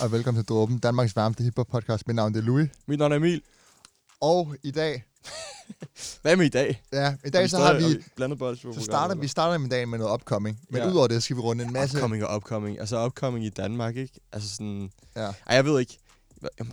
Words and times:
og 0.00 0.12
velkommen 0.12 0.44
til 0.44 0.48
Dråben, 0.48 0.78
Danmarks 0.78 1.16
varmeste 1.16 1.42
hiphop 1.44 1.66
podcast. 1.66 2.06
Mit 2.06 2.16
navn 2.16 2.36
er 2.36 2.40
Louis. 2.40 2.68
Mit 2.86 2.98
navn 2.98 3.12
er 3.12 3.16
Emil. 3.16 3.42
Og 4.20 4.54
i 4.62 4.70
dag, 4.70 5.04
Hvad 6.22 6.36
med 6.36 6.46
i 6.46 6.48
dag? 6.48 6.82
ja, 6.92 7.14
i 7.24 7.30
dag 7.30 7.50
så 7.50 7.58
har 7.58 7.74
vi, 7.74 8.04
blandet 8.16 8.38
bold. 8.38 8.74
så 8.74 8.80
starter, 8.84 9.14
vi 9.14 9.28
starter 9.28 9.58
med 9.58 9.70
dagen 9.70 9.88
med 9.90 9.98
noget 9.98 10.14
upcoming. 10.14 10.60
Men 10.70 10.82
Ja. 10.82 10.88
udover 10.90 11.06
det, 11.08 11.22
skal 11.22 11.36
vi 11.36 11.40
runde 11.40 11.64
en 11.64 11.72
masse... 11.72 11.96
Upcoming 11.96 12.24
og 12.24 12.36
upcoming. 12.36 12.80
Altså 12.80 13.06
upcoming 13.06 13.44
i 13.44 13.48
Danmark, 13.48 13.96
ikke? 13.96 14.20
Altså 14.32 14.48
sådan... 14.48 14.90
Ja, 15.16 15.22
Ej, 15.26 15.32
jeg 15.46 15.64
ved 15.64 15.80
ikke. 15.80 15.98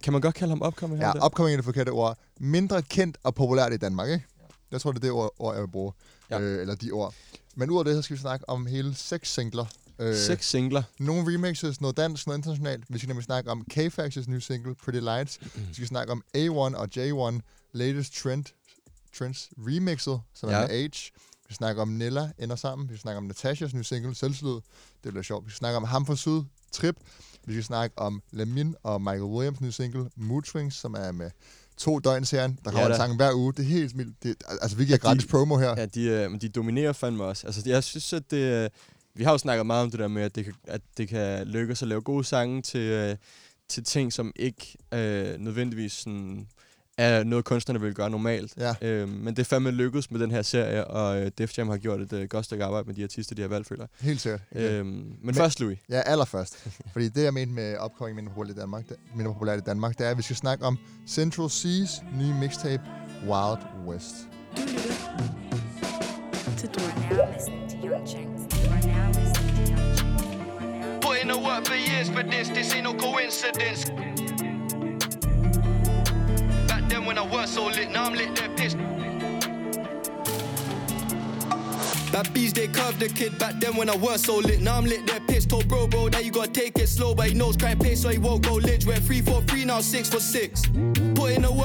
Kan 0.03 0.13
man 0.13 0.21
godt 0.21 0.35
kalde 0.35 0.51
ham 0.51 0.61
upcoming? 0.67 1.01
ja 1.01 1.11
der? 1.11 1.25
upcoming 1.25 1.53
er 1.53 1.57
det 1.57 1.65
forkerte 1.65 1.89
ord. 1.89 2.17
Mindre 2.39 2.81
kendt 2.81 3.17
og 3.23 3.35
populært 3.35 3.73
i 3.73 3.77
Danmark, 3.77 4.09
ikke? 4.09 4.25
Jeg 4.71 4.81
tror, 4.81 4.91
det 4.91 4.97
er 4.99 5.01
det 5.01 5.11
ord, 5.11 5.33
ord 5.39 5.53
jeg 5.53 5.61
vil 5.61 5.67
bruge. 5.71 5.91
Ja. 6.29 6.39
Øh, 6.39 6.61
eller 6.61 6.75
de 6.75 6.91
ord. 6.91 7.13
Men 7.55 7.69
udover 7.69 7.83
det, 7.83 7.95
så 7.95 8.01
skal 8.01 8.15
vi 8.15 8.21
snakke 8.21 8.49
om 8.49 8.65
hele 8.65 8.95
seks 8.95 9.33
singler. 9.33 9.65
Øh, 9.99 10.15
Seks 10.15 10.49
singler. 10.49 10.83
Nogle 10.99 11.33
remixes, 11.33 11.81
noget 11.81 11.97
dansk, 11.97 12.27
noget 12.27 12.37
internationalt. 12.39 12.83
Vi 12.89 12.97
skal 12.97 13.07
nemlig 13.07 13.23
snakke 13.23 13.51
om 13.51 13.65
K-Fax's 13.73 14.29
nye 14.29 14.41
single, 14.41 14.75
Pretty 14.75 14.99
Lights. 14.99 15.39
Vi 15.55 15.73
skal 15.73 15.87
snakke 15.87 16.11
om 16.11 16.23
A1 16.37 16.51
og 16.51 16.87
J1, 16.97 17.39
Latest 17.73 18.13
Trend, 18.23 18.45
Trends 19.19 19.49
remixet, 19.57 20.21
som 20.33 20.49
ja. 20.49 20.55
er 20.55 20.61
Ja. 20.61 20.67
med 20.67 20.89
H. 20.89 21.11
Vi 21.49 21.53
snakker 21.55 21.81
om 21.81 21.87
Nella 21.87 22.31
ender 22.39 22.55
sammen. 22.55 22.89
Vi 22.89 22.93
skal 22.93 23.01
snakke 23.01 23.17
om 23.17 23.23
Natashas 23.23 23.73
nye 23.73 23.83
single, 23.83 24.15
Selvslid. 24.15 24.51
Det 24.51 24.61
bliver 25.03 25.21
sjovt. 25.23 25.45
Vi 25.45 25.49
skal 25.51 25.57
snakke 25.57 25.77
om 25.77 25.83
Ham 25.83 26.05
fra 26.05 26.15
Syd, 26.15 26.41
Trip. 26.71 26.95
Vi 27.45 27.53
skal 27.53 27.63
snakke 27.63 27.99
om 27.99 28.21
Lamin 28.31 28.75
og 28.83 29.01
Michael 29.01 29.21
Williams 29.23 29.61
nye 29.61 29.71
single, 29.71 30.09
Mood 30.15 30.43
Swings, 30.43 30.75
som 30.75 30.93
er 30.93 31.11
med 31.11 31.31
to 31.77 31.99
døgn 31.99 32.25
serien. 32.25 32.59
Der 32.65 32.71
kommer 32.71 32.85
Ja 32.87 32.91
en 32.93 32.95
sang 32.97 33.15
hver 33.15 33.33
uge. 33.33 33.53
Det 33.53 33.59
er 33.59 33.63
helt 33.69 33.97
vildt. 33.97 34.23
Det, 34.23 34.35
altså, 34.61 34.77
vi 34.77 34.85
giver 34.85 34.97
de- 34.97 35.01
gratis 35.01 35.25
promo 35.25 35.57
her. 35.57 35.73
Ja, 35.77 35.85
de, 35.85 36.01
øh, 36.01 36.41
de 36.41 36.49
dominerer 36.49 36.93
fandme 36.93 37.23
også. 37.23 37.47
Altså, 37.47 37.61
jeg 37.65 37.83
synes, 37.83 38.13
at 38.13 38.31
det... 38.31 38.69
øh, 39.15 39.19
Vi 39.19 39.23
har 39.23 39.31
jo 39.31 39.37
snakket 39.37 39.65
meget 39.65 39.83
om 39.83 39.91
det 39.91 39.99
der 39.99 40.07
med, 40.07 40.21
at 40.21 40.35
det 40.35 40.45
kan, 40.45 40.53
at 40.67 40.81
det 40.97 41.07
kan 41.07 41.47
lykkes 41.47 41.81
at 41.81 41.87
lave 41.87 42.01
gode 42.01 42.23
sange 42.23 42.61
til, 42.61 42.79
øh, 42.79 43.15
til 43.69 43.83
ting, 43.83 44.13
som 44.13 44.31
ikke 44.35 44.77
øh, 44.93 45.39
nødvendigvis 45.39 45.93
sådan, 45.93 46.47
er 46.97 47.23
noget, 47.23 47.45
kunstnerne 47.45 47.81
vil 47.81 47.93
gøre 47.93 48.09
normalt. 48.09 48.53
Ja. 48.57 48.73
Øh, 48.81 49.09
men 49.09 49.35
det 49.35 49.39
er 49.39 49.43
fandme 49.43 49.71
lykkedes 49.71 50.11
med 50.11 50.19
den 50.19 50.31
her 50.31 50.41
serie, 50.41 50.87
og 50.87 51.21
øh, 51.21 51.31
Def 51.37 51.57
Jam 51.57 51.69
har 51.69 51.77
gjort 51.77 52.01
et 52.01 52.13
øh, 52.13 52.27
godt 52.27 52.45
stykke 52.45 52.63
arbejde 52.63 52.87
med 52.87 52.95
de 52.95 53.03
artister, 53.03 53.35
de 53.35 53.41
har 53.41 53.49
valgt, 53.49 53.67
føler. 53.67 53.87
Helt 53.99 54.21
sikkert. 54.21 54.41
Øhm, 54.55 54.87
men, 54.87 55.17
men 55.23 55.35
først, 55.35 55.59
Louis. 55.59 55.77
Ja, 55.89 56.01
allerførst. 56.01 56.67
Fordi 56.93 57.09
det, 57.09 57.23
jeg 57.23 57.33
mente 57.33 57.53
med 57.53 57.77
upcoming 57.85 58.15
mindre 58.15 58.31
populært 58.33 58.57
i 58.57 58.59
Danmark, 58.59 58.89
det, 58.89 58.97
mindre 59.15 59.33
populært 59.33 59.59
i 59.59 59.63
Danmark, 59.65 59.97
det 59.97 60.05
er, 60.05 60.11
at 60.11 60.17
vi 60.17 60.23
skal 60.23 60.35
snakke 60.35 60.65
om 60.65 60.77
Central 61.07 61.49
Seas 61.49 62.03
nye 62.13 62.33
mixtape, 62.39 62.83
Wild 63.23 63.87
West. 63.87 64.15
Du 64.55 64.61
lytter 64.61 64.85
til 66.57 66.69
Drøm. 66.69 67.11
You 67.11 67.21
are 67.21 67.27
now 67.27 67.33
listening 67.33 67.69
to 67.69 67.87
Young 67.87 68.07
Chunks. 68.07 68.44
for 71.65 71.75
years 71.75 72.09
for 72.09 72.23
this. 72.23 72.49
This 72.49 72.73
ain't 72.73 72.83
no 72.83 72.93
coincidence. 72.93 73.85
Back 76.67 76.87
then 76.89 77.05
when 77.05 77.17
I 77.17 77.25
was 77.25 77.51
so 77.51 77.65
lit, 77.65 77.89
now 77.91 78.05
I'm 78.05 78.13
lit, 78.13 78.35
they're 78.35 78.49
pissed. 78.49 78.77
Babbies, 82.11 82.53
they 82.53 82.67
curved 82.67 82.99
the 82.99 83.09
kid 83.09 83.37
back 83.37 83.55
then 83.59 83.75
when 83.75 83.89
I 83.89 83.95
was 83.95 84.23
so 84.23 84.37
lit. 84.37 84.61
Now 84.61 84.77
I'm 84.77 84.85
lit, 84.85 85.05
they're 85.05 85.19
pissed. 85.21 85.49
Told 85.49 85.67
bro, 85.67 85.87
bro, 85.87 86.09
that 86.09 86.23
you 86.23 86.31
gotta 86.31 86.51
take 86.51 86.77
it 86.77 86.87
slow. 86.87 87.13
But 87.13 87.27
he 87.27 87.33
knows 87.33 87.57
crime 87.57 87.79
pace, 87.79 88.01
so 88.01 88.09
he 88.09 88.17
won't 88.17 88.43
go 88.43 88.53
lit. 88.53 88.85
We're 88.85 88.95
3 88.95 89.21
for 89.21 89.41
3, 89.41 89.65
now 89.65 89.81
6 89.81 90.09
for 90.09 90.19
6 90.19 90.61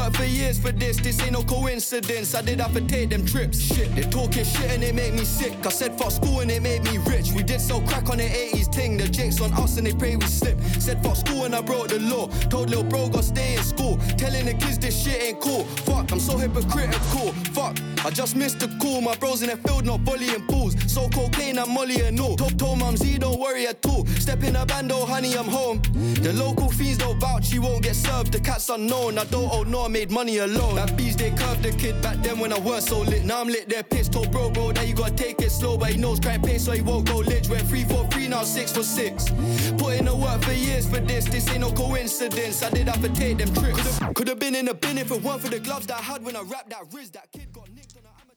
worked 0.01 0.17
for 0.17 0.25
years 0.25 0.59
for 0.59 0.73
this, 0.73 0.97
this 0.99 1.21
ain't 1.23 1.33
no 1.33 1.43
coincidence. 1.43 2.35
I 2.35 2.43
did 2.43 2.61
have 2.61 2.73
to 2.75 2.81
take 2.81 3.11
them 3.11 3.25
trips. 3.25 3.59
Shit, 3.59 3.95
they 3.95 4.03
talking 4.03 4.45
shit 4.45 4.71
and 4.71 4.83
it 4.83 4.95
made 4.95 5.15
me 5.15 5.25
sick. 5.25 5.55
I 5.67 5.71
said 5.71 5.99
fuck 5.99 6.11
school 6.11 6.41
and 6.41 6.51
it 6.51 6.63
made 6.63 6.83
me 6.85 6.99
rich. 6.99 7.33
We 7.33 7.43
did 7.43 7.61
sell 7.61 7.81
crack 7.83 8.09
on 8.09 8.19
the 8.19 8.29
80s 8.29 8.71
ting. 8.73 8.97
The 8.97 9.09
jakes 9.09 9.41
on 9.41 9.53
us 9.53 9.77
and 9.77 9.87
they 9.87 9.93
pray 9.93 10.17
we 10.17 10.27
slip. 10.27 10.59
Said 10.79 11.03
fuck 11.03 11.17
school 11.17 11.45
and 11.45 11.55
I 11.55 11.61
broke 11.61 11.89
the 11.89 11.99
law. 11.99 12.29
Told 12.49 12.71
little 12.71 12.85
bro 12.85 13.09
go 13.09 13.21
stay 13.21 13.57
in 13.57 13.63
school. 13.63 13.99
Telling 14.17 14.47
the 14.47 14.55
kids 14.55 14.79
this 14.79 15.03
shit 15.03 15.23
ain't 15.23 15.41
cool. 15.41 15.65
Fuck, 15.87 16.13
I'm 16.13 16.21
so 16.21 16.37
hypocritical. 16.37 17.35
Fuck, 17.61 17.77
I 18.07 18.11
just 18.11 18.37
missed 18.37 18.59
the 18.61 18.69
call. 18.81 19.03
My 19.03 19.15
bros 19.17 19.43
in 19.43 19.51
the 19.51 19.57
field 19.59 19.85
not 19.85 20.01
volleying 20.01 20.47
pools. 20.47 20.75
So 20.91 21.11
cocaine 21.11 21.59
and 21.59 21.71
molly 21.71 22.01
and 22.01 22.19
all. 22.19 22.35
Top 22.35 22.57
told 22.57 22.79
mum 22.79 22.97
Z 22.97 23.19
don't 23.19 23.39
worry 23.39 23.67
at 23.67 23.85
all. 23.85 24.07
Step 24.07 24.43
in 24.43 24.57
a 24.57 24.65
bando, 24.65 25.05
honey, 25.05 25.37
I'm 25.37 25.45
home. 25.45 25.83
The 26.25 26.33
local 26.33 26.71
fiends 26.71 26.97
don't 26.97 27.21
vouch, 27.21 27.53
you 27.53 27.61
won't 27.61 27.83
get 27.83 27.97
served. 27.97 28.33
The 28.33 28.41
cat's 28.41 28.71
unknown. 28.71 29.19
I 29.19 29.25
don't 29.25 29.53
owe 29.53 29.65
no, 29.65 29.85
I 29.85 29.89
made 29.89 30.11
money 30.11 30.39
alone. 30.39 30.77
That 30.77 30.97
bees 30.97 31.17
they 31.17 31.33
curved 31.33 31.63
the 31.63 31.73
kid 31.73 32.01
back 32.01 32.17
then 32.23 32.39
when 32.39 32.51
I 32.51 32.59
was 32.59 32.87
so 32.87 33.01
lit. 33.01 33.27
Now 33.27 33.43
I'm 33.43 33.49
lit, 33.49 33.69
they're 33.69 33.83
pissed. 33.83 34.13
Told 34.13 34.33
bro, 34.33 34.49
bro, 34.49 34.73
that 34.73 34.89
you 34.89 34.95
gotta 34.95 35.13
take 35.13 35.39
it 35.43 35.51
slow, 35.51 35.77
but 35.77 35.91
he 35.91 35.99
knows 35.99 36.19
crime 36.19 36.41
pace, 36.41 36.65
so 36.65 36.73
he 36.73 36.81
won't 36.81 37.07
go 37.07 37.19
lich. 37.19 37.51
Went 37.51 37.69
three 37.69 37.85
for 37.85 38.07
three, 38.09 38.27
now 38.27 38.43
six 38.43 38.73
for 38.73 38.83
six. 38.83 39.29
Put 39.77 39.97
in 39.99 40.07
the 40.07 40.17
work 40.17 40.41
for 40.43 40.53
years 40.53 40.87
for 40.89 41.01
this. 41.01 41.27
This 41.27 41.47
ain't 41.51 41.61
no 41.61 41.73
coincidence. 41.73 42.63
I 42.63 42.71
did 42.71 42.89
have 42.89 43.03
to 43.03 43.11
take 43.11 43.37
them 43.37 43.53
trips. 43.53 43.99
Could 44.15 44.29
have 44.29 44.39
been 44.39 44.55
in 44.55 44.65
the 44.65 44.75
bin 44.75 44.97
if 44.97 45.11
it 45.11 45.23
weren't 45.23 45.43
for 45.43 45.51
the 45.51 45.61
gloves 45.61 45.87
that 45.89 45.99
I 45.99 46.03
had 46.03 46.25
when 46.25 46.37
I 46.37 46.41
wrapped 46.41 46.71
that 46.71 46.85
wrist, 46.95 47.13
That 47.13 47.31
kid 47.31 47.50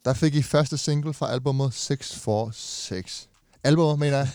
Der 0.06 0.14
fik 0.14 0.36
I 0.36 0.42
første 0.42 0.78
single 0.78 1.14
fra 1.14 1.32
albumet 1.32 1.74
646. 1.74 3.28
Albumet, 3.66 4.00
mener 4.00 4.18
jeg. 4.18 4.28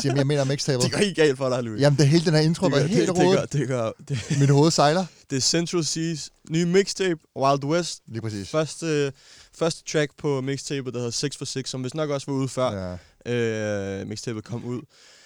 Siger, 0.00 0.14
jeg 0.14 0.26
mener 0.26 0.44
mixtapet. 0.44 0.82
Det 0.84 0.92
går 0.92 0.98
helt 0.98 1.16
galt 1.16 1.38
for 1.38 1.48
dig, 1.48 1.62
Louis. 1.62 1.80
Jamen, 1.80 1.98
det 1.98 2.08
hele 2.08 2.24
den 2.24 2.34
her 2.34 2.40
intro 2.40 2.66
det, 2.66 2.72
var 2.72 2.78
gør, 2.78 2.86
helt 2.86 3.08
det, 3.08 3.16
det, 3.16 3.16
gør, 3.16 3.24
rodet. 3.36 3.52
det, 3.52 3.68
gør, 3.68 3.92
det, 4.08 4.38
Mit 4.40 4.50
hoved 4.50 4.70
sejler. 4.70 5.06
det 5.30 5.36
er 5.36 5.40
Central 5.40 5.84
Seas 5.84 6.30
nye 6.50 6.66
mixtape, 6.66 7.20
Wild 7.36 7.64
West. 7.64 8.00
Lige 8.08 8.20
præcis. 8.22 8.48
Første, 8.48 9.12
første 9.58 9.82
track 9.92 10.10
på 10.18 10.40
mixtapet, 10.40 10.92
der 10.94 11.00
hedder 11.00 11.12
6 11.12 11.36
for 11.36 11.44
6, 11.44 11.70
som 11.70 11.84
vist 11.84 11.94
nok 11.94 12.10
også 12.10 12.30
var 12.30 12.38
ude 12.38 12.48
før 12.48 12.98
Ja. 13.26 13.32
øh, 14.00 14.06
mixtapet 14.06 14.44
kom 14.44 14.64
ud. 14.64 14.80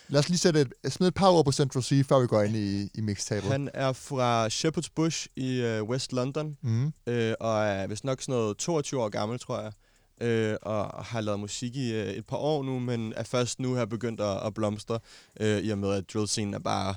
Lad 0.09 0.19
os 0.21 0.29
lige 0.29 0.39
sætte 0.39 0.61
et, 0.85 0.93
smide 0.93 1.09
et 1.09 1.15
par 1.15 1.29
ord 1.31 1.45
på 1.45 1.53
Central 1.53 1.83
Sea, 1.83 2.03
før 2.09 2.21
vi 2.21 2.27
går 2.27 2.43
ind 2.43 2.57
i, 2.57 2.91
i 2.95 3.01
mixtapet. 3.01 3.51
Han 3.51 3.69
er 3.75 3.93
fra 3.93 4.49
Shepherd's 4.49 4.89
Bush 4.95 5.27
i 5.37 5.61
øh, 5.61 5.83
West 5.83 6.13
London, 6.13 6.57
Mm. 6.63 6.93
øh, 7.07 7.35
og 7.41 7.65
er 7.65 7.87
vist 7.87 8.05
nok 8.05 8.23
sådan 8.23 8.33
noget 8.33 8.57
22 8.57 9.03
år 9.03 9.09
gammel, 9.09 9.39
tror 9.39 9.61
jeg. 9.61 9.73
Øh, 10.21 10.57
og 10.63 11.05
har 11.05 11.21
lavet 11.21 11.41
musik 11.41 11.77
i 11.77 11.93
øh, 11.93 12.07
et 12.07 12.27
par 12.27 12.37
år 12.37 12.63
nu, 12.63 12.79
men 12.79 13.13
er 13.17 13.23
først 13.23 13.61
nu 13.61 13.75
her 13.75 13.85
begyndt 13.85 14.21
at, 14.21 14.47
at 14.47 14.55
blomstre, 14.55 14.99
øh, 15.41 15.59
i 15.59 15.71
og 15.71 15.79
med 15.79 15.93
at 15.93 16.05
drill-scenen 16.15 16.55
er 16.55 16.59
bare 16.59 16.95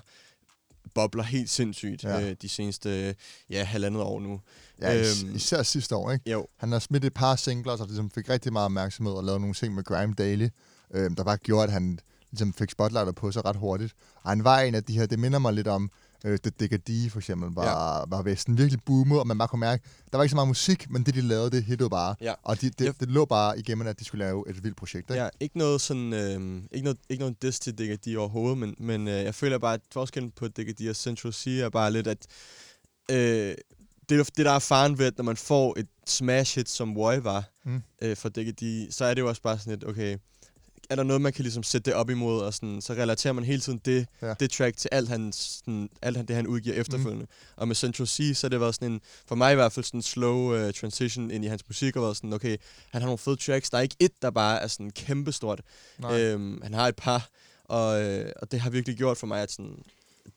bobler 0.96 1.24
helt 1.24 1.50
sindssygt 1.50 2.04
Ja. 2.04 2.22
øh, 2.30 2.36
de 2.42 2.50
seneste 2.50 3.16
ja, 3.50 3.64
halvandet 3.64 4.02
år 4.04 4.20
nu. 4.20 4.42
Ja, 4.82 4.98
Øhm. 5.00 5.36
især 5.36 5.64
sidste 5.64 5.96
år, 5.96 6.12
ikke? 6.12 6.32
Jo, 6.32 6.48
Han 6.58 6.72
har 6.72 6.80
smidt 6.80 7.06
et 7.06 7.14
par 7.14 7.36
singler, 7.36 7.76
så 7.78 7.86
ligesom 7.86 8.10
fik 8.12 8.30
rigtig 8.30 8.54
meget 8.54 8.66
opmærksomhed 8.66 9.14
og 9.14 9.24
lavet 9.24 9.42
nogle 9.42 9.54
ting 9.56 9.76
med 9.76 9.84
Grime 9.84 10.14
Daily, 10.14 10.48
øh, 10.94 11.12
der 11.18 11.24
bare 11.24 11.38
gjorde, 11.38 11.64
at 11.64 11.72
han 11.72 12.00
ligesom 12.32 12.54
fik 12.54 12.70
spotlighter 12.72 13.12
på 13.12 13.32
sig 13.32 13.46
ret 13.46 13.56
hurtigt. 13.56 13.94
Og 14.24 14.30
han 14.32 14.44
var 14.44 14.60
en 14.60 14.76
af 14.76 14.84
de 14.84 14.94
her, 14.94 15.06
det 15.06 15.20
minder 15.20 15.40
mig 15.40 15.54
lidt 15.54 15.68
om, 15.68 15.92
øh, 16.26 16.38
The 16.40 16.52
Digger 16.60 16.78
D 16.78 17.12
for 17.12 17.20
eksempel, 17.20 17.50
var, 17.50 17.98
ja. 18.00 18.06
var 18.08 18.22
ved 18.22 18.36
sådan 18.36 18.58
virkelig 18.58 18.80
boomet, 18.86 19.20
og 19.20 19.28
man 19.28 19.38
bare 19.38 19.48
kunne 19.48 19.60
mærke, 19.60 19.84
der 20.12 20.18
var 20.18 20.24
ikke 20.24 20.30
så 20.30 20.36
meget 20.36 20.48
musik, 20.48 20.90
men 20.90 21.04
det 21.04 21.14
de 21.16 21.22
lavede, 21.22 21.52
det 21.52 21.64
hittede 21.64 21.90
bare. 21.90 22.16
Ja. 22.22 22.34
Og 22.44 22.62
de, 22.62 22.70
det, 22.70 22.86
Jeg- 22.86 23.00
det 23.00 23.10
lå 23.10 23.26
bare 23.26 23.60
igennem, 23.60 23.88
at 23.88 24.00
de 24.00 24.06
skulle 24.06 24.26
lave 24.26 24.50
et 24.50 24.64
vildt 24.64 24.78
projekt, 24.78 25.10
ikke? 25.10 25.24
Ja, 25.24 25.30
ikke 25.40 25.58
noget 25.58 25.82
sådan, 25.82 26.14
øh, 26.14 26.64
ikke 26.72 26.84
noget, 26.84 26.98
ikke 27.10 27.22
noget 27.22 27.42
diss 27.42 27.60
til 27.60 27.78
Digga 27.78 27.96
D 27.96 28.16
overhovedet, 28.18 28.58
men, 28.58 28.76
men 28.80 29.08
øh, 29.08 29.14
jeg 29.24 29.36
føler 29.36 29.58
bare, 29.58 29.74
at 29.74 29.82
forskellen 29.92 30.32
på 30.32 30.48
Digga 30.48 30.72
D 30.72 30.90
og 30.90 30.96
Central 30.96 31.34
Sea 31.34 31.54
er 31.66 31.70
bare 31.70 31.92
lidt, 31.92 32.08
at 32.08 32.28
øh, 33.12 33.56
det, 34.10 34.38
det 34.38 34.46
der 34.46 34.52
er 34.52 34.60
faren 34.60 34.98
ved, 34.98 35.06
at 35.06 35.18
når 35.18 35.24
man 35.24 35.38
får 35.38 35.80
et 35.80 35.88
smash 36.08 36.56
hit, 36.56 36.70
som 36.70 36.98
Roy 36.98 37.16
var 37.22 37.44
Mm. 37.66 37.82
øh, 38.02 38.18
for 38.18 38.30
Digga 38.30 38.52
D, 38.52 38.88
så 38.92 39.06
er 39.06 39.14
det 39.14 39.22
jo 39.22 39.28
også 39.30 39.42
bare 39.42 39.60
sådan 39.60 39.72
lidt, 39.74 39.84
okay, 39.90 40.18
er 40.90 40.96
der 40.96 41.04
noget, 41.04 41.22
man 41.22 41.34
kan 41.34 41.44
ligesom 41.44 41.64
sætte 41.64 41.86
det 41.86 41.94
op 41.94 42.10
imod, 42.10 42.42
og 42.42 42.54
sådan, 42.54 42.82
så 42.82 42.94
relaterer 42.94 43.34
man 43.34 43.44
hele 43.44 43.62
tiden 43.62 43.82
det, 43.86 44.08
Ja. 44.22 44.34
det 44.40 44.52
track 44.52 44.78
til 44.78 44.90
alt, 44.92 45.10
han, 45.10 45.32
sådan, 45.34 45.90
alt 46.02 46.18
han, 46.18 46.26
det, 46.26 46.36
han 46.36 46.48
udgiver 46.48 46.76
efterfølgende. 46.76 47.24
Mm. 47.26 47.54
Og 47.56 47.68
med 47.68 47.76
Central 47.76 48.08
Sea, 48.08 48.34
så 48.34 48.48
har 48.48 48.50
det 48.50 48.60
været 48.60 48.76
sådan 48.76 48.92
en, 48.92 49.02
for 49.28 49.36
mig 49.36 49.52
i 49.52 49.56
hvert 49.56 49.72
fald, 49.72 49.86
sådan 49.86 49.98
en 49.98 50.02
slow 50.04 50.68
uh, 50.68 50.72
transition 50.74 51.32
ind 51.32 51.46
i 51.46 51.48
hans 51.48 51.64
musik, 51.68 51.96
og 51.96 52.02
været 52.04 52.16
sådan, 52.18 52.34
okay, 52.34 52.58
han 52.92 53.02
har 53.02 53.08
nogle 53.08 53.18
fede 53.18 53.36
tracks, 53.36 53.70
der 53.70 53.78
er 53.78 53.82
ikke 53.82 53.96
et, 54.00 54.12
der 54.22 54.30
bare 54.32 54.62
er 54.62 54.68
sådan 54.68 54.90
kæmpestort. 54.92 55.62
Nej. 56.00 56.22
Øhm, 56.22 56.62
han 56.64 56.74
har 56.74 56.88
et 56.88 56.96
par, 56.96 57.30
og, 57.64 58.04
øh, 58.04 58.32
og 58.42 58.52
det 58.52 58.60
har 58.60 58.70
virkelig 58.70 58.98
gjort 58.98 59.18
for 59.18 59.28
mig, 59.28 59.42
at 59.42 59.52
sådan, 59.52 59.84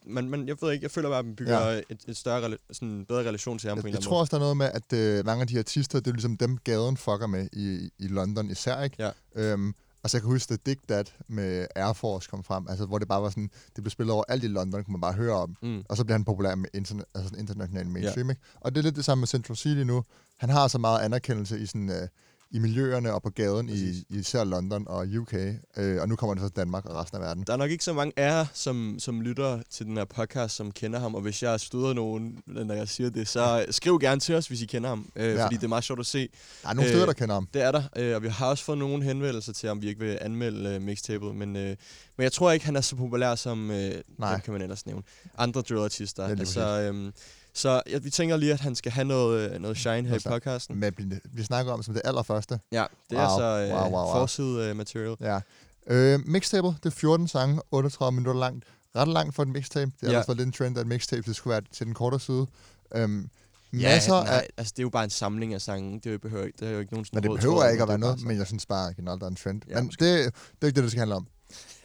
man, 0.06 0.28
man, 0.30 0.48
jeg 0.48 0.56
ved 0.60 0.72
ikke, 0.72 0.82
jeg 0.82 0.90
føler 0.90 1.08
bare, 1.08 1.18
at 1.18 1.24
man 1.24 1.36
bygger 1.36 1.68
Ja. 1.70 1.80
et, 1.90 1.98
et 2.08 2.16
større, 2.16 2.56
sådan 2.72 3.04
bedre 3.08 3.20
relation 3.28 3.58
til 3.58 3.68
ham 3.68 3.78
på 3.78 3.80
en 3.80 3.84
Jeg, 3.86 3.88
eller 3.88 3.96
jeg 3.96 3.96
anden 3.96 4.08
tror 4.08 4.20
også, 4.20 4.30
der 4.30 4.36
er 4.36 4.40
noget 4.40 4.56
med, 4.56 4.70
at 4.74 4.92
øh, 5.18 5.26
mange 5.26 5.40
af 5.40 5.46
de 5.46 5.58
artister, 5.58 6.00
det 6.00 6.06
er 6.06 6.12
ligesom 6.12 6.36
dem, 6.36 6.58
gaden 6.58 6.96
fucker 6.96 7.26
med 7.26 7.48
i, 7.52 7.90
i 7.98 8.06
London 8.08 8.50
især, 8.50 8.82
ikke? 8.82 8.96
Ja. 8.98 9.10
Øhm, 9.34 9.74
og 10.02 10.10
så 10.10 10.16
jeg 10.16 10.22
kan 10.22 10.30
huske, 10.30 10.54
at 10.54 10.66
Dig 10.66 10.76
That 10.88 11.14
med 11.28 11.66
Air 11.76 11.92
Force 11.92 12.28
kom 12.30 12.44
frem, 12.44 12.66
altså 12.68 12.86
hvor 12.86 12.98
det 12.98 13.08
bare 13.08 13.22
var 13.22 13.30
sådan, 13.30 13.50
det 13.76 13.84
blev 13.84 13.90
spillet 13.90 14.14
over 14.14 14.24
alt 14.28 14.44
i 14.44 14.46
London, 14.46 14.84
kunne 14.84 14.92
man 14.92 15.00
bare 15.00 15.12
høre 15.12 15.34
om. 15.34 15.56
Mm. 15.62 15.82
Og 15.88 15.96
så 15.96 16.04
bliver 16.04 16.14
han 16.14 16.24
populær 16.24 16.54
med 16.54 16.68
internet, 16.74 17.04
altså 17.14 17.34
international 17.38 17.86
mainstream, 17.86 18.30
ikke? 18.30 18.42
Og 18.60 18.74
det 18.74 18.78
er 18.78 18.82
lidt 18.82 18.96
det 18.96 19.04
samme 19.04 19.20
med 19.20 19.28
Central 19.28 19.56
City 19.56 19.82
nu. 19.82 20.04
Han 20.36 20.50
har 20.50 20.68
så 20.68 20.78
meget 20.78 21.00
anerkendelse 21.00 21.60
i 21.60 21.66
sådan, 21.66 21.90
øh, 21.90 22.08
i 22.54 22.58
miljøerne 22.58 23.12
og 23.14 23.22
på 23.22 23.30
gaden 23.30 23.68
i, 23.68 23.72
Præcis. 23.72 24.04
i 24.08 24.18
især 24.18 24.44
London 24.44 24.84
og 24.88 25.06
UK. 25.18 25.34
Øh, 25.76 26.00
og 26.02 26.08
nu 26.08 26.16
kommer 26.16 26.34
det 26.34 26.42
så 26.42 26.48
til 26.48 26.56
Danmark 26.56 26.84
og 26.84 26.96
resten 26.96 27.16
af 27.16 27.22
verden. 27.22 27.44
Der 27.46 27.52
er 27.52 27.56
nok 27.56 27.70
ikke 27.70 27.84
så 27.84 27.92
mange 27.92 28.12
af 28.16 28.30
jer, 28.30 28.46
som, 28.54 28.96
som 28.98 29.20
lytter 29.20 29.62
til 29.70 29.86
den 29.86 29.96
her 29.96 30.04
podcast, 30.04 30.56
som 30.56 30.70
kender 30.72 30.98
ham. 30.98 31.14
Og 31.14 31.20
hvis 31.20 31.42
jeg 31.42 31.60
støder 31.60 31.92
nogen, 31.92 32.38
når 32.46 32.74
jeg 32.74 32.88
siger 32.88 33.10
det, 33.10 33.28
så 33.28 33.66
skriv 33.70 33.98
gerne 33.98 34.20
til 34.20 34.34
os, 34.34 34.48
hvis 34.48 34.62
I 34.62 34.66
kender 34.66 34.88
ham. 34.88 35.10
Øh, 35.16 35.34
Ja. 35.34 35.44
Fordi 35.44 35.56
det 35.56 35.64
er 35.64 35.68
meget 35.68 35.84
sjovt 35.84 36.00
at 36.00 36.06
se. 36.06 36.28
Der 36.62 36.68
er 36.68 36.74
nogle 36.74 36.88
Øh, 36.90 36.94
steder, 36.94 37.06
der 37.06 37.12
kender 37.12 37.34
ham. 37.34 37.48
Det 37.54 37.62
er 37.62 37.72
der, 37.72 37.82
øh, 37.96 38.16
og 38.16 38.22
vi 38.22 38.28
har 38.28 38.46
også 38.46 38.64
fået 38.64 38.78
nogle 38.78 39.04
henvendelser 39.04 39.52
til, 39.52 39.68
om 39.68 39.82
vi 39.82 39.88
ikke 39.88 40.00
vil 40.00 40.18
anmelde 40.20 40.70
øh, 40.74 40.82
mixtapet. 40.82 41.34
Men, 41.34 41.56
øh, 41.56 41.76
men 42.16 42.22
jeg 42.24 42.32
tror 42.32 42.52
ikke, 42.52 42.66
han 42.66 42.76
er 42.76 42.80
så 42.80 42.96
populær 42.96 43.34
som, 43.34 43.70
øh, 43.70 43.94
Nej. 44.18 44.30
hvem 44.30 44.40
kan 44.40 44.52
man 44.52 44.62
ellers 44.62 44.86
nævne, 44.86 45.02
andre 45.38 45.60
drillartister. 45.60 46.24
Ja, 46.24 46.30
altså, 46.30 46.90
øh, 46.94 47.12
så 47.54 47.82
ja, 47.90 47.98
vi 47.98 48.10
tænker 48.10 48.36
lige, 48.36 48.52
at 48.52 48.60
han 48.60 48.74
skal 48.74 48.92
have 48.92 49.04
noget, 49.04 49.50
øh, 49.50 49.60
noget 49.60 49.76
shine 49.76 50.02
her 50.02 50.10
i 50.10 50.12
Altså, 50.12 50.28
podcasten. 50.28 50.80
Men 50.80 50.94
vi, 50.98 51.04
vi 51.32 51.42
snakker 51.42 51.72
om 51.72 51.82
som 51.82 51.94
det 51.94 52.02
allerførste. 52.04 52.60
Ja, 52.72 52.84
det 53.10 53.18
er 53.18 53.28
Wow, 53.28 53.38
så 53.38 53.44
øh, 53.44 53.70
wow, 53.70 53.90
wow, 53.90 54.04
wow. 54.04 54.12
forside 54.20 54.68
øh, 54.68 54.76
material. 54.76 55.16
Ja. 55.20 55.40
Øh, 55.86 56.20
mixtapet, 56.26 56.76
det 56.82 56.86
er 56.86 56.94
14 56.94 57.28
sange, 57.28 57.60
38 57.70 58.12
minutter 58.12 58.40
langt. 58.40 58.64
Ret 58.96 59.08
langt 59.08 59.34
for 59.34 59.42
et 59.42 59.48
mixtape. 59.48 59.90
Det 60.00 60.08
har 60.08 60.08
Ja. 60.08 60.18
ja. 60.18 60.24
været 60.26 60.36
lidt 60.38 60.46
en 60.46 60.52
trend, 60.52 60.78
at 60.78 60.86
mixtape 60.86 61.22
det 61.22 61.36
skulle 61.36 61.52
være 61.52 61.62
til 61.72 61.86
den 61.86 61.94
kortere 61.94 62.20
side. 62.20 62.46
Øhm, 62.94 63.28
Ja, 63.72 63.78
masser 63.94 64.12
nej, 64.24 64.34
af... 64.34 64.46
altså 64.56 64.72
det 64.76 64.78
er 64.78 64.82
jo 64.82 64.88
bare 64.90 65.04
en 65.04 65.10
samling 65.10 65.54
af 65.54 65.60
sange. 65.60 66.00
Det 66.04 66.20
behøver 66.20 66.44
ikke, 66.46 66.56
det 66.60 66.68
er 66.68 66.72
jo 66.72 66.78
ikke 66.78 66.92
nogen 66.92 67.04
sådan 67.04 67.16
Men 67.16 67.22
det 67.22 67.40
behøver 67.40 67.60
tråd, 67.62 67.70
ikke 67.70 67.82
at 67.82 67.88
være 67.88 67.94
er 67.94 67.98
noget, 67.98 68.22
men 68.22 68.36
jeg 68.38 68.46
synes 68.46 68.66
bare 68.66 68.94
generelt, 68.94 69.20
der 69.20 69.26
er 69.26 69.30
en 69.30 69.36
trend. 69.36 69.62
Ja, 69.68 69.72
Ja, 69.74 69.76
men 69.80 69.86
måske. 69.86 70.04
det, 70.24 70.34
det 70.34 70.62
er 70.62 70.66
ikke 70.66 70.76
det, 70.76 70.82
det 70.82 70.90
skal 70.90 70.98
handle 70.98 71.14
om. 71.16 71.26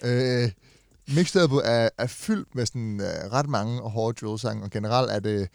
Øh, 0.03 0.51
mixtapet 1.15 1.61
er, 1.63 1.89
er 1.97 2.07
fyldt 2.07 2.55
med 2.55 2.65
sådan, 2.65 3.01
øh, 3.01 3.31
ret 3.31 3.49
mange 3.49 3.81
hårde 3.81 4.25
drill-sange, 4.25 4.63
og 4.63 4.69
generelt 4.69 5.11
er 5.11 5.19
det, 5.19 5.49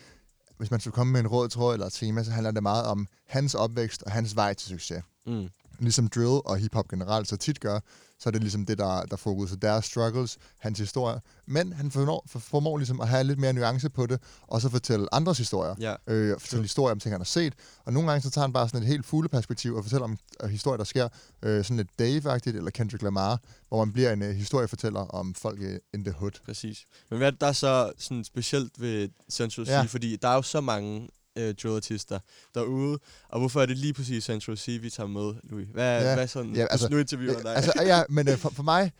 hvis 0.58 0.70
man 0.70 0.80
skulle 0.80 0.94
komme 0.94 1.12
med 1.12 1.20
en 1.20 1.26
rød 1.26 1.48
tråd 1.48 1.72
eller 1.72 1.86
et 1.86 1.92
tema, 1.92 2.22
så 2.22 2.30
handler 2.30 2.50
det 2.50 2.62
meget 2.62 2.84
om 2.84 3.06
hans 3.26 3.54
opvækst 3.54 4.02
og 4.02 4.12
hans 4.12 4.36
vej 4.36 4.54
til 4.54 4.68
succes. 4.68 5.02
Mm. 5.26 5.48
Ligesom 5.78 6.08
drill 6.08 6.40
og 6.44 6.56
hiphop 6.56 6.88
generelt 6.88 7.28
så 7.28 7.36
tit 7.36 7.60
gør, 7.60 7.80
så 8.22 8.28
er 8.28 8.30
det 8.30 8.40
ligesom 8.40 8.66
det, 8.66 8.78
der, 8.78 9.02
der 9.02 9.16
fokuserer 9.16 9.58
deres 9.58 9.84
struggles, 9.84 10.38
hans 10.58 10.78
historie. 10.78 11.20
Men 11.46 11.72
han 11.72 11.90
formår, 11.90 12.24
for- 12.28 12.38
formår 12.38 12.78
ligesom 12.78 13.00
at 13.00 13.08
have 13.08 13.24
lidt 13.24 13.38
mere 13.38 13.52
nuance 13.52 13.90
på 13.90 14.06
det, 14.06 14.20
og 14.42 14.60
så 14.60 14.68
fortælle 14.68 15.14
andres 15.14 15.38
historier. 15.38 15.74
Ja. 15.80 15.94
Øh, 16.06 16.40
fortælle 16.40 16.62
historier 16.62 16.92
om 16.92 17.00
ting, 17.00 17.12
han 17.12 17.20
har 17.20 17.24
set. 17.24 17.54
Og 17.84 17.92
nogle 17.92 18.08
gange 18.10 18.22
så 18.22 18.30
tager 18.30 18.42
han 18.42 18.52
bare 18.52 18.68
sådan 18.68 18.82
et 18.82 18.86
helt 18.88 19.06
fugleperspektiv 19.06 19.74
og 19.74 19.84
fortæller 19.84 20.04
om 20.04 20.18
øh, 20.42 20.50
historier, 20.50 20.76
der 20.76 20.84
sker. 20.84 21.08
Øh, 21.42 21.64
sådan 21.64 21.76
lidt 21.76 21.88
Dave-agtigt, 22.02 22.56
eller 22.56 22.70
Kendrick 22.70 23.02
Lamar, 23.02 23.40
hvor 23.68 23.84
man 23.84 23.92
bliver 23.92 24.12
en 24.12 24.22
øh, 24.22 24.34
historiefortæller 24.34 25.00
om 25.00 25.34
folk 25.34 25.60
in 25.94 26.04
the 26.04 26.12
hood. 26.12 26.32
Præcis. 26.44 26.84
Men 27.10 27.16
hvad 27.16 27.26
er 27.26 27.30
det, 27.30 27.40
der 27.40 27.46
er 27.46 27.52
så 27.52 27.92
sådan 27.98 28.24
specielt 28.24 28.72
ved 28.80 29.08
Central 29.30 29.66
C? 29.66 29.70
Ja. 29.70 29.82
Fordi 29.82 30.16
der 30.16 30.28
er 30.28 30.34
jo 30.34 30.42
så 30.42 30.60
mange 30.60 31.08
øh, 31.38 31.54
drillartister 31.62 32.18
derude, 32.54 32.98
og 33.28 33.38
hvorfor 33.40 33.62
er 33.62 33.66
det 33.66 33.78
lige 33.78 33.92
præcis 33.92 34.24
Central 34.24 34.58
C, 34.58 34.78
vi 34.82 34.90
tager 34.90 35.06
med, 35.08 35.34
Louis? 35.50 35.66
Hvad, 35.72 36.02
Ja. 36.02 36.14
hvad 36.14 36.28
sådan, 36.28 36.54
Ja, 36.56 36.66
altså, 36.70 36.88
nu 36.88 36.98
interviewer 36.98 37.34
jeg 37.34 37.42
dig. 37.44 37.56
altså, 37.56 37.72
ja, 37.76 38.02
men 38.08 38.28
øh, 38.28 38.36
for, 38.36 38.50
for 38.50 38.62
mig 38.62 38.92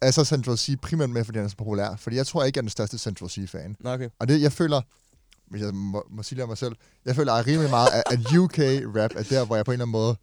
er 0.00 0.10
så 0.10 0.24
Central 0.24 0.58
C 0.58 0.80
primært 0.82 1.10
med, 1.10 1.24
fordi 1.24 1.38
han 1.38 1.44
er 1.44 1.48
så 1.50 1.56
populær. 1.56 1.96
Fordi 1.96 2.16
jeg 2.16 2.26
tror 2.26 2.44
ikke, 2.44 2.56
jeg 2.56 2.60
er 2.60 2.62
den 2.62 2.70
største 2.70 2.98
Central. 2.98 3.76
Nå, 3.80 3.92
okay. 3.92 4.08
Og 4.18 4.28
det, 4.28 4.42
jeg 4.42 4.52
føler, 4.52 4.80
hvis 5.50 5.62
jeg 5.62 5.74
må, 5.74 6.06
må 6.10 6.22
sige 6.22 6.36
det 6.36 6.42
om 6.42 6.48
mig 6.48 6.58
selv, 6.58 6.72
jeg 7.04 7.16
føler 7.16 7.32
at 7.32 7.46
rimelig 7.46 7.70
meget, 7.70 7.88
at, 7.92 8.02
at 8.12 8.36
UK-rap 8.36 9.10
er 9.16 9.22
der, 9.22 9.44
hvor 9.46 9.56
jeg 9.56 9.64
på 9.64 9.70
en 9.70 9.74
eller 9.80 9.84
anden 9.84 9.92
måde 9.92 10.16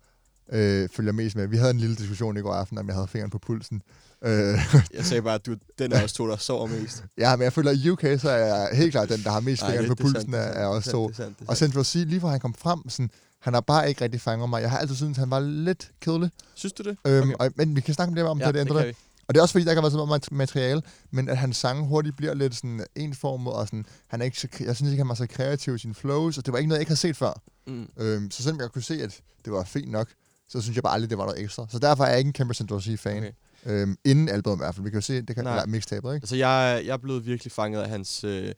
øh, 0.51 0.89
følger 0.89 1.11
mest 1.11 1.35
med. 1.35 1.47
Vi 1.47 1.57
havde 1.57 1.71
en 1.71 1.79
lille 1.79 1.95
diskussion 1.95 2.37
i 2.37 2.41
går 2.41 2.53
aften, 2.53 2.77
om 2.77 2.87
jeg 2.87 2.95
havde 2.95 3.07
fingeren 3.07 3.31
på 3.31 3.39
pulsen. 3.39 3.81
Øh, 4.25 4.59
Jeg 4.93 5.05
sagde 5.05 5.21
bare, 5.21 5.33
at 5.35 5.45
du 5.45 5.51
er 5.51 5.55
den 5.79 5.93
af 5.93 6.03
os 6.03 6.13
to, 6.13 6.27
der 6.29 6.37
sover 6.37 6.67
mest. 6.67 7.03
ja, 7.17 7.35
men 7.35 7.43
jeg 7.43 7.53
føler, 7.53 7.71
at 7.71 7.77
i 7.77 7.89
UK, 7.89 8.01
så 8.01 8.29
er 8.29 8.37
jeg 8.45 8.69
helt 8.73 8.91
klart 8.91 9.09
den, 9.09 9.23
der 9.23 9.31
har 9.31 9.39
mest 9.39 9.65
fingeren 9.65 9.87
på 9.87 9.91
er 9.91 9.95
pulsen 9.95 10.33
af, 10.33 10.61
er 10.63 10.67
os 10.67 10.85
to. 10.85 11.05
er 11.17 11.23
er 11.23 11.29
Og. 11.47 11.57
Central 11.57 11.85
C, 11.85 11.93
lige 11.93 12.21
fra 12.21 12.29
han 12.29 12.39
kom 12.39 12.53
frem, 12.53 12.89
sådan, 12.89 13.09
han 13.39 13.53
har 13.53 13.61
bare 13.61 13.89
ikke 13.89 14.03
rigtig 14.03 14.21
fanget 14.21 14.49
mig. 14.49 14.61
Jeg 14.61 14.71
har 14.71 14.77
altid 14.77 14.95
syntes, 14.95 15.17
han 15.17 15.29
var 15.29 15.39
lidt 15.39 15.91
kedelig. 16.01 16.29
Synes 16.55 16.73
du 16.73 16.83
det? 16.83 16.97
Øhm, 17.07 17.23
Okay. 17.29 17.33
og, 17.39 17.51
men 17.55 17.75
vi 17.75 17.81
kan 17.81 17.93
snakke 17.93 18.09
om 18.09 18.15
det, 18.15 18.23
om 18.23 18.39
ja, 18.39 18.45
det, 18.47 18.53
det 18.53 18.59
ændrer 18.61 18.77
kan 18.79 18.87
det. 18.87 18.95
Og 19.27 19.33
det 19.35 19.39
er 19.39 19.41
også 19.41 19.51
fordi, 19.51 19.65
der 19.65 19.71
ikke 19.71 19.77
har 19.77 19.81
været 19.89 19.91
så 19.93 19.97
meget 20.05 20.09
mat- 20.09 20.31
materiale, 20.37 20.81
men 21.11 21.29
at 21.29 21.37
hans 21.37 21.57
sange 21.57 21.85
hurtigt 21.85 22.17
bliver 22.17 22.33
lidt 22.33 22.55
sådan 22.55 22.85
enformet, 22.95 23.53
og 23.53 23.67
sådan, 23.67 23.85
han 24.07 24.21
er 24.21 24.25
ikke 24.25 24.39
så, 24.39 24.47
jeg 24.59 24.75
synes 24.75 24.91
ikke, 24.91 25.01
han 25.03 25.09
var 25.09 25.15
så 25.15 25.27
kreativ 25.27 25.75
i 25.75 25.77
sine 25.79 25.93
flows, 25.95 26.37
og 26.37 26.45
det 26.45 26.51
var 26.51 26.57
ikke 26.57 26.67
noget, 26.69 26.77
jeg 26.77 26.81
ikke 26.81 26.89
havde 26.89 26.99
set 26.99 27.17
før. 27.17 27.41
Mm. 27.67 27.87
Øhm, 27.97 28.31
så 28.31 28.43
selvom 28.43 28.61
jeg 28.61 28.69
kunne 28.69 28.81
se, 28.81 29.03
at 29.03 29.19
det 29.45 29.53
var 29.53 29.63
fint 29.63 29.91
nok, 29.91 30.07
så 30.49 30.61
synes 30.61 30.75
jeg 30.75 30.83
bare 30.83 30.93
aldrig, 30.93 31.09
det 31.09 31.17
var 31.17 31.25
noget 31.25 31.41
ekstra. 31.41 31.65
Så 31.69 31.79
derfor 31.79 32.03
er 32.03 32.09
jeg 32.09 32.17
ikke 32.17 32.27
en 32.27 32.33
kæmpe 32.33 32.53
Central 32.53 32.81
C-fan. 32.81 33.17
Okay. 33.17 33.31
Øhm, 33.67 33.97
inden 34.05 34.29
albumet 34.29 34.57
i 34.57 34.61
hvert 34.63 34.75
fald. 34.75 34.83
Vi 34.83 34.89
kan 34.89 34.97
jo 34.97 35.01
se, 35.01 35.21
det 35.21 35.35
kan 35.35 35.45
være 35.45 35.67
mixtabet, 35.67 36.13
ikke? 36.15 36.23
Altså, 36.23 36.35
jeg, 36.35 36.81
jeg 36.85 36.93
er 36.93 36.97
blevet 36.97 37.25
virkelig 37.25 37.51
fanget 37.51 37.81
af 37.81 37.89
hans, 37.89 38.23
øh, 38.23 38.53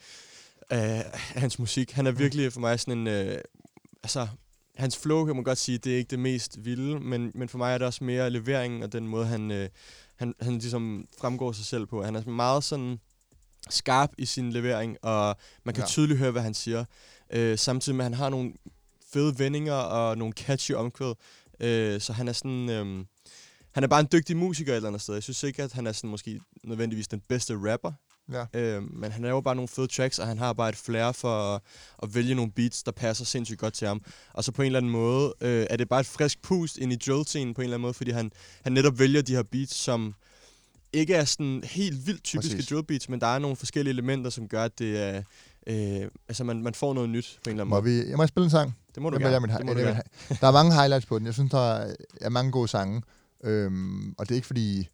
af 0.69 1.05
hans 1.13 1.59
musik. 1.59 1.91
Han 1.91 2.07
er 2.07 2.11
virkelig 2.11 2.53
for 2.53 2.59
mig 2.59 2.79
sådan 2.79 2.97
en... 2.97 3.07
Øh, 3.07 3.37
altså, 4.03 4.27
hans 4.75 4.97
flow 4.97 5.25
kan 5.25 5.35
man 5.35 5.43
godt 5.43 5.57
sige, 5.57 5.77
det 5.77 5.93
er 5.93 5.97
ikke 5.97 6.09
det 6.09 6.19
mest 6.19 6.65
vilde, 6.65 6.99
men, 6.99 7.31
men 7.35 7.49
for 7.49 7.57
mig 7.57 7.73
er 7.73 7.77
det 7.77 7.87
også 7.87 8.03
mere 8.03 8.29
leveringen 8.29 8.83
og 8.83 8.93
den 8.93 9.07
måde, 9.07 9.25
han, 9.25 9.51
øh, 9.51 9.69
han, 10.15 10.33
han 10.41 10.53
ligesom 10.53 11.07
fremgår 11.19 11.51
sig 11.51 11.65
selv 11.65 11.85
på. 11.85 12.03
Han 12.03 12.15
er 12.15 12.29
meget 12.29 12.63
sådan 12.63 12.99
skarp 13.69 14.09
i 14.17 14.25
sin 14.25 14.51
levering, 14.51 14.97
og 15.01 15.35
man 15.63 15.75
kan 15.75 15.81
ja. 15.81 15.87
tydeligt 15.87 16.19
høre, 16.19 16.31
hvad 16.31 16.41
han 16.41 16.53
siger. 16.53 16.85
Øh, 17.33 17.57
samtidig 17.57 17.95
med, 17.95 18.05
at 18.05 18.11
han 18.11 18.17
har 18.17 18.29
nogle 18.29 18.53
fede 19.13 19.39
vendinger 19.39 19.73
og 19.73 20.17
nogle 20.17 20.33
catchy 20.33 20.71
omkvæd. 20.71 21.13
Øh, 21.59 22.01
så 22.01 22.13
han 22.13 22.27
er 22.27 22.33
sådan... 22.33 22.69
Øh, 22.69 23.05
han 23.73 23.83
er 23.83 23.87
bare 23.87 23.99
en 23.99 24.07
dygtig 24.11 24.37
musiker 24.37 24.71
et 24.71 24.75
eller 24.75 24.87
andet 24.89 25.01
sted. 25.01 25.13
Jeg 25.13 25.23
synes 25.23 25.43
ikke, 25.43 25.63
at 25.63 25.73
han 25.73 25.87
er 25.87 25.91
sådan 25.91 26.09
måske 26.09 26.39
nødvendigvis 26.63 27.07
den 27.07 27.21
bedste 27.29 27.53
rapper. 27.71 27.91
Ja. 28.31 28.45
Øh, 28.59 28.83
men 28.93 29.11
han 29.11 29.21
laver 29.23 29.41
bare 29.41 29.55
nogle 29.55 29.67
fede 29.67 29.87
tracks, 29.87 30.19
og 30.19 30.27
han 30.27 30.37
har 30.37 30.53
bare 30.53 30.69
et 30.69 30.75
flair 30.75 31.11
for 31.11 31.55
at, 31.55 31.61
at 32.03 32.15
vælge 32.15 32.35
nogle 32.35 32.51
beats, 32.51 32.83
der 32.83 32.91
passer 32.91 33.25
sindssygt 33.25 33.59
godt 33.59 33.73
til 33.73 33.87
ham. 33.87 34.01
Og 34.33 34.43
så 34.43 34.51
på 34.51 34.61
en 34.61 34.65
eller 34.65 34.77
anden 34.79 34.91
måde 34.91 35.33
øh, 35.41 35.67
er 35.69 35.77
det 35.77 35.89
bare 35.89 35.99
et 35.99 36.05
frisk 36.05 36.41
pust 36.41 36.77
ind 36.77 36.93
i 36.93 36.95
drill-scenen 36.95 37.53
på 37.53 37.61
en 37.61 37.63
eller 37.63 37.75
anden 37.75 37.81
måde, 37.81 37.93
fordi 37.93 38.11
han, 38.11 38.31
han 38.63 38.73
netop 38.73 38.99
vælger 38.99 39.21
de 39.21 39.35
her 39.35 39.43
beats, 39.43 39.75
som 39.75 40.13
ikke 40.93 41.13
er 41.13 41.25
sådan 41.25 41.61
helt 41.63 42.07
vildt 42.07 42.23
typiske 42.23 42.55
Præcis. 42.55 42.69
drill 42.69 42.83
beats, 42.85 43.09
men 43.09 43.21
der 43.21 43.27
er 43.27 43.39
nogle 43.39 43.55
forskellige 43.55 43.93
elementer, 43.93 44.29
som 44.29 44.47
gør, 44.47 44.63
at 44.63 44.79
det 44.79 44.99
er... 44.99 45.23
Øh, 45.67 46.07
altså, 46.27 46.43
man, 46.43 46.63
man 46.63 46.73
får 46.73 46.93
noget 46.93 47.09
nyt 47.09 47.39
på 47.43 47.49
en 47.49 47.55
eller 47.55 47.63
anden 47.63 47.69
Må 47.69 47.81
måde. 47.81 48.03
vi, 48.03 48.09
jeg 48.09 48.17
må 48.17 48.27
spille 48.27 48.43
en 48.43 48.49
sang. 48.49 48.75
Det 48.95 49.03
må 49.03 49.09
du 49.09 49.15
Jeg 49.19 49.31
gerne. 49.31 49.39
min, 49.47 49.49
Det 49.57 49.65
må 49.65 49.71
jeg 49.71 49.75
du 49.75 49.79
vælger 49.79 49.93
gerne. 49.93 50.37
der 50.41 50.47
er 50.47 50.51
mange 50.51 50.73
highlights 50.73 51.05
på 51.05 51.19
den. 51.19 51.25
Jeg 51.25 51.33
synes, 51.33 51.51
der 51.51 51.71
er, 51.73 51.95
er 52.21 52.29
mange 52.29 52.51
gode 52.51 52.67
sange. 52.67 53.01
Øhm, 53.43 54.13
og 54.17 54.29
det 54.29 54.31
er 54.31 54.35
ikke 54.35 54.47
fordi, 54.47 54.89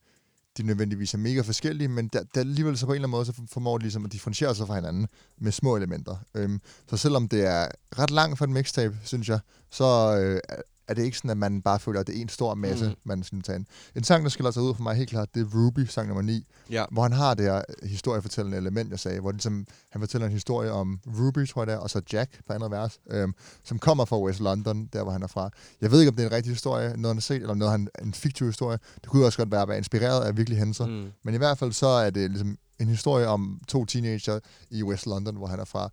de 0.58 0.64
nødvendigvis 0.64 1.14
er 1.14 1.18
mega 1.18 1.42
forskellige, 1.42 1.88
men 1.88 2.08
der, 2.08 2.24
der 2.36 2.40
alligevel 2.40 2.78
så 2.78 2.86
på 2.86 2.92
en 2.92 2.96
eller 2.96 3.08
anden 3.08 3.12
måde, 3.12 3.26
så 3.26 3.34
formår 3.52 3.78
de 3.78 3.82
ligesom 3.82 4.06
at 4.06 4.12
differentiere 4.12 4.56
sig 4.56 4.68
fra 4.68 4.76
hinanden 4.76 5.08
med 5.38 5.52
små 5.52 5.76
elementer. 5.76 6.16
Øhm, 6.36 6.62
så 6.90 6.98
selvom 6.98 7.28
det 7.28 7.46
er 7.46 7.68
ret 8.00 8.12
langt 8.12 8.38
for 8.38 8.46
en 8.46 8.54
mixtape, 8.54 8.98
synes 9.04 9.30
jeg, 9.30 9.40
så 9.70 10.18
øh, 10.20 10.42
er 10.88 10.94
det 10.94 11.04
ikke 11.04 11.18
sådan, 11.18 11.30
at 11.32 11.38
man 11.38 11.62
bare 11.62 11.80
føler, 11.80 12.00
at 12.00 12.08
det 12.08 12.18
er 12.18 12.22
en 12.22 12.30
stor 12.30 12.54
masse, 12.56 12.86
mm. 12.90 12.96
man 13.04 13.24
skal 13.24 13.42
tage 13.42 13.56
ind. 13.56 13.66
En 13.96 14.04
sang, 14.04 14.24
der 14.24 14.30
skiller 14.30 14.52
sig 14.52 14.64
ud 14.64 14.76
for 14.76 14.84
mig 14.84 14.96
helt 14.96 15.10
klart, 15.10 15.36
det 15.36 15.42
er 15.42 15.46
Ruby, 15.58 15.86
sang 15.86 16.08
nummer 16.08 16.22
9, 16.22 16.46
Ja. 16.70 16.86
hvor 16.92 17.02
han 17.04 17.12
har 17.12 17.34
det 17.34 17.46
her 17.46 17.62
historiefortællende 17.84 18.58
element, 18.58 18.92
jeg 18.92 19.00
sagde, 19.00 19.20
hvor 19.20 19.32
det 19.32 19.36
ligesom, 19.38 19.66
han 19.92 20.02
fortæller 20.02 20.28
en 20.28 20.34
historie 20.34 20.72
om 20.72 21.00
Ruby, 21.20 21.48
tror 21.48 21.62
jeg 21.62 21.68
det 21.68 21.74
er, 21.74 21.78
og 21.78 21.90
så 21.90 22.02
Jack 22.14 22.40
på 22.48 22.54
andet 22.54 22.72
vers, 22.72 23.00
øhm, 23.12 23.34
som 23.64 23.80
kommer 23.80 24.06
fra 24.06 24.20
West 24.22 24.40
London, 24.40 24.90
der 24.94 25.04
hvor 25.04 25.12
han 25.12 25.24
er 25.24 25.28
fra. 25.28 25.50
Jeg 25.82 25.92
ved 25.92 26.00
ikke, 26.00 26.10
om 26.10 26.16
det 26.16 26.24
er 26.24 26.28
en 26.30 26.36
rigtig 26.36 26.52
historie, 26.54 26.88
noget 26.88 27.06
han 27.08 27.16
har 27.16 27.22
set, 27.22 27.36
eller 27.42 27.54
noget 27.54 27.72
han, 27.72 27.88
en 28.04 28.14
fiktiv 28.14 28.48
historie. 28.48 28.78
Det 29.02 29.06
kunne 29.10 29.26
også 29.26 29.38
godt 29.38 29.52
være 29.52 29.62
at 29.62 29.68
være 29.68 29.78
inspireret 29.78 30.24
af 30.26 30.38
virkelige 30.38 30.58
hændelser. 30.60 30.86
Mm. 30.86 31.12
Men 31.24 31.34
i 31.34 31.38
hvert 31.38 31.58
fald 31.58 31.72
så 31.72 31.88
er 31.88 32.10
det 32.10 32.32
ligesom 32.32 32.58
en 32.80 32.88
historie 32.88 33.28
om 33.28 33.62
to 33.68 33.86
teenager 33.86 34.40
i 34.70 34.84
West 34.84 35.06
London, 35.06 35.36
hvor 35.36 35.48
han 35.48 35.60
er 35.60 35.66
fra. 35.66 35.90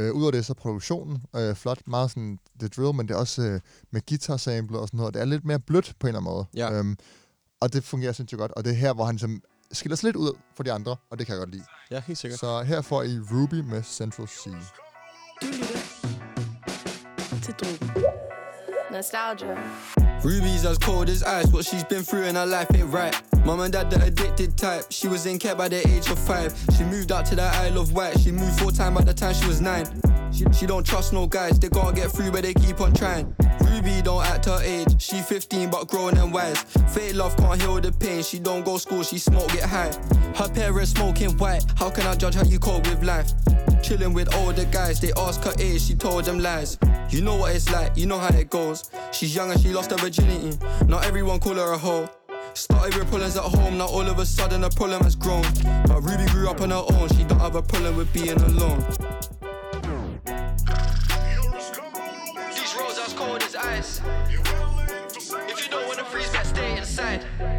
Øh, 0.00 0.12
Udover 0.14 0.30
det 0.30 0.46
så 0.46 0.52
er 0.52 0.54
produktionen 0.54 1.22
øh, 1.36 1.54
flot, 1.54 1.80
meget 1.86 2.10
sådan, 2.10 2.38
det 2.60 2.62
er 2.62 2.82
drill, 2.82 2.94
men 2.96 3.08
det 3.08 3.14
er 3.14 3.18
også 3.18 3.42
øh, 3.42 3.60
med 3.90 4.00
guitar 4.08 4.36
sample 4.36 4.78
og 4.78 4.88
sådan 4.88 4.98
noget. 4.98 5.14
Det 5.14 5.20
er 5.20 5.24
lidt 5.24 5.44
mere 5.44 5.60
blødt 5.60 5.94
på 6.00 6.06
en 6.06 6.08
eller 6.08 6.20
anden 6.20 6.32
måde. 6.32 6.46
Ja. 6.54 6.72
Øhm, 6.78 6.96
og 7.60 7.72
det 7.72 7.84
fungerer 7.84 8.12
sindssygt 8.12 8.38
godt. 8.38 8.52
Og 8.52 8.64
det 8.64 8.70
er 8.70 8.76
her, 8.76 8.92
hvor 8.94 9.04
han 9.04 9.14
ligesom 9.14 9.42
skiller 9.72 9.96
sig 9.96 10.04
lidt 10.04 10.16
ud 10.16 10.32
for 10.56 10.62
de 10.62 10.72
andre, 10.72 10.96
og 11.10 11.18
det 11.18 11.26
kan 11.26 11.34
jeg 11.34 11.40
godt 11.40 11.50
lide. 11.50 11.64
Ja, 11.90 12.02
helt 12.06 12.18
sikkert. 12.18 12.40
Så 12.40 12.62
her 12.62 12.80
får 12.80 13.02
I 13.02 13.18
Ruby 13.18 13.60
med 13.60 13.82
Central 13.82 14.28
C. 14.28 14.44
Du 15.42 15.46
lytter 15.46 15.78
til 17.42 17.54
Drogen. 17.54 17.90
Nostalgia. 18.92 20.09
Ruby's 20.22 20.66
as 20.66 20.76
cold 20.76 21.08
as 21.08 21.22
ice. 21.22 21.46
What 21.46 21.64
she's 21.64 21.84
been 21.84 22.02
through 22.02 22.24
in 22.24 22.34
her 22.34 22.46
life 22.46 22.68
ain't 22.74 22.92
right. 22.92 23.14
Mom 23.44 23.60
and 23.60 23.72
dad, 23.72 23.90
the 23.90 24.02
addicted 24.04 24.56
type. 24.56 24.84
She 24.90 25.08
was 25.08 25.24
in 25.24 25.38
care 25.38 25.54
by 25.54 25.68
the 25.68 25.86
age 25.88 26.10
of 26.10 26.18
five. 26.18 26.54
She 26.76 26.84
moved 26.84 27.10
out 27.10 27.24
to 27.26 27.36
the 27.36 27.42
Isle 27.42 27.78
of 27.78 27.92
Wight. 27.92 28.20
She 28.20 28.30
moved 28.30 28.60
full 28.60 28.70
time 28.70 28.94
by 28.94 29.02
the 29.02 29.14
time 29.14 29.34
she 29.34 29.46
was 29.46 29.60
nine. 29.62 29.86
She, 30.32 30.44
she 30.52 30.66
don't 30.66 30.84
trust 30.86 31.12
no 31.12 31.26
guys. 31.26 31.58
They 31.58 31.70
can't 31.70 31.96
get 31.96 32.10
through, 32.12 32.32
but 32.32 32.42
they 32.42 32.52
keep 32.52 32.80
on 32.80 32.92
trying. 32.92 33.34
Ruby 33.62 34.02
don't 34.02 34.24
act 34.24 34.44
her 34.44 34.60
age. 34.62 35.00
She 35.00 35.20
15 35.22 35.70
but 35.70 35.88
grown 35.88 36.18
and 36.18 36.32
wise. 36.32 36.60
Fake 36.92 37.14
love 37.14 37.36
can't 37.38 37.60
heal 37.60 37.80
the 37.80 37.92
pain. 37.92 38.22
She 38.22 38.38
don't 38.38 38.64
go 38.64 38.76
school. 38.76 39.02
She 39.02 39.18
smoke 39.18 39.50
get 39.52 39.68
high. 39.68 39.90
Her 40.34 40.48
parents 40.48 40.92
smoking 40.92 41.36
white. 41.38 41.64
How 41.76 41.88
can 41.88 42.06
I 42.06 42.14
judge 42.14 42.34
how 42.34 42.44
you 42.44 42.58
cope 42.58 42.86
with 42.86 43.02
life? 43.02 43.32
Chilling 43.82 44.12
with 44.12 44.34
older 44.36 44.64
guys, 44.66 45.00
they 45.00 45.10
ask 45.16 45.42
her 45.42 45.54
age, 45.58 45.82
she 45.82 45.94
told 45.94 46.24
them 46.24 46.38
lies. 46.38 46.78
You 47.08 47.22
know 47.22 47.36
what 47.36 47.56
it's 47.56 47.72
like, 47.72 47.96
you 47.96 48.06
know 48.06 48.18
how 48.18 48.28
it 48.28 48.50
goes. 48.50 48.90
She's 49.10 49.34
young 49.34 49.50
and 49.50 49.60
she 49.60 49.70
lost 49.70 49.90
her 49.90 49.96
virginity. 50.10 50.58
Not 50.86 51.04
everyone 51.04 51.38
call 51.38 51.54
her 51.54 51.72
a 51.72 51.78
hoe. 51.78 52.08
Started 52.54 52.98
with 52.98 53.08
problems 53.08 53.36
at 53.36 53.44
home, 53.44 53.78
now 53.78 53.86
all 53.86 54.06
of 54.08 54.18
a 54.18 54.26
sudden 54.26 54.62
the 54.62 54.70
problem 54.70 55.02
has 55.02 55.14
grown. 55.14 55.42
But 55.86 56.02
Ruby 56.02 56.26
grew 56.32 56.50
up 56.50 56.60
on 56.60 56.70
her 56.70 56.84
own, 56.94 57.08
she 57.10 57.22
don't 57.24 57.38
have 57.38 57.54
a 57.54 57.62
problem 57.62 57.96
with 57.96 58.12
being 58.12 58.40
alone. 58.42 58.80
These 62.50 62.74
roads 62.76 62.98
are 62.98 63.06
as 63.06 63.14
cold 63.14 63.42
as 63.42 63.54
ice. 63.54 64.00
side. 66.30 66.46
stay 66.46 66.74
that 66.74 67.49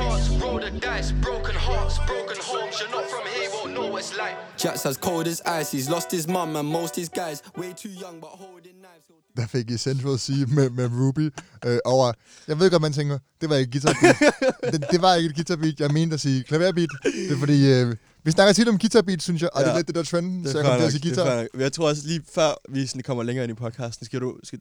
chance, 0.00 0.28
roll 0.42 0.58
the 0.60 0.70
dice. 0.70 1.12
Broken 1.12 1.54
hearts, 1.54 1.98
broken 2.10 2.38
homes. 2.48 2.74
You're 2.80 2.94
not 2.96 3.06
from 3.12 3.24
here, 3.34 3.48
won't 3.54 3.72
know 3.76 3.86
what 3.92 4.00
it's 4.04 4.16
like. 4.22 4.36
Jack's 4.62 4.86
as 4.86 4.96
cold 4.96 5.26
as 5.26 5.40
ice. 5.58 5.68
He's 5.76 5.88
lost 5.94 6.10
his 6.10 6.26
mum 6.28 6.56
and 6.56 6.68
most 6.68 6.96
his 6.96 7.08
guys. 7.08 7.42
Way 7.56 7.72
too 7.82 7.94
young, 8.02 8.16
but 8.20 8.30
holding 8.42 8.78
knives. 8.82 9.04
Der 9.36 9.46
fik 9.46 9.70
I 9.70 9.76
Central 9.76 10.18
C 10.18 10.28
med, 10.48 10.70
med 10.70 10.90
Ruby 11.00 11.32
øh, 11.66 11.78
over... 11.84 12.12
Jeg 12.48 12.58
ved 12.58 12.70
godt, 12.70 12.82
man 12.82 12.92
tænker, 12.92 13.18
det 13.40 13.50
var 13.50 13.56
ikke 13.56 13.70
guitar 13.70 13.96
beat. 14.02 14.16
det, 14.72 14.90
det, 14.90 15.02
var 15.02 15.14
ikke 15.14 15.28
et 15.28 15.34
guitar 15.34 15.56
beat. 15.56 15.80
Jeg 15.80 15.90
mente 15.90 16.14
at 16.14 16.20
sige 16.20 16.42
klaverbeat. 16.42 16.88
Det 17.04 17.32
er 17.32 17.38
fordi, 17.38 17.72
øh, 17.72 17.96
vi 18.24 18.30
snakker 18.30 18.52
tit 18.52 18.68
om 18.68 18.78
guitar 18.78 19.02
beat, 19.02 19.22
synes 19.22 19.42
jeg, 19.42 19.50
og 19.52 19.60
ja. 19.60 19.66
det 19.66 19.72
er 19.72 19.76
lidt 19.76 19.86
det 19.86 19.94
der 19.94 20.02
trenden, 20.02 20.48
så 20.48 20.58
jeg 20.58 20.66
kom 20.66 20.72
fair 20.72 20.78
til 20.78 20.86
at 20.86 20.92
sige 20.92 21.14
guitar. 21.14 21.46
Jeg 21.58 21.72
tror 21.72 21.88
også 21.88 22.02
lige 22.06 22.22
før 22.34 22.50
vi 22.68 22.86
sådan 22.86 23.02
kommer 23.02 23.22
længere 23.22 23.44
ind 23.44 23.52
i 23.52 23.54
podcasten, 23.54 24.06
skal 24.06 24.20
du... 24.20 24.36
Skal, 24.44 24.58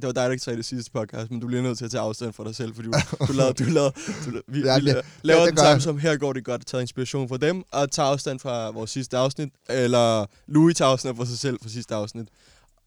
det 0.00 0.06
var 0.06 0.12
dig, 0.12 0.24
der 0.24 0.30
ikke 0.30 0.44
sagde 0.44 0.56
det 0.56 0.64
sidste 0.64 0.90
podcast, 0.90 1.30
men 1.30 1.40
du 1.40 1.46
bliver 1.46 1.62
nødt 1.62 1.78
til 1.78 1.84
at 1.84 1.90
tage 1.90 2.00
afstand 2.00 2.32
fra 2.32 2.44
dig 2.44 2.54
selv, 2.56 2.74
fordi 2.74 2.88
du, 2.88 2.92
du 3.28 3.32
lavede, 3.32 3.64
du 3.64 3.70
lavede, 3.70 3.92
du, 4.26 4.30
la- 4.30 4.40
vi, 4.48 4.60
Ja, 4.60 4.74
ja, 4.74 4.78
vi 4.80 4.92
laver 5.22 5.40
det 5.40 5.48
den 5.50 5.56
samme 5.56 5.70
jeg. 5.70 5.82
som 5.82 5.98
her 5.98 6.16
går 6.16 6.32
det 6.32 6.44
godt, 6.44 6.66
tager 6.66 6.82
inspiration 6.82 7.28
fra 7.28 7.36
dem, 7.36 7.62
og 7.72 7.90
tager 7.92 8.08
afstand 8.08 8.40
fra 8.40 8.70
vores 8.70 8.90
sidste 8.90 9.16
afsnit, 9.16 9.48
eller 9.68 10.26
Louis 10.46 10.76
tager 10.76 10.88
afstand 10.90 11.16
fra 11.16 11.26
sig 11.26 11.38
selv 11.38 11.58
fra 11.62 11.68
sidste 11.68 11.94
afsnit, 11.94 12.28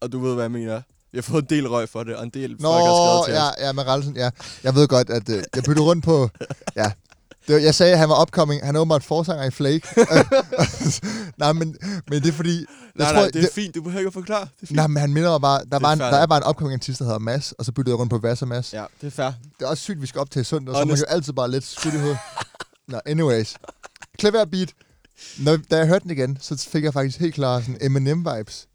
og 0.00 0.12
du 0.12 0.18
ved, 0.18 0.34
hvad 0.34 0.44
jeg 0.44 0.50
mener. 0.52 0.82
Vi 1.12 1.18
har 1.18 1.22
fået 1.22 1.42
en 1.42 1.48
del 1.48 1.68
røg 1.68 1.88
for 1.88 2.02
det, 2.02 2.16
og 2.16 2.24
en 2.24 2.30
del 2.30 2.50
Nå, 2.50 2.56
folk 2.72 2.84
har 2.84 2.94
skrevet 2.94 3.24
til 3.26 3.34
ja, 3.34 3.48
os. 3.48 3.54
ja, 3.60 3.72
med 3.72 3.82
Ralsen, 3.86 4.16
ja. 4.16 4.30
Jeg 4.64 4.74
ved 4.74 4.88
godt, 4.88 5.10
at 5.10 5.28
øh, 5.28 5.42
jeg 5.54 5.62
byttede 5.64 5.80
rundt 5.86 6.04
på... 6.04 6.28
Ja. 6.76 6.92
Det 7.46 7.54
var, 7.54 7.60
jeg 7.60 7.74
sagde, 7.74 7.92
at 7.92 7.98
han 7.98 8.08
var 8.08 8.22
upcoming. 8.22 8.64
Han 8.66 8.76
er 8.76 8.80
åbenbart 8.80 9.04
forsanger 9.04 9.44
i 9.44 9.50
Flake. 9.50 9.88
nej, 11.38 11.52
men, 11.52 11.76
men 12.10 12.22
det 12.22 12.28
er 12.28 12.32
fordi... 12.32 12.58
Jeg 12.58 12.66
Nej, 12.94 13.12
tror, 13.12 13.20
nej, 13.20 13.30
det 13.30 13.44
er 13.44 13.48
fint, 13.54 13.74
du 13.74 13.82
behøver 13.82 14.00
ikke 14.00 14.06
at 14.06 14.12
forklare. 14.12 14.40
Det 14.40 14.62
er 14.62 14.66
fint. 14.66 14.76
Nej, 14.76 14.86
men 14.86 14.96
han 15.00 15.12
minder 15.12 15.30
mig 15.30 15.40
bare... 15.40 15.60
Der, 15.70 15.76
er 15.76 15.80
var 15.80 15.92
en, 15.92 15.98
der 15.98 16.06
er 16.06 16.26
bare 16.26 16.38
en 16.38 16.48
upcoming 16.50 16.74
artist, 16.74 16.98
der 16.98 17.04
hedder 17.04 17.18
Mads, 17.18 17.52
og 17.52 17.64
så 17.64 17.72
byttede 17.72 17.92
jeg 17.94 17.98
rundt 17.98 18.10
på 18.10 18.18
Vass 18.18 18.42
og 18.42 18.48
Mads. 18.48 18.72
Ja, 18.72 18.84
det 19.00 19.06
er 19.06 19.10
fair. 19.10 19.30
Det 19.58 19.64
er 19.64 19.66
også 19.66 19.82
sygt, 19.82 20.02
vi 20.02 20.06
skal 20.06 20.20
op 20.20 20.30
til 20.30 20.44
søndag, 20.44 20.74
så 20.74 20.78
man 20.78 20.88
Honest. 20.88 21.00
jo 21.00 21.06
altid 21.14 21.32
bare 21.32 21.50
lidt 21.50 21.64
skudt 21.64 21.94
i 21.94 21.98
hovedet. 21.98 22.18
Nå, 22.88 23.00
anyways. 23.06 23.54
Klaver 24.18 24.44
beat. 24.44 24.72
Når, 25.38 25.56
da 25.70 25.76
jeg 25.76 25.86
hørte 25.86 26.02
den 26.02 26.10
igen, 26.10 26.38
så 26.40 26.68
fik 26.72 26.84
jeg 26.84 26.92
faktisk 26.92 27.18
helt 27.18 27.34
klart 27.34 27.64
sådan 27.64 27.78
Eminem-vibes. 27.82 28.66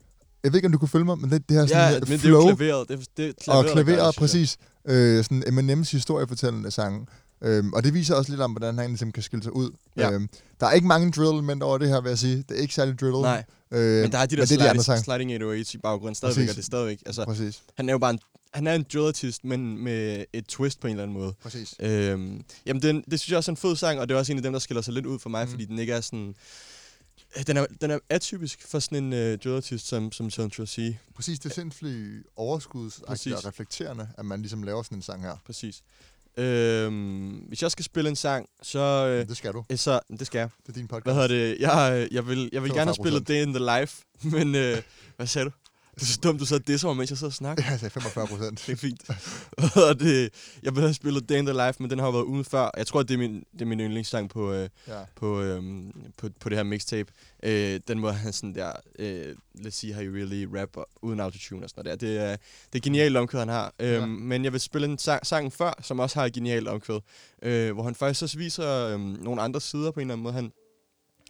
Jeg 0.44 0.52
ved 0.52 0.58
ikke, 0.58 0.66
om 0.66 0.72
du 0.72 0.78
kunne 0.78 0.90
følge 0.90 1.06
mig, 1.06 1.18
men 1.18 1.30
det, 1.32 1.50
det 1.50 1.58
her 1.58 1.66
sådan 1.66 1.94
Ja, 1.94 2.00
men 2.00 2.08
det 2.08 2.14
er 2.16 2.20
flow 2.20 2.50
jo 2.50 2.56
klaveret. 2.56 2.88
Det 2.88 3.00
er, 3.00 3.04
det 3.18 3.26
er 3.26 3.30
og 3.30 3.66
klaveret, 3.66 3.66
gør 3.66 3.84
klaveret, 3.84 4.16
det, 4.16 4.20
præcis. 4.20 4.58
Øh, 4.88 5.24
sådan 5.24 5.44
Eminems 5.48 5.92
historiefortællende 5.92 6.72
sange. 6.72 7.06
Øhm, 7.42 7.74
og 7.74 7.84
det 7.84 7.94
viser 7.94 8.16
også 8.16 8.32
lidt 8.32 8.42
om, 8.42 8.52
hvordan 8.52 8.78
han 8.78 8.88
ligesom 8.90 9.12
kan 9.12 9.24
skille 9.24 9.44
sig 9.44 9.56
ud. 9.56 9.72
Ja. 9.98 10.12
Øhm, 10.12 10.30
der 10.60 10.68
er 10.68 10.72
ikke 10.72 10.88
mange 10.88 11.12
drill-elementer 11.12 11.66
over 11.68 11.78
det 11.78 11.90
her, 11.90 12.02
vil 12.02 12.10
jeg 12.10 12.18
sige. 12.20 12.38
Det 12.50 12.58
er 12.58 12.62
ikke 12.62 12.74
særlig 12.74 13.00
drill. 13.00 13.12
Nej, 13.22 13.44
øh, 13.72 14.02
men 14.02 14.12
der 14.12 14.18
er 14.18 14.26
de 14.26 14.36
der 14.36 14.46
det 14.46 14.52
er 14.52 14.58
de 14.58 14.64
sliding, 14.64 14.84
sange. 14.84 15.04
sliding 15.04 15.32
808 15.32 15.78
i 15.78 15.78
baggrunden 15.78 16.16
stadigvæk, 16.16 16.48
Præcis. 16.48 16.50
og 16.50 16.56
det 16.56 16.62
er 16.62 16.66
stadigvæk. 16.66 17.00
Altså, 17.06 17.26
Præcis. 17.26 17.62
han 17.76 17.90
er 17.90 17.94
jo 17.94 17.98
bare 18.00 18.12
en, 18.12 18.20
han 18.54 18.68
er 18.68 18.74
en 18.76 18.86
drillartist, 18.94 19.46
men 19.46 19.84
med 19.84 20.26
et 20.34 20.46
twist 20.48 20.80
på 20.80 20.88
en 20.88 20.92
eller 20.92 21.04
anden 21.04 21.18
måde. 21.18 21.34
Præcis. 21.44 21.76
Øhm, 21.80 22.44
jamen, 22.66 22.82
den, 22.82 23.04
det 23.12 23.20
synes 23.20 23.30
jeg 23.32 23.38
også 23.38 23.52
er 23.52 23.54
en 23.54 23.58
fed 23.58 23.76
sang, 23.76 24.00
og 24.00 24.10
det 24.10 24.16
er 24.16 24.20
også 24.20 24.32
en 24.32 24.38
af 24.38 24.44
dem, 24.44 24.52
der 24.54 24.60
skiller 24.60 24.82
sig 24.82 24.94
lidt 24.94 25.06
ud 25.06 25.20
for 25.20 25.30
mig, 25.30 25.46
Mm. 25.46 25.52
fordi 25.52 25.66
den 25.66 25.80
ikke 25.80 25.94
er 25.94 26.02
sådan... 26.02 26.36
Øh, 27.38 27.44
Den 27.48 27.58
er, 27.58 27.66
den 27.82 27.92
er 27.92 28.00
atypisk 28.10 28.68
for 28.68 28.80
sådan 28.80 29.04
en 29.04 29.14
øh, 29.14 29.38
drillartist 29.38 29.88
som, 29.88 30.12
som 30.12 30.30
Central 30.30 30.68
C. 30.68 30.96
Præcis, 31.16 31.40
det 31.40 31.50
er 31.50 31.54
sindssygt 31.54 32.24
overskudsagtigt 32.36 33.36
og 33.36 33.46
reflekterende, 33.46 34.08
at 34.18 34.26
man 34.26 34.40
ligesom 34.42 34.64
laver 34.64 34.84
sådan 34.84 34.98
en 34.98 35.02
sang 35.02 35.22
her. 35.22 35.36
Præcis. 35.46 35.82
Øhm, 36.40 37.30
hvis 37.48 37.62
jeg 37.62 37.72
skal 37.72 37.86
spille 37.86 38.10
en 38.10 38.16
sang, 38.16 38.46
så... 38.62 38.80
Øh, 38.80 39.28
Det 39.28 39.38
skal 39.38 39.54
du. 39.54 39.64
øh, 39.72 39.78
så 39.78 40.00
det 40.20 40.28
skal 40.28 40.40
jeg. 40.40 40.50
Det 40.62 40.70
er 40.70 40.74
din 40.74 40.88
podcast. 40.88 41.06
Hvad 41.06 41.14
hedder 41.14 41.28
det? 41.28 41.58
Jeg, 41.60 41.94
øh, 42.12 42.16
jeg 42.16 42.28
vil, 42.28 42.50
jeg 42.54 42.64
vil 42.64 42.72
gerne 42.72 42.82
have 42.92 42.96
45%. 43.00 43.04
spillet 43.04 43.28
Day 43.28 43.42
in 43.48 43.54
the 43.54 43.80
Life, 43.80 44.04
men... 44.36 44.56
Øh, 44.56 44.78
hvad 45.16 45.28
sagde 45.28 45.46
du? 45.46 45.52
Det 46.00 46.06
er 46.06 46.14
så 46.14 46.20
dumt, 46.24 46.40
du 46.40 46.46
så 46.46 46.58
disser 46.60 46.88
mig, 46.88 46.98
mens 46.98 47.10
jeg 47.10 47.18
sidder 47.18 47.30
og 47.32 47.34
snakker. 47.36 47.64
Ja, 47.64 47.70
jeg 47.72 47.80
sagde 47.80 47.92
45 47.94 48.28
procent. 48.28 48.60
Det 48.68 48.72
er 48.72 48.76
fint. 48.78 49.02
Hedder 49.76 49.94
det? 49.94 50.30
Jeg 50.64 50.74
have 50.74 50.94
spillet 50.94 51.30
Day 51.30 51.38
in 51.38 51.46
the 51.46 51.54
Life, 51.68 51.84
men 51.84 51.90
den 51.90 52.00
har 52.00 52.06
jo 52.06 52.12
været 52.12 52.24
ude 52.24 52.44
før. 52.44 52.70
Jeg 52.78 52.88
tror, 52.88 53.04
det 53.04 53.14
er 53.14 53.18
min, 53.18 53.44
det 53.54 53.62
er 53.62 53.66
min 53.66 53.80
yndlingssang 53.80 54.30
på, 54.30 54.52
øh, 54.54 54.70
Ja. 54.88 54.94
på, 55.16 55.42
øhm, 55.42 55.92
på, 56.18 56.30
på 56.40 56.50
det 56.50 56.58
her 56.58 56.64
mixtape. 56.64 57.12
Øh, 57.44 57.80
den 57.88 58.00
må 58.00 58.10
han 58.10 58.34
sådan 58.34 58.56
der, 58.56 58.72
øh, 59.00 59.36
let's 59.58 59.70
see 59.70 59.94
how 59.94 60.04
you 60.04 60.16
really 60.16 60.46
rap 60.60 60.78
uden 61.02 61.20
autotune 61.20 61.64
og 61.66 61.70
sådan 61.70 61.84
noget 61.86 62.02
der. 62.02 62.08
Det 62.08 62.18
er, 62.32 62.36
det 62.74 62.80
er 62.80 62.84
genialt 62.84 63.18
omkvæd, 63.18 63.40
han 63.40 63.50
har. 63.50 63.74
Øhm, 63.80 63.94
Ja. 64.00 64.06
Men 64.06 64.44
jeg 64.44 64.52
vil 64.54 64.62
spille 64.62 64.88
en 64.88 64.98
sang, 64.98 65.26
sang 65.26 65.54
før, 65.54 65.74
som 65.82 66.00
også 66.00 66.20
har 66.20 66.26
et 66.26 66.34
genialt 66.34 66.68
omkvæd. 66.68 67.00
Øh, 67.42 67.74
hvor 67.74 67.84
han 67.84 67.96
faktisk 67.96 68.24
også 68.24 68.38
viser 68.38 68.88
øhm, 68.88 69.02
nogle 69.02 69.42
andre 69.42 69.62
sider 69.62 69.92
på 69.92 70.00
en 70.00 70.02
eller 70.02 70.14
anden 70.14 70.24
måde. 70.24 70.34
Han, 70.34 70.52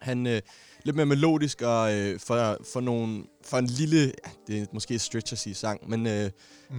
han 0.01 0.27
øh, 0.27 0.41
lidt 0.83 0.95
mere 0.95 1.05
melodisk 1.05 1.61
og 1.61 1.93
øh, 1.97 2.19
for, 2.19 2.57
for, 2.73 2.79
nogle, 2.81 3.23
for 3.45 3.57
en 3.57 3.65
lille, 3.67 3.99
ja, 3.99 4.31
det 4.47 4.61
er 4.61 4.65
måske 4.73 4.93
et 4.93 5.01
stretch 5.01 5.33
at 5.33 5.39
sige 5.39 5.55
sang, 5.55 5.89
men 5.89 6.07
øh, 6.07 6.29
Mm. 6.71 6.75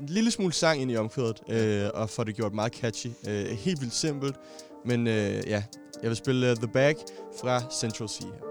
en 0.00 0.06
lille 0.06 0.30
smule 0.30 0.52
sang 0.52 0.80
ind 0.82 0.90
i 0.90 0.96
omkvædet, 0.96 1.40
øh, 1.50 1.90
og 1.94 2.10
får 2.10 2.24
det 2.24 2.34
gjort 2.36 2.54
meget 2.54 2.72
catchy. 2.74 3.10
Øh, 3.28 3.44
helt 3.46 3.80
vildt 3.80 3.94
simpelt, 3.94 4.36
men 4.84 5.06
øh, 5.06 5.42
ja, 5.46 5.62
jeg 6.02 6.08
vil 6.10 6.16
spille 6.16 6.50
uh, 6.50 6.56
The 6.56 6.68
Bag 6.68 6.96
fra 7.40 7.62
Central 7.80 8.08
C. 8.08 8.18
her. 8.20 8.49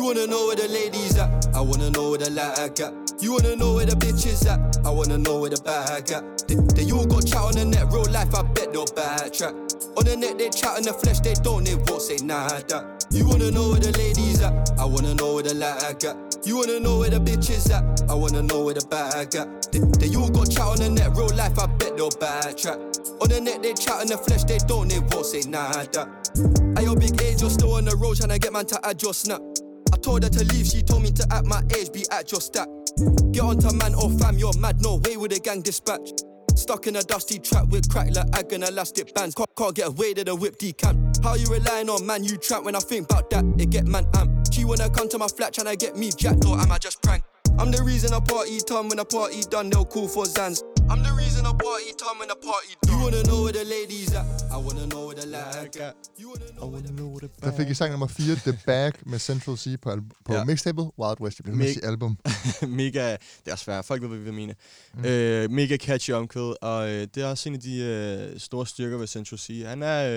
You 0.00 0.06
wanna 0.06 0.26
know 0.26 0.46
where 0.46 0.56
the 0.56 0.66
ladies 0.66 1.18
at? 1.18 1.54
I 1.54 1.60
wanna 1.60 1.90
know 1.90 2.08
where 2.08 2.18
the 2.18 2.30
like 2.30 2.80
at. 2.80 2.94
You 3.20 3.34
wanna 3.34 3.54
know 3.54 3.74
where 3.74 3.84
the 3.84 3.92
bitches 3.92 4.48
at? 4.48 4.80
I 4.86 4.88
wanna 4.88 5.18
know 5.18 5.40
where 5.40 5.50
the 5.50 5.60
bag 5.60 6.10
at. 6.10 6.48
They, 6.48 6.56
they 6.72 6.90
all 6.90 7.04
got 7.04 7.26
chat 7.26 7.36
on 7.36 7.52
the 7.52 7.66
net, 7.66 7.84
real 7.92 8.08
life, 8.08 8.34
I 8.34 8.40
bet 8.40 8.72
they'll 8.72 8.86
backtrack. 8.96 9.52
On 10.00 10.04
the 10.08 10.16
net, 10.16 10.38
they 10.38 10.48
chat 10.48 10.78
on 10.78 10.84
the 10.84 10.94
flesh, 10.94 11.20
they 11.20 11.34
don't, 11.44 11.64
they 11.64 11.74
won't 11.76 12.00
say 12.00 12.16
nada. 12.24 12.96
You 13.10 13.28
wanna 13.28 13.50
know 13.50 13.76
where 13.76 13.80
the 13.80 13.92
ladies 13.92 14.40
at? 14.40 14.72
I 14.80 14.86
wanna 14.86 15.12
know 15.20 15.34
where 15.34 15.42
the 15.42 15.52
like 15.52 16.00
at. 16.00 16.16
You 16.48 16.56
wanna 16.56 16.80
know 16.80 17.00
where 17.00 17.10
the 17.10 17.20
bitches 17.20 17.68
at? 17.68 17.84
I 18.08 18.14
wanna 18.14 18.40
know 18.40 18.64
where 18.64 18.72
the 18.72 18.86
bag 18.88 19.36
at. 19.36 19.68
They, 19.68 19.84
they 20.00 20.16
all 20.16 20.32
got 20.32 20.48
chat 20.48 20.64
on 20.64 20.80
the 20.80 20.88
net, 20.88 21.12
real 21.12 21.28
life, 21.36 21.58
I 21.58 21.66
bet 21.76 22.00
they'll 22.00 22.08
backtrack. 22.08 23.20
On 23.20 23.28
the 23.28 23.38
net, 23.38 23.60
they 23.60 23.76
chat 23.76 24.00
on 24.00 24.06
the 24.06 24.16
flesh, 24.16 24.48
they 24.48 24.64
don't, 24.64 24.88
they 24.88 25.04
won't 25.12 25.28
say 25.28 25.44
nada. 25.44 26.08
At 26.72 26.88
your 26.88 26.96
big 26.96 27.20
age, 27.20 27.44
you're 27.44 27.52
still 27.52 27.76
on 27.76 27.84
the 27.84 27.94
road 28.00 28.16
trying 28.16 28.32
to 28.32 28.38
get 28.38 28.50
man 28.50 28.64
to 28.64 28.80
add 28.80 29.02
your 29.02 29.12
snap. 29.12 29.42
I 30.00 30.02
told 30.02 30.22
her 30.22 30.30
to 30.30 30.44
leave, 30.54 30.66
she 30.66 30.80
told 30.80 31.02
me 31.02 31.10
to 31.10 31.26
at 31.30 31.44
my 31.44 31.62
age, 31.76 31.92
be 31.92 32.06
at 32.10 32.32
your 32.32 32.40
stack. 32.40 32.68
Get 33.32 33.42
on 33.42 33.58
to 33.58 33.70
man 33.74 33.94
or 33.94 34.10
fam, 34.12 34.38
you're 34.38 34.56
mad, 34.58 34.80
no 34.80 34.96
way 35.04 35.18
with 35.18 35.36
a 35.36 35.38
gang 35.38 35.60
dispatch. 35.60 36.12
Stuck 36.54 36.86
in 36.86 36.96
a 36.96 37.02
dusty 37.02 37.38
trap 37.38 37.68
with 37.68 37.86
crack 37.90 38.08
like 38.14 38.26
ag 38.34 38.50
and 38.54 38.64
elastic 38.64 39.14
bands. 39.14 39.34
Can't, 39.34 39.50
can't 39.58 39.74
get 39.74 39.88
away 39.88 40.14
to 40.14 40.24
the 40.24 40.34
whip 40.34 40.56
decamp. 40.56 41.22
How 41.22 41.34
you 41.34 41.46
relying 41.48 41.90
on 41.90 42.06
man, 42.06 42.24
you 42.24 42.38
trap 42.38 42.64
when 42.64 42.76
I 42.76 42.78
think 42.78 43.10
about 43.10 43.28
that, 43.28 43.44
it 43.58 43.68
get 43.68 43.86
man 43.86 44.06
amp. 44.14 44.50
She 44.50 44.64
wanna 44.64 44.88
come 44.88 45.10
to 45.10 45.18
my 45.18 45.28
flat 45.28 45.52
tryna 45.52 45.78
get 45.78 45.98
me 45.98 46.10
jacked, 46.16 46.46
or 46.46 46.58
am 46.58 46.72
I 46.72 46.78
just 46.78 47.02
prank? 47.02 47.22
I'm 47.58 47.70
the 47.70 47.82
reason 47.82 48.14
a 48.14 48.22
party 48.22 48.58
done 48.60 48.88
when 48.88 49.00
a 49.00 49.04
party 49.04 49.42
done, 49.50 49.68
they'll 49.68 49.84
call 49.84 50.08
for 50.08 50.24
Zans. 50.24 50.62
I'm 50.92 51.02
the 51.08 51.14
reason 51.22 51.42
a 51.46 51.54
party 51.66 51.90
done 52.02 52.16
when 52.20 52.30
a 52.36 52.38
party 52.50 52.72
done. 52.82 52.90
You 52.92 52.96
wanna 53.04 53.22
know 53.30 53.40
where 53.44 53.52
the 53.60 53.64
ladies 53.76 54.10
at? 54.20 54.26
I 54.56 54.58
wanna 54.66 54.86
know 54.92 55.02
where 55.06 55.18
the 55.20 55.26
lag 55.36 55.76
at. 55.86 55.94
You 56.20 56.26
wanna 56.32 56.90
know 56.98 57.08
where 57.12 57.20
the 57.28 57.30
Der 57.44 57.52
fik 57.56 57.68
I 57.70 57.74
sang 57.74 57.90
nummer 57.90 58.06
4, 58.06 58.34
The 58.34 58.58
Bag 58.66 58.92
med 59.06 59.18
Central 59.18 59.56
C 59.58 59.80
på, 59.82 59.90
al- 59.90 60.02
på 60.24 60.34
ja. 60.34 60.44
Mixtapet 60.44 60.90
Wild 60.98 61.20
West. 61.20 61.38
Jeg 61.38 61.44
bliver 61.44 61.72
sige 61.72 61.84
album. 61.84 62.18
mega, 62.82 63.16
det 63.44 63.52
er 63.52 63.56
svært, 63.56 63.84
folk 63.84 64.02
ved, 64.02 64.08
hvad 64.08 64.18
vi 64.18 64.30
mener. 64.30 64.54
Mm. 64.94 65.04
Øh, 65.04 65.50
mega 65.50 65.76
catchy 65.76 66.10
omkvæd, 66.10 66.54
og 66.62 66.88
øh, 66.90 67.06
det 67.14 67.22
er 67.22 67.26
også 67.26 67.48
en 67.48 67.54
af 67.54 67.60
de 67.60 67.76
øh, 67.76 68.40
store 68.40 68.66
styrker 68.66 68.96
ved 68.98 69.06
Central 69.06 69.38
C. 69.38 69.62
Han 69.66 69.82
er, 69.82 70.06
øh, 70.06 70.12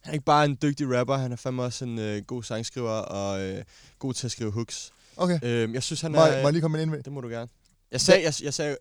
han 0.00 0.10
er 0.10 0.12
ikke 0.12 0.24
bare 0.24 0.44
en 0.44 0.58
dygtig 0.62 0.98
rapper, 0.98 1.16
han 1.16 1.32
er 1.32 1.36
fandme 1.36 1.62
også 1.62 1.84
en 1.84 1.98
øh, 1.98 2.22
god 2.22 2.42
sangskriver 2.42 2.90
og 2.90 3.40
øh, 3.42 3.62
god 3.98 4.14
til 4.14 4.26
at 4.26 4.30
skrive 4.30 4.50
hooks. 4.52 4.92
Okay, 5.16 5.38
Øh, 5.42 5.74
jeg 5.74 5.82
synes, 5.82 6.00
han 6.00 6.12
må, 6.12 6.18
er... 6.18 6.30
må 6.42 6.48
jeg 6.48 6.52
lige 6.52 6.62
komme 6.62 6.82
ind 6.82 6.90
med? 6.90 7.02
Det 7.02 7.12
må 7.12 7.20
du 7.20 7.28
gerne. 7.28 7.48
Jeg 7.92 8.00
sagde, 8.00 8.22
jeg, 8.24 8.34
jeg 8.42 8.54
sagde, 8.54 8.76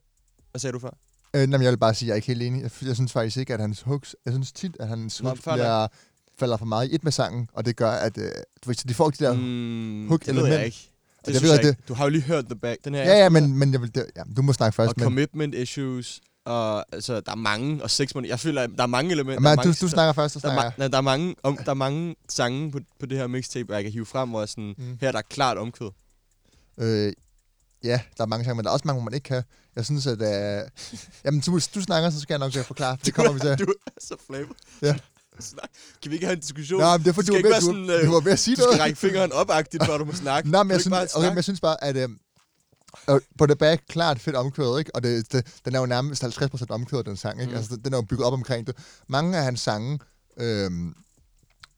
hvad 0.51 0.59
sagde 0.59 0.73
du 0.73 0.79
før? 0.79 0.91
Øh, 1.35 1.47
nej, 1.47 1.61
jeg 1.61 1.71
vil 1.71 1.77
bare 1.77 1.93
sige, 1.93 2.05
at 2.05 2.07
jeg 2.07 2.13
er 2.13 2.15
ikke 2.15 2.27
helt 2.27 2.41
enig. 2.41 2.61
Jeg, 2.61 2.71
jeg 2.87 2.95
synes 2.95 3.11
faktisk 3.11 3.37
ikke, 3.37 3.53
at 3.53 3.59
hans 3.59 3.81
hooks... 3.81 4.15
Jeg 4.25 4.33
synes 4.33 4.51
tit, 4.51 4.77
at 4.79 4.87
hans 4.87 5.19
hooks 5.19 5.41
bliver, 5.41 5.87
falder 6.39 6.57
for 6.57 6.65
meget 6.65 6.91
i 6.91 6.95
et 6.95 7.03
med 7.03 7.11
sangen, 7.11 7.49
og 7.53 7.65
det 7.65 7.75
gør, 7.75 7.91
at 7.91 8.17
øh, 8.17 8.23
du 8.63 8.69
ved, 8.69 8.75
så 8.75 8.83
de 8.87 8.93
får 8.93 9.09
de 9.09 9.25
der... 9.25 9.33
Mm. 9.33 10.07
Hook 10.07 10.25
det 10.25 10.35
ved 10.35 10.45
jeg 10.47 10.65
ikke. 10.65 10.89
Det 11.25 11.33
Jeg 11.33 11.41
ved, 11.41 11.49
jeg 11.53 11.65
ikke. 11.65 11.81
Du 11.87 11.93
har 11.93 12.03
jo 12.05 12.09
lige 12.09 12.21
hørt 12.21 12.45
The 12.45 12.55
Back. 12.55 12.85
Den 12.85 12.93
her 12.95 13.03
Ja, 13.03 13.17
ja, 13.17 13.29
men, 13.29 13.57
men 13.57 13.71
jeg 13.73 13.81
vil, 13.81 13.95
det, 13.95 14.05
ja, 14.15 14.21
du 14.37 14.41
må 14.41 14.53
snakke 14.53 14.75
først. 14.75 14.89
og 14.89 14.93
Men, 14.97 15.03
commitment 15.03 15.55
issues, 15.55 16.21
og 16.45 16.85
altså, 16.95 17.19
der 17.19 17.31
er 17.31 17.35
mange, 17.35 17.83
og 17.83 17.89
seks 17.91 18.15
måneder. 18.15 18.31
Jeg 18.31 18.39
føler, 18.39 18.61
at 18.61 18.69
der 18.77 18.83
er 18.83 18.87
mange 18.87 19.11
elementer. 19.11 19.39
men 19.39 19.43
der 19.45 19.51
er 19.51 19.55
du, 19.55 19.67
mange, 19.67 19.77
du 19.81 19.87
snakker 19.87 20.13
først, 20.13 20.33
så 20.33 20.39
der, 20.39 20.47
er, 20.47 20.53
snakker 20.53 20.71
ma- 20.71 20.81
jeg. 20.83 20.91
der, 20.91 20.97
er 20.97 21.01
mange, 21.01 21.35
om, 21.43 21.57
der 21.57 21.69
er 21.71 21.73
mange 21.73 22.15
sange 22.29 22.71
på, 22.71 22.79
på 22.99 23.05
det 23.05 23.17
her 23.17 23.27
mixtape, 23.27 23.73
jeg 23.75 23.83
kan 23.83 23.91
hive 23.91 24.05
frem, 24.05 24.29
hvor 24.29 24.39
jeg 24.41 24.49
sådan, 24.49 24.73
Mm. 24.77 24.97
her 25.01 25.07
er 25.07 25.11
der 25.11 25.21
klart 25.21 25.57
omkvæd. 25.57 25.89
Øh, 26.77 27.13
ja, 27.83 28.01
der 28.17 28.23
er 28.23 28.27
mange 28.27 28.45
sange, 28.45 28.55
men 28.55 28.63
der 28.63 28.69
er 28.69 28.73
også 28.73 28.87
mange, 28.87 29.01
hvor 29.01 29.09
man 29.09 29.13
ikke 29.13 29.25
kan. 29.25 29.43
Jeg 29.75 29.85
synes, 29.85 30.07
at... 30.07 30.21
Øh, 30.21 30.69
jamen, 31.25 31.41
du, 31.41 31.59
du 31.75 31.81
snakker, 31.81 32.09
så 32.09 32.19
skal 32.19 32.33
jeg 32.33 32.39
nok 32.39 32.57
øh, 32.57 32.63
forklare. 32.65 32.97
Det 33.05 33.13
kommer 33.13 33.31
vi 33.31 33.39
til. 33.39 33.57
Du 33.57 33.63
er 33.63 33.91
så 34.01 34.15
flavor. 34.27 34.55
Ja. 34.81 34.95
Snak. 35.39 35.69
Kan 36.01 36.11
vi 36.11 36.15
ikke 36.15 36.25
have 36.25 36.35
en 36.35 36.39
diskussion? 36.39 36.81
Nå, 36.81 36.91
men 36.91 36.99
det 36.99 37.07
er 37.07 37.13
fordi, 37.13 37.27
Du 37.27 37.33
du, 37.33 37.37
skal 37.39 37.49
var 37.51 37.57
ikke 37.57 37.67
ved, 37.67 37.73
du, 37.73 37.89
sådan, 37.89 38.01
øh, 38.01 38.07
du 38.07 38.13
var 38.13 38.19
ved 38.19 38.31
at 38.31 38.39
sige 38.39 38.55
Du 38.55 38.61
skal 38.61 38.67
noget. 38.67 38.81
række 38.81 38.99
fingeren 38.99 39.31
op-agtigt, 39.31 39.85
før 39.85 39.97
du 39.97 40.05
må 40.05 40.13
snakke. 40.13 40.51
Nej, 40.51 40.63
men 40.63 40.71
jeg 40.71 40.77
du 40.77 40.81
synes, 40.81 40.91
bare 40.93 41.07
okay, 41.15 41.27
men 41.27 41.35
jeg 41.35 41.43
synes 41.43 41.61
bare, 41.61 41.83
at... 41.83 41.95
Øh, 41.97 42.09
øh, 43.09 43.21
på 43.37 43.45
det 43.45 43.57
back, 43.57 43.83
klart 43.89 44.19
fedt 44.19 44.35
omkvædet, 44.35 44.79
ikke? 44.79 44.95
Og 44.95 45.03
det, 45.03 45.31
det, 45.31 45.47
den 45.65 45.75
er 45.75 45.79
jo 45.79 45.85
nærmest 45.85 46.23
50% 46.23 46.65
omkvædet, 46.69 47.05
den 47.05 47.17
sang, 47.17 47.41
ikke? 47.41 47.51
Mm. 47.51 47.57
Altså, 47.57 47.75
den 47.85 47.93
er 47.93 47.97
jo 47.97 48.01
bygget 48.01 48.25
op 48.27 48.33
omkring 48.33 48.67
det. 48.67 48.75
Mange 49.07 49.37
af 49.37 49.43
hans 49.43 49.61
sange, 49.61 49.99
øh, 50.37 50.71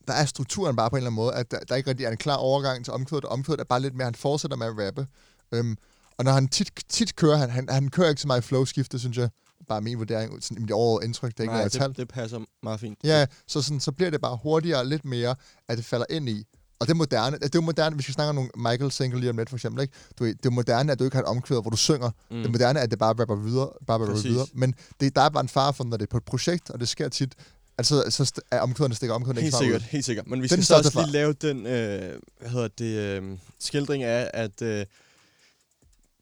der 0.08 0.14
er 0.14 0.26
strukturen 0.26 0.76
bare 0.76 0.90
på 0.90 0.96
en 0.96 0.98
eller 0.98 1.08
anden 1.10 1.16
måde, 1.16 1.34
at 1.34 1.52
der, 1.52 1.60
der 1.60 1.76
ikke 1.76 1.90
rigtig 1.90 2.06
er 2.06 2.12
en 2.12 2.18
klar 2.18 2.36
overgang 2.36 2.86
til 2.86 2.94
omkvædet, 2.94 3.26
og 3.26 3.32
omkvædet 3.32 3.60
er 3.60 3.64
bare 3.64 3.80
lidt 3.80 3.96
mere, 3.96 4.06
han 4.06 4.16
fortsætter 4.16 4.58
med 4.58 4.68
at 4.68 4.86
rappe. 4.86 5.08
Øhm, 5.52 5.78
Og 6.18 6.26
når 6.26 6.32
han 6.32 6.48
tit, 6.48 6.72
tit 6.90 7.16
kører, 7.16 7.38
han, 7.38 7.50
han, 7.50 7.70
han 7.70 7.90
kører 7.90 8.10
ikke 8.10 8.22
så 8.22 8.28
meget 8.28 8.44
flow-skifte, 8.44 9.00
synes 9.00 9.18
jeg. 9.18 9.30
Bare 9.68 9.82
min 9.82 9.98
vurdering, 9.98 10.44
sådan 10.44 10.58
i 10.58 10.62
mit 10.62 10.72
overordnede 10.72 11.08
indtryk, 11.08 11.32
det 11.32 11.40
er 11.40 11.44
ikke 11.44 11.54
Nej, 11.54 11.62
noget, 11.62 11.76
jeg 11.76 11.90
det, 11.90 11.98
det 11.98 12.08
passer 12.08 12.40
meget 12.64 12.80
fint. 12.80 13.00
Ja, 13.04 13.26
så, 13.48 13.62
sådan, 13.62 13.80
så 13.80 13.92
bliver 13.92 14.10
det 14.12 14.22
bare 14.22 14.38
hurtigere 14.44 14.88
lidt 14.90 15.06
mere, 15.06 15.36
at 15.70 15.78
det 15.78 15.86
falder 15.86 16.06
ind 16.10 16.30
i. 16.30 16.46
Og 16.80 16.88
det 16.88 16.92
er 16.94 16.96
moderne. 16.96 17.38
Det 17.38 17.56
er 17.56 17.62
moderne, 17.62 17.96
vi 17.98 18.02
skal 18.04 18.14
snakke 18.14 18.30
om 18.30 18.36
nogle 18.36 18.50
Michael 18.58 18.92
single 18.92 19.20
lige 19.20 19.30
om 19.30 19.38
lidt, 19.38 19.50
for 19.50 19.58
eksempel. 19.58 19.82
Ikke? 19.82 19.94
Du, 20.20 20.26
det 20.26 20.46
er 20.46 20.50
moderne, 20.50 20.92
at 20.92 21.00
du 21.00 21.04
ikke 21.04 21.16
har 21.16 21.22
et 21.24 21.28
omkvæd, 21.28 21.62
hvor 21.62 21.70
du 21.70 21.78
synger. 21.78 22.10
Mm. 22.32 22.38
Det 22.38 22.46
er 22.46 22.50
moderne, 22.52 22.80
at 22.80 22.92
det 22.92 23.00
bare 23.00 23.14
rapper 23.20 23.36
videre. 23.36 23.70
Bare 23.88 23.98
rapper 24.00 24.14
Præcis. 24.14 24.30
videre. 24.32 24.46
Men 24.54 24.76
det, 25.00 25.16
der 25.16 25.22
er 25.22 25.30
bare 25.30 25.42
en 25.42 25.50
fare 25.50 25.74
for, 25.74 25.84
når 25.84 25.98
det 25.98 26.06
er 26.06 26.10
på 26.12 26.18
et 26.18 26.24
projekt, 26.24 26.70
og 26.70 26.80
det 26.80 26.90
sker 26.90 27.10
tit, 27.10 27.36
altså, 27.78 28.04
så 28.10 28.24
st- 28.24 28.48
er 28.52 28.60
omkvædene 28.62 28.96
stikker 28.96 29.14
omkvædene 29.16 29.42
Helt 29.42 29.48
ikke 29.54 29.58
sikkert, 29.58 29.82
ud. 29.82 29.86
helt 29.90 30.06
sikkert. 30.06 30.28
Men 30.28 30.42
vi 30.42 30.46
er 30.46 30.48
skal 30.48 30.58
den 30.58 30.64
så 30.66 30.76
også 30.78 31.02
lige 31.02 31.12
lave 31.12 31.34
den, 31.34 31.58
øh, 31.68 32.20
hvad 32.40 32.50
hedder 32.50 32.68
det, 32.68 33.22
øh, 33.22 33.38
skildring 33.60 34.04
af, 34.04 34.32
at 34.34 34.62
øh, 34.62 34.86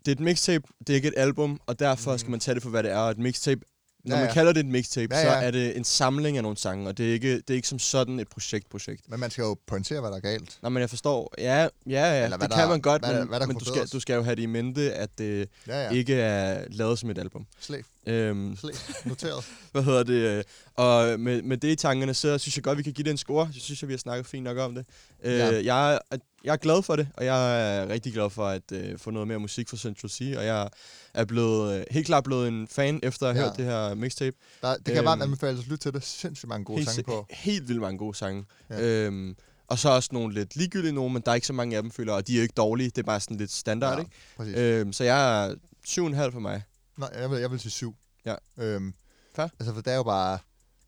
det 0.05 0.11
er 0.11 0.15
et 0.15 0.19
mixtape, 0.19 0.67
det 0.79 0.89
er 0.89 0.95
ikke 0.95 1.07
et 1.07 1.13
album, 1.17 1.59
og 1.67 1.79
derfor 1.79 2.17
skal 2.17 2.31
man 2.31 2.39
tage 2.39 2.55
det 2.55 2.63
for, 2.63 2.69
hvad 2.69 2.83
det 2.83 2.91
er. 2.91 2.99
Et 2.99 3.17
mixtape, 3.17 3.61
når 4.05 4.15
Mm. 4.15 4.19
Ja, 4.19 4.19
man 4.19 4.27
ja. 4.27 4.33
kalder 4.33 4.53
det 4.53 4.59
et 4.59 4.65
mixtape, 4.65 5.15
Ja, 5.15 5.21
så 5.21 5.27
ja. 5.27 5.41
er 5.43 5.51
det 5.51 5.77
en 5.77 5.83
samling 5.83 6.37
af 6.37 6.43
nogle 6.43 6.57
sange, 6.57 6.87
og 6.87 6.97
det 6.97 7.09
er 7.09 7.13
ikke, 7.13 7.35
det 7.35 7.49
er 7.49 7.53
ikke 7.53 7.67
som 7.67 7.79
sådan 7.79 8.19
et 8.19 8.27
projekt-projekt. 8.27 9.09
Men 9.09 9.19
man 9.19 9.31
skal 9.31 9.41
jo 9.41 9.57
pointere, 9.67 9.99
hvad 9.99 10.09
der 10.09 10.15
er 10.15 10.21
galt. 10.21 10.57
Nå, 10.61 10.69
men 10.69 10.81
jeg 10.81 10.89
forstår. 10.89 11.33
Ja, 11.37 11.43
ja, 11.61 11.69
ja 11.87 12.23
Eller 12.23 12.37
det 12.37 12.49
der- 12.49 12.55
kan 12.57 12.69
man 12.69 12.81
godt, 12.81 13.05
hvad 13.05 13.19
men, 13.19 13.27
hvad 13.27 13.39
der 13.39 13.47
men 13.47 13.57
du, 13.57 13.65
skal, 13.65 13.87
du 13.87 13.99
skal 13.99 14.13
jo 14.15 14.23
have 14.23 14.35
det 14.35 14.41
i 14.41 14.45
mente, 14.45 14.93
at 14.93 15.09
det 15.17 15.49
Ja, 15.67 15.73
ja. 15.77 15.83
ja. 15.83 15.89
ikke 15.89 16.15
er 16.15 16.65
lavet 16.69 16.99
som 16.99 17.09
et 17.09 17.17
album. 17.17 17.45
Slæb. 17.59 17.85
Øhm, 18.07 18.57
Slæb. 18.57 18.75
Noteret. 19.05 19.45
hvad 19.71 19.83
hedder 19.83 20.03
det? 20.03 20.43
Og 20.75 21.19
med, 21.19 21.41
med 21.41 21.57
det 21.57 21.67
i 21.67 21.75
tankerne, 21.75 22.13
så 22.13 22.37
synes 22.37 22.55
jeg 22.57 22.63
godt, 22.63 22.77
vi 22.77 22.83
kan 22.83 22.93
give 22.93 23.03
det 23.03 23.11
en 23.11 23.17
score. 23.17 23.45
Jeg 23.53 23.61
synes, 23.61 23.83
at 23.83 23.89
vi 23.89 23.93
har 23.93 23.97
snakket 23.97 24.25
fint 24.25 24.43
nok 24.43 24.57
om 24.57 24.75
det. 24.75 24.85
Øh, 25.23 25.33
Ja. 25.33 25.63
jeg, 25.75 25.99
jeg 26.43 26.53
er 26.53 26.57
glad 26.57 26.83
for 26.83 26.95
det, 26.95 27.07
og 27.13 27.25
jeg 27.25 27.67
er 27.77 27.87
rigtig 27.89 28.13
glad 28.13 28.29
for 28.29 28.45
at 28.47 28.71
øh, 28.71 28.97
få 28.99 29.11
noget 29.11 29.27
mere 29.27 29.39
musik 29.39 29.69
fra 29.69 29.77
Central 29.77 30.09
C, 30.09 30.33
og 30.37 30.45
jeg 30.45 30.69
er 31.13 31.25
blevet, 31.25 31.79
øh, 31.79 31.85
helt 31.91 32.05
klart 32.05 32.23
blevet 32.23 32.47
en 32.47 32.67
fan 32.67 32.99
efter 33.03 33.27
at 33.27 33.35
have 33.35 33.43
Ja. 33.45 33.49
hørt 33.49 33.57
det 33.57 33.65
her 33.65 33.93
mixtape. 33.95 34.35
Der, 34.61 34.75
det 34.77 34.85
kan 34.85 34.97
Øhm, 35.07 35.21
anbefale 35.21 35.57
at 35.59 35.63
lytte 35.67 35.77
til 35.77 35.93
det. 35.93 36.03
Sindssygt 36.03 36.49
mange 36.49 36.65
gode 36.65 36.77
helt, 36.77 36.89
sange 36.89 37.03
på. 37.03 37.25
helt 37.29 37.67
vildt 37.67 37.81
mange 37.81 37.97
gode 37.97 38.15
sange. 38.17 38.45
Ja. 38.69 38.81
Øhm, 38.81 39.35
og 39.67 39.79
så 39.79 39.89
også 39.89 40.09
nogle 40.11 40.33
lidt 40.33 40.55
ligegyldige 40.55 40.91
nogle, 40.91 41.13
men 41.13 41.21
der 41.25 41.31
er 41.31 41.35
ikke 41.35 41.47
så 41.47 41.53
mange 41.53 41.75
af 41.77 41.81
dem, 41.81 41.91
føler 41.91 42.13
og 42.13 42.27
de 42.27 42.37
er 42.37 42.41
ikke 42.41 42.53
dårlige. 42.57 42.89
Det 42.89 42.97
er 42.97 43.03
bare 43.03 43.19
sådan 43.19 43.37
lidt 43.37 43.51
standard, 43.51 43.93
Ja, 43.93 43.99
ikke? 43.99 44.11
Præcis. 44.37 44.55
Øhm, 44.57 44.93
så 44.93 45.03
jeg 45.03 45.45
er 45.45 45.55
7,5 45.87 46.31
for 46.31 46.39
mig. 46.39 46.63
Nej, 46.97 47.09
jeg 47.19 47.31
vil, 47.31 47.39
jeg 47.39 47.51
vil 47.51 47.59
sige 47.59 47.71
syv. 47.71 47.95
Ja. 48.25 48.35
Øhm, 48.57 48.93
Fair. 49.35 49.47
altså, 49.59 49.73
for 49.73 49.81
det 49.81 49.91
er 49.93 49.97
jo 49.97 50.03
bare... 50.03 50.37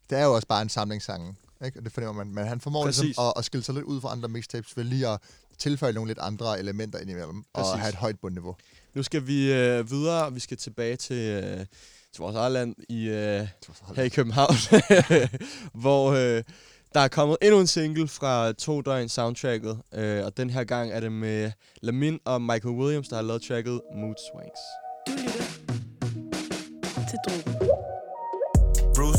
Det 0.10 0.18
er 0.20 0.24
jo 0.24 0.34
også 0.36 0.48
bare 0.48 0.62
en 0.62 0.70
samlingssange, 0.70 1.36
ikke? 1.66 1.80
Og 1.80 1.86
det 1.86 1.92
fornemmer 1.94 2.24
man. 2.24 2.34
Men 2.36 2.48
han 2.48 2.62
formår 2.62 2.84
Præcis. 2.86 3.04
ligesom 3.04 3.26
at, 3.28 3.34
at 3.38 3.46
skille 3.46 3.64
sig 3.64 3.74
lidt 3.76 3.86
ud 3.86 4.02
fra 4.02 4.12
andre 4.12 4.30
mixtapes 4.30 4.78
ved 4.78 4.84
lige 4.84 5.08
at 5.08 5.20
tilføje 5.60 5.94
nogle 5.94 6.10
lidt 6.10 6.20
andre 6.22 6.60
elementer 6.60 7.00
indimellem. 7.00 7.44
Og 7.54 7.64
Præcis. 7.64 7.80
have 7.80 7.90
et 7.90 7.96
højt 7.96 8.20
bundniveau. 8.20 8.56
Nu 8.94 9.04
skal 9.04 9.28
vi 9.28 9.54
øh, 9.54 9.92
videre. 9.92 10.34
Vi 10.34 10.40
skal 10.40 10.58
tilbage 10.58 10.96
til, 10.96 11.44
øh, 11.44 11.58
til 12.14 12.22
vores 12.22 12.36
eget 12.36 12.52
land 12.52 12.76
i, 12.90 13.08
øh, 13.08 13.48
her 13.96 14.04
i 14.04 14.10
København, 14.10 14.56
hvor 15.82 16.12
øh, 16.12 16.44
der 16.94 17.00
er 17.00 17.08
kommet 17.08 17.38
endnu 17.42 17.60
en 17.60 17.68
single 17.68 18.08
fra 18.08 18.52
To 18.54 18.82
Døgn 18.82 19.10
soundtracket, 19.10 19.82
øh, 19.94 20.26
og 20.26 20.38
den 20.38 20.50
her 20.50 20.64
gang 20.64 20.92
er 20.92 21.00
det 21.00 21.12
med 21.12 21.52
Lamin 21.82 22.20
og 22.26 22.42
Michael 22.42 22.76
Williams, 22.76 23.08
der 23.08 23.16
har 23.16 23.24
lavet 23.24 23.42
tracket 23.42 23.82
Mood 23.96 24.16
Swings. 24.32 24.62
Du 25.08 25.12
lytter 25.12 25.46
til 27.10 27.18
Drogen. 27.28 27.95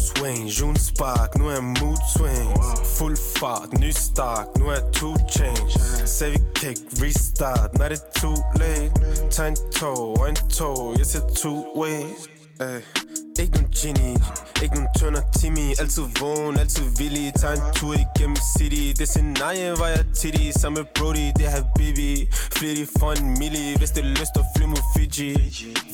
Bruce 0.07 0.23
Wayne, 0.23 0.49
June 0.49 0.77
Spark, 0.77 1.39
nu 1.39 1.49
er 1.49 1.61
mood 1.61 1.99
swings 2.17 2.99
Fuld 2.99 3.17
fart, 3.17 3.81
ny 3.81 3.91
start, 3.91 4.59
nu 4.59 4.67
er 4.69 4.91
two 4.93 5.15
change. 5.31 5.79
Sagde 6.05 6.33
vi 6.33 6.39
kan 6.55 6.71
ikke 6.71 6.83
restart, 7.03 7.79
når 7.79 7.89
det 7.89 8.01
er 8.01 8.21
too 8.21 8.37
late. 8.55 8.93
Tag 9.31 9.49
en 9.49 9.57
tog 9.73 10.21
og 10.21 10.29
en 10.29 10.37
tog, 10.37 10.99
jeg 10.99 11.07
ser 11.07 11.21
two 11.35 11.65
ways. 11.77 12.29
Ay. 12.61 12.81
Ikke 13.39 13.55
nogen 13.55 13.71
genie, 13.81 14.17
ikke 14.63 14.75
nogen 14.75 14.89
tønder 14.99 15.23
Timmy. 15.39 15.69
Altid 15.81 16.03
vågen, 16.21 16.59
altid 16.59 16.85
villig. 16.99 17.33
Tag 17.41 17.53
en 17.53 17.61
tur 17.75 17.95
igennem 17.95 18.37
city. 18.59 18.85
Det 18.99 19.09
scenarie 19.09 19.71
var 19.79 19.89
jeg 19.89 20.05
tit 20.15 20.35
i 20.35 20.53
Sammen 20.61 20.79
med 20.83 20.87
Brody, 20.95 21.27
det 21.39 21.47
her 21.55 21.65
baby 21.79 22.29
Flittig 22.57 22.89
for 22.99 23.13
en 23.13 23.39
milli. 23.39 23.75
Hvis 23.79 23.91
det 23.91 24.05
lyst 24.05 24.35
at 24.37 24.45
fly 24.57 24.65
mod 24.65 24.83
Fiji. 24.97 25.35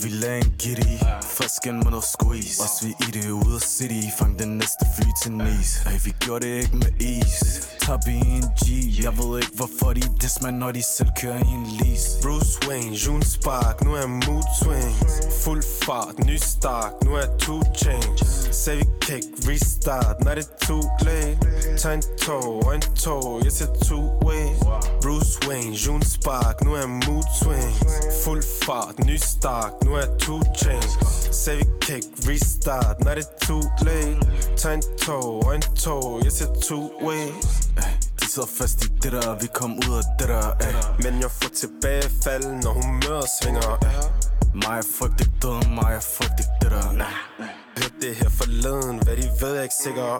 Vi 0.02 0.08
lagde 0.08 0.38
en 0.38 0.54
giddy. 0.58 0.98
Frisk 1.36 1.66
med 1.66 1.72
noget 1.72 2.04
squeeze. 2.04 2.62
Også 2.62 2.78
vi 2.86 2.90
i 3.06 3.10
det 3.10 3.30
ude 3.30 3.54
af 3.54 3.60
city. 3.60 4.02
Fang 4.18 4.38
den 4.38 4.58
næste 4.58 4.84
fly 4.96 5.06
til 5.22 5.32
Nice. 5.32 5.72
Ej, 5.86 6.00
vi 6.04 6.10
gjorde 6.20 6.46
det 6.46 6.62
ikke 6.62 6.76
med 6.76 6.92
is. 7.00 7.68
Top 7.86 8.00
i 8.08 8.16
en 8.36 8.46
G? 8.60 8.64
Jeg 9.04 9.12
ved 9.18 9.38
ikke 9.38 9.54
hvorfor 9.54 9.92
de 9.92 10.02
diss 10.20 10.42
mig 10.42 10.52
Når 10.52 10.72
de 10.72 10.82
selv 10.82 11.08
kører 11.20 11.38
i 11.38 11.50
en 11.58 11.66
lease. 11.80 12.08
Bruce 12.22 12.68
Wayne, 12.68 12.96
June 12.96 13.24
Spark, 13.24 13.84
nu 13.84 13.94
er 13.94 14.06
mood 14.06 14.44
swings. 14.62 15.44
Fuld 15.44 15.62
fart, 15.84 16.26
ny 16.26 16.36
start, 16.36 16.92
nu 17.04 17.14
er 17.14 17.26
two 17.38 17.62
Sagde 18.52 18.78
vi 18.78 18.86
kan 19.00 19.16
ikke 19.16 19.28
restart, 19.48 20.24
når 20.24 20.34
det 20.34 20.44
er 20.44 20.66
too 20.66 20.82
late. 21.00 21.38
Tag 21.78 21.94
en 21.94 22.02
tog 22.18 22.66
og 22.66 22.74
en 22.74 22.80
tog, 22.80 23.40
jeg 23.44 23.52
ser 23.52 23.66
two 23.84 24.06
ways 24.24 24.58
Bruce 25.02 25.38
Wayne, 25.48 25.74
June 25.74 26.04
Spark, 26.04 26.64
nu 26.64 26.74
er 26.74 26.86
mood 26.86 27.24
swings. 27.42 27.94
Fuld 28.24 28.42
fart, 28.62 29.06
ny 29.06 29.16
start, 29.16 29.72
nu 29.84 29.94
er 29.94 30.06
two 30.18 30.40
Sagde 31.32 31.58
vi 31.58 31.64
kan 31.82 31.96
ikke 31.96 32.08
restart, 32.28 33.04
når 33.04 33.14
det 33.14 33.24
er 33.24 33.46
too 33.46 33.62
late. 33.82 34.20
Tag 34.56 34.74
en 34.74 34.82
tog 34.98 35.46
og 35.46 35.54
en 35.54 35.62
tog, 35.62 36.20
jeg 36.24 36.32
ser 36.32 36.46
two 36.62 36.90
ways 37.06 37.46
Ay, 37.76 37.92
De 38.20 38.30
sidder 38.30 38.48
fast 38.58 38.84
i 38.84 38.88
det 39.02 39.12
der. 39.12 39.38
Vi 39.40 39.46
kom 39.54 39.72
ud 39.72 39.96
af 39.96 40.02
det 40.18 40.28
der 40.28 40.50
ay. 40.60 41.02
Men 41.02 41.20
jeg 41.20 41.30
får 41.30 41.48
tilbagefald, 41.48 42.44
når 42.44 42.72
humøret 42.72 43.28
svinger 43.40 43.78
Mig 43.82 44.31
er 44.54 44.82
fuck 44.98 45.18
det 45.18 45.30
døde, 45.42 45.74
Mig 45.74 45.92
er 45.94 46.00
frygt 46.00 46.38
det 46.38 46.70
der 46.70 46.92
nah. 46.92 47.06
Hørte 47.78 47.94
det 48.00 48.16
her 48.16 48.28
forleden, 48.28 49.02
hvad 49.04 49.16
de 49.16 49.30
ved, 49.40 49.54
jeg 49.54 49.62
ikke 49.62 49.74
sikker 49.82 50.18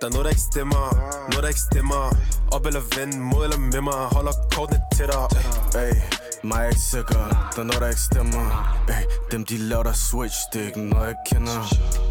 Der 0.00 0.06
er 0.06 0.10
noget, 0.10 0.24
der 0.24 0.30
ikke 0.30 0.46
stemmer, 0.52 0.84
noget, 1.30 1.42
der 1.42 1.48
ikke 1.48 1.60
stemmer 1.70 2.16
Op 2.52 2.66
eller 2.66 2.82
vend, 2.96 3.14
mod 3.20 3.44
eller 3.44 3.58
med 3.58 3.80
mig, 3.80 4.00
holder 4.16 4.32
kortene 4.54 4.80
tættere 4.96 5.28
hey. 5.74 5.94
mig 6.44 6.64
er 6.64 6.68
ikke 6.68 6.80
sikker 6.80 7.22
Der 7.54 7.60
er 7.62 7.68
noget 7.70 7.80
der 7.80 7.88
ikke 7.88 8.06
stemmer 8.10 8.44
hey, 8.88 9.04
Dem 9.32 9.44
de 9.44 9.56
laver 9.58 9.82
der 9.82 9.92
switch 9.92 10.38
Det 10.52 10.62
er 10.62 10.66
ikke 10.66 10.84
noget 10.84 11.06
jeg 11.06 11.16
kender 11.30 11.58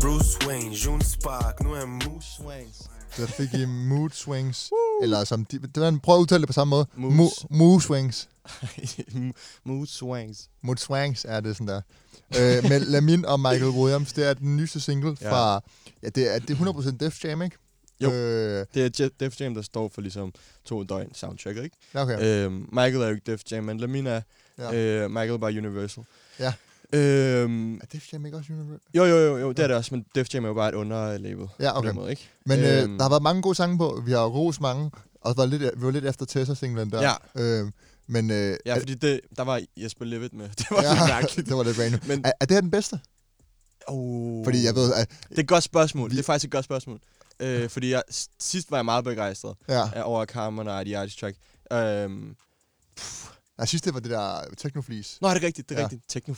Bruce 0.02 0.34
Wayne, 0.48 0.76
June 0.84 1.04
Spark, 1.04 1.64
nu 1.64 1.74
er 1.74 1.78
jeg 1.78 1.90
mus 1.90 2.26
Swings. 2.38 2.78
Der 3.18 3.28
fik 3.28 3.54
I 3.54 3.66
mood 3.66 4.10
swings. 4.10 4.72
Eller 5.02 5.24
som 5.24 5.46
de, 5.46 5.60
det 5.60 5.78
var, 5.82 6.00
prøv 6.04 6.16
at 6.16 6.20
udtale 6.20 6.40
det 6.42 6.48
på 6.50 6.54
samme 6.54 6.70
måde. 6.70 6.86
Moose. 6.96 7.42
Mo- 7.42 7.46
mood 7.58 7.82
swings. 7.82 8.30
Mood 9.64 9.86
Swings. 9.88 10.50
Mood 10.62 10.78
swings 10.78 11.26
er 11.30 11.40
det 11.40 11.58
sådan 11.58 11.68
der. 11.68 11.82
øh, 12.38 12.70
med 12.70 12.80
Lamin 12.94 13.26
og 13.26 13.40
Michael 13.40 13.70
Williams, 13.70 14.14
det 14.14 14.28
er 14.28 14.34
den 14.34 14.58
nyeste 14.58 14.80
single 14.80 15.18
Ja. 15.22 15.32
fra... 15.32 15.62
Ja, 16.04 16.10
det 16.10 16.36
er, 16.36 16.40
det 16.40 16.50
er 16.60 16.74
100% 16.74 16.98
Def 16.98 17.24
Jam, 17.26 17.42
ikke? 17.42 17.58
Jo. 18.02 18.12
Øh, 18.12 18.66
Det 18.74 19.00
er 19.00 19.10
Def 19.20 19.42
Jam, 19.42 19.54
der 19.56 19.62
står 19.62 19.92
for 19.94 20.02
ligesom 20.02 20.34
to 20.66 20.84
døgn 20.84 21.14
soundtracket, 21.16 21.64
ikke? 21.64 21.76
okay. 21.94 22.46
Øhm, 22.46 22.54
Michael 22.72 22.96
er 22.96 23.08
jo 23.08 23.14
ikke 23.16 23.32
Def 23.32 23.42
Jam, 23.52 23.64
men 23.64 23.78
Lamin 23.80 24.08
er 24.08 24.22
ja. 24.58 24.74
øh, 24.76 25.12
Michael 25.12 25.40
by 25.40 25.44
Universal. 25.66 26.04
Ja. 26.40 26.54
Øhm, 26.94 27.76
Er 27.76 27.86
Def 27.94 28.14
Jam 28.14 28.26
ikke 28.26 28.38
også 28.38 28.54
Universal? 28.54 28.80
jo, 28.94 29.04
jo, 29.06 29.18
jo, 29.18 29.38
jo, 29.38 29.52
det 29.52 29.60
er 29.64 29.68
det 29.68 29.76
også, 29.78 29.96
men 29.96 30.06
Def 30.16 30.28
Jam 30.34 30.44
er 30.44 30.48
jo 30.48 30.54
bare 30.54 30.70
et 30.70 30.76
underlabel. 30.76 31.48
Ja, 31.60 31.72
På 31.72 31.78
okay. 31.78 31.88
den 31.88 31.96
måde, 31.96 32.10
ikke? 32.10 32.30
Men 32.46 32.60
øh, 32.60 32.84
Øhm. 32.84 32.98
der 32.98 33.04
har 33.04 33.10
været 33.10 33.24
mange 33.24 33.42
gode 33.42 33.56
sange 33.56 33.78
på. 33.78 34.02
Vi 34.06 34.12
har 34.12 34.26
ros 34.26 34.60
mange. 34.62 34.92
Og 35.22 35.34
var 35.38 35.46
lidt, 35.46 35.62
vi 35.62 35.86
var 35.86 35.92
lidt 35.92 36.06
efter 36.06 36.26
Tessa-singlen 36.26 36.92
der. 36.92 37.02
Ja. 37.36 37.42
Øh, 37.44 37.72
men 38.08 38.32
øh, 38.32 38.58
Ja, 38.66 38.78
fordi 38.78 38.94
det, 38.96 39.20
der 39.38 39.44
var 39.44 39.62
Jesper 39.78 40.06
Levitt 40.06 40.34
med. 40.34 40.50
Det 40.58 40.66
var 40.72 40.84
ja, 40.84 40.94
lidt 40.94 41.08
mærkeligt. 41.08 41.48
det 41.50 41.58
var 41.58 41.64
lidt 41.64 41.80
random. 41.80 42.00
Men, 42.08 42.26
Er, 42.26 42.32
er 42.42 42.46
det 42.46 42.56
her 42.56 42.62
den 42.62 42.72
bedste? 42.72 43.00
oh, 43.88 44.44
Fordi 44.46 44.66
jeg 44.66 44.76
ved, 44.76 44.94
at... 44.94 45.10
Det 45.30 45.38
er 45.38 45.42
et 45.42 45.48
godt 45.48 45.64
spørgsmål. 45.64 46.10
Vi- 46.10 46.16
Det 46.16 46.22
er 46.22 46.26
faktisk 46.26 46.46
et 46.46 46.52
godt 46.52 46.66
spørgsmål. 46.66 47.00
Øh, 47.40 47.70
fordi 47.70 47.92
jeg, 47.92 48.04
sidst 48.40 48.72
var 48.72 48.78
jeg 48.78 48.86
meget 48.86 49.04
begejstret 49.04 49.56
Ja, 49.70 50.02
over 50.04 50.26
Carmen 50.26 50.68
og 50.68 50.86
The 50.86 50.98
Artist 50.98 51.20
Track. 51.20 51.38
Øhm, 51.74 52.36
synes, 53.68 53.82
det 53.82 53.94
var 53.94 54.00
det 54.00 54.12
der 54.12 54.42
Technofleece. 54.58 55.18
nå, 55.22 55.28
er 55.28 55.34
det 55.34 55.44
rigtigt? 55.44 55.70
Det 55.70 55.76
er 55.76 55.80
Ja. 55.80 55.86
rigtigt. 55.86 56.02
Bro. 56.26 56.34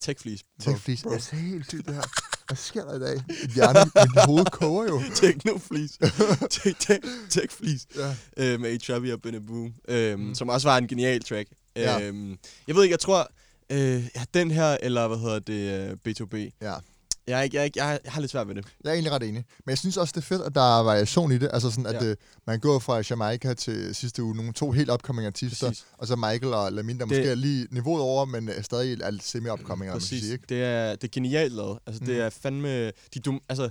Techfleece. 0.00 0.44
Bro. 1.04 1.10
Det 1.12 1.32
er 1.32 1.36
helt 1.36 1.68
sygt, 1.68 1.86
det 1.86 1.94
her. 1.94 2.02
Hvad 2.46 2.56
sker 2.56 2.84
der 2.84 2.96
i 2.96 3.00
dag? 3.00 3.24
Mit 3.28 3.50
hjerne, 3.54 3.90
mit 4.14 4.24
hoved 4.26 4.44
koger 4.44 4.84
jo. 4.84 5.02
Technofleece. 5.14 5.98
Tech- 6.54 6.76
tech- 6.92 7.28
Techfleece. 7.30 7.86
Ja. 7.96 8.14
Øh, 8.36 8.60
med 8.60 8.70
A-Travi 8.70 9.10
og 9.12 9.22
Benny 9.22 9.38
Boom. 9.38 9.74
Mm. 10.18 10.34
Som 10.34 10.48
også 10.48 10.68
var 10.68 10.78
en 10.78 10.88
genial 10.88 11.22
track. 11.22 11.48
Ja. 11.76 12.00
Øhm, 12.02 12.38
jeg 12.68 12.74
ved 12.76 12.82
ikke, 12.82 12.92
jeg 12.92 13.00
tror... 13.00 13.30
Øh, 13.70 14.08
ja, 14.16 14.24
den 14.34 14.50
her, 14.50 14.76
eller 14.82 15.08
hvad 15.08 15.18
hedder 15.18 15.38
det, 15.38 15.88
øh, 15.90 15.96
B2B. 16.08 16.50
ja. 16.62 16.74
Jeg, 17.26 17.38
er 17.38 17.42
ikke, 17.42 17.54
jeg, 17.56 17.60
er 17.60 17.64
ikke, 17.64 17.82
jeg, 17.84 17.98
jeg 18.04 18.12
har 18.12 18.20
lidt 18.20 18.30
svært 18.32 18.48
ved 18.48 18.54
det. 18.54 18.64
Jeg 18.84 18.90
er 18.90 18.94
egentlig 18.94 19.12
ret 19.12 19.22
enig. 19.22 19.44
Men 19.64 19.70
jeg 19.70 19.78
synes 19.78 19.96
også, 19.96 20.12
det 20.12 20.20
er 20.20 20.26
fedt, 20.26 20.42
at 20.42 20.54
der 20.54 20.78
er 20.78 20.82
variation 20.82 21.32
i 21.32 21.38
det. 21.38 21.50
Altså 21.52 21.70
sådan, 21.70 21.86
at 21.86 22.02
Ja. 22.02 22.08
ja. 22.08 22.14
man 22.46 22.60
går 22.60 22.78
fra 22.78 23.02
Jamaica 23.10 23.54
til 23.54 23.94
sidste 23.94 24.22
uge, 24.22 24.34
nogle 24.36 24.52
to 24.52 24.70
helt 24.70 24.90
upcoming 24.90 25.26
artister, 25.26 25.66
Præcis. 25.68 25.86
og 25.98 26.06
så 26.06 26.16
Michael 26.16 26.54
og 26.54 26.72
Lamin, 26.72 26.98
der 26.98 27.04
Det- 27.06 27.08
måske 27.08 27.30
er 27.30 27.34
lige 27.34 27.66
niveauet 27.70 28.02
over, 28.02 28.24
men 28.24 28.48
er 28.48 28.62
stadig 28.62 29.00
er 29.00 29.10
semi-upcoming, 29.20 29.78
man 29.84 29.92
Præcis. 29.92 30.20
sige, 30.22 30.32
ikke? 30.32 30.44
Det 30.48 30.62
er, 30.64 30.90
det 30.90 31.04
er 31.04 31.08
genialt 31.12 31.52
lavet. 31.54 31.78
Altså, 31.86 32.00
mm. 32.00 32.06
det 32.06 32.20
er 32.20 32.30
fandme... 32.30 32.86
De, 32.86 33.20
dom, 33.24 33.40
altså, 33.48 33.70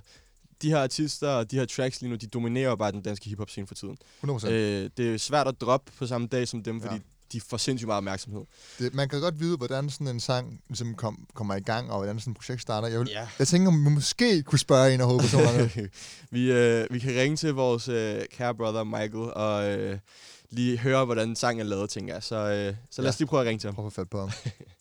de 0.62 0.70
her 0.70 0.78
artister 0.84 1.28
og 1.30 1.52
de 1.52 1.56
her 1.56 1.66
tracks 1.66 2.02
lige 2.02 2.10
nu, 2.10 2.16
de 2.16 2.28
dominerer 2.28 2.76
bare 2.76 2.92
den 2.92 3.02
danske 3.02 3.30
hiphop 3.30 3.50
scene 3.50 3.68
for 3.68 3.76
tiden. 3.76 3.98
100%. 4.26 4.48
Øh, 4.50 4.90
det 4.98 5.14
er 5.14 5.18
svært 5.18 5.48
at 5.48 5.62
droppe 5.62 5.92
på 5.98 6.08
samme 6.08 6.28
dag 6.28 6.48
som 6.48 6.64
dem, 6.64 6.82
fordi 6.82 6.96
Ja. 6.96 7.02
De 7.34 7.42
får 7.42 7.58
sindssygt 7.58 7.88
meget 7.88 7.98
opmærksomhed. 7.98 8.42
Det, 8.80 8.94
man 8.94 9.10
kan 9.10 9.22
godt 9.22 9.40
vide, 9.40 9.58
hvordan 9.58 9.90
sådan 9.90 10.08
en 10.08 10.20
sang 10.20 10.62
ligesom 10.68 10.96
kom, 10.96 11.28
kommer 11.34 11.56
i 11.56 11.60
gang, 11.60 11.92
og 11.92 11.98
hvordan 11.98 12.20
sådan 12.20 12.32
et 12.32 12.38
projekt 12.38 12.62
starter. 12.62 12.88
Jeg, 12.88 13.00
vil, 13.00 13.10
Ja. 13.12 13.28
jeg 13.40 13.48
tænker, 13.48 13.68
om 13.68 13.86
vi 13.86 13.90
måske 13.90 14.44
kunne 14.44 14.60
spørge 14.60 14.94
en 14.94 15.02
af 15.02 15.06
hovedpersonerne. 15.08 15.90
vi, 16.32 16.52
øh, 16.52 16.88
vi 16.92 17.00
kan 17.00 17.16
ringe 17.16 17.38
til 17.38 17.54
vores 17.54 17.88
øh, 17.88 18.22
kære 18.32 18.56
brother 18.56 18.84
Michael 18.84 19.34
og 19.34 19.80
øh, 19.80 20.00
lige 20.50 20.78
høre, 20.78 21.06
hvordan 21.06 21.36
sangen 21.36 21.60
er 21.66 21.70
lavet, 21.70 21.90
tænker 21.90 22.14
jeg. 22.14 22.24
Så, 22.24 22.36
øh, 22.36 22.76
så 22.92 23.02
lad 23.02 23.10
os 23.10 23.16
Ja. 23.16 23.24
lige 23.24 23.28
prøve 23.28 23.42
at 23.42 23.48
ringe 23.48 23.60
til 23.60 23.68
ham. 23.68 23.76
Prøv 23.76 23.86
at 23.88 23.94
få 23.94 24.02
fat 24.02 24.10
på 24.10 24.20
ham. 24.20 24.30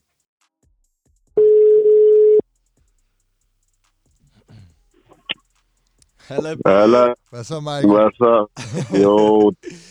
Hallo. 6.31 6.49
Eller, 6.85 7.15
Hvad 7.31 7.45
så, 7.45 7.57
Michael? 7.69 7.93
hvad 7.95 8.11
så? 8.23 8.33
Jo, 9.05 9.17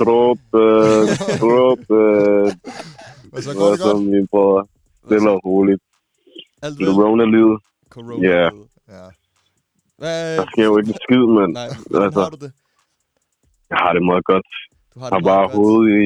drop, 0.02 0.42
øh, 0.64 1.04
drop, 1.44 1.84
øh, 2.02 2.48
Hvad 3.32 3.42
så, 3.48 3.52
går 3.60 3.70
det 3.72 3.80
godt? 3.86 4.04
min 4.14 4.28
bror? 4.32 4.70
Stille 5.06 5.30
og 5.32 5.40
roligt. 5.46 5.82
Alt? 6.62 6.78
Corona-livet. 6.86 7.58
Corona. 7.90 8.28
Ja. 8.30 8.44
Ja. 8.96 9.06
Hvad, 9.98 10.38
Der 10.38 10.46
sker 10.52 10.66
jo 10.66 10.78
ikke 10.78 10.90
en 10.94 11.00
skid, 11.06 11.24
men 11.38 11.48
nej, 11.60 11.68
hvordan 11.90 12.06
altså, 12.06 12.22
har 12.22 12.30
du 12.30 12.38
det? 12.46 12.52
jeg 13.70 13.78
har 13.84 13.94
det 13.94 14.04
meget 14.12 14.26
godt. 14.32 14.48
Du 14.94 15.00
har 15.00 15.06
Jeg 15.06 15.12
har 15.14 15.20
det 15.20 15.26
bare 15.26 15.42
godt. 15.48 15.56
hovedet 15.56 15.88
i, 16.04 16.06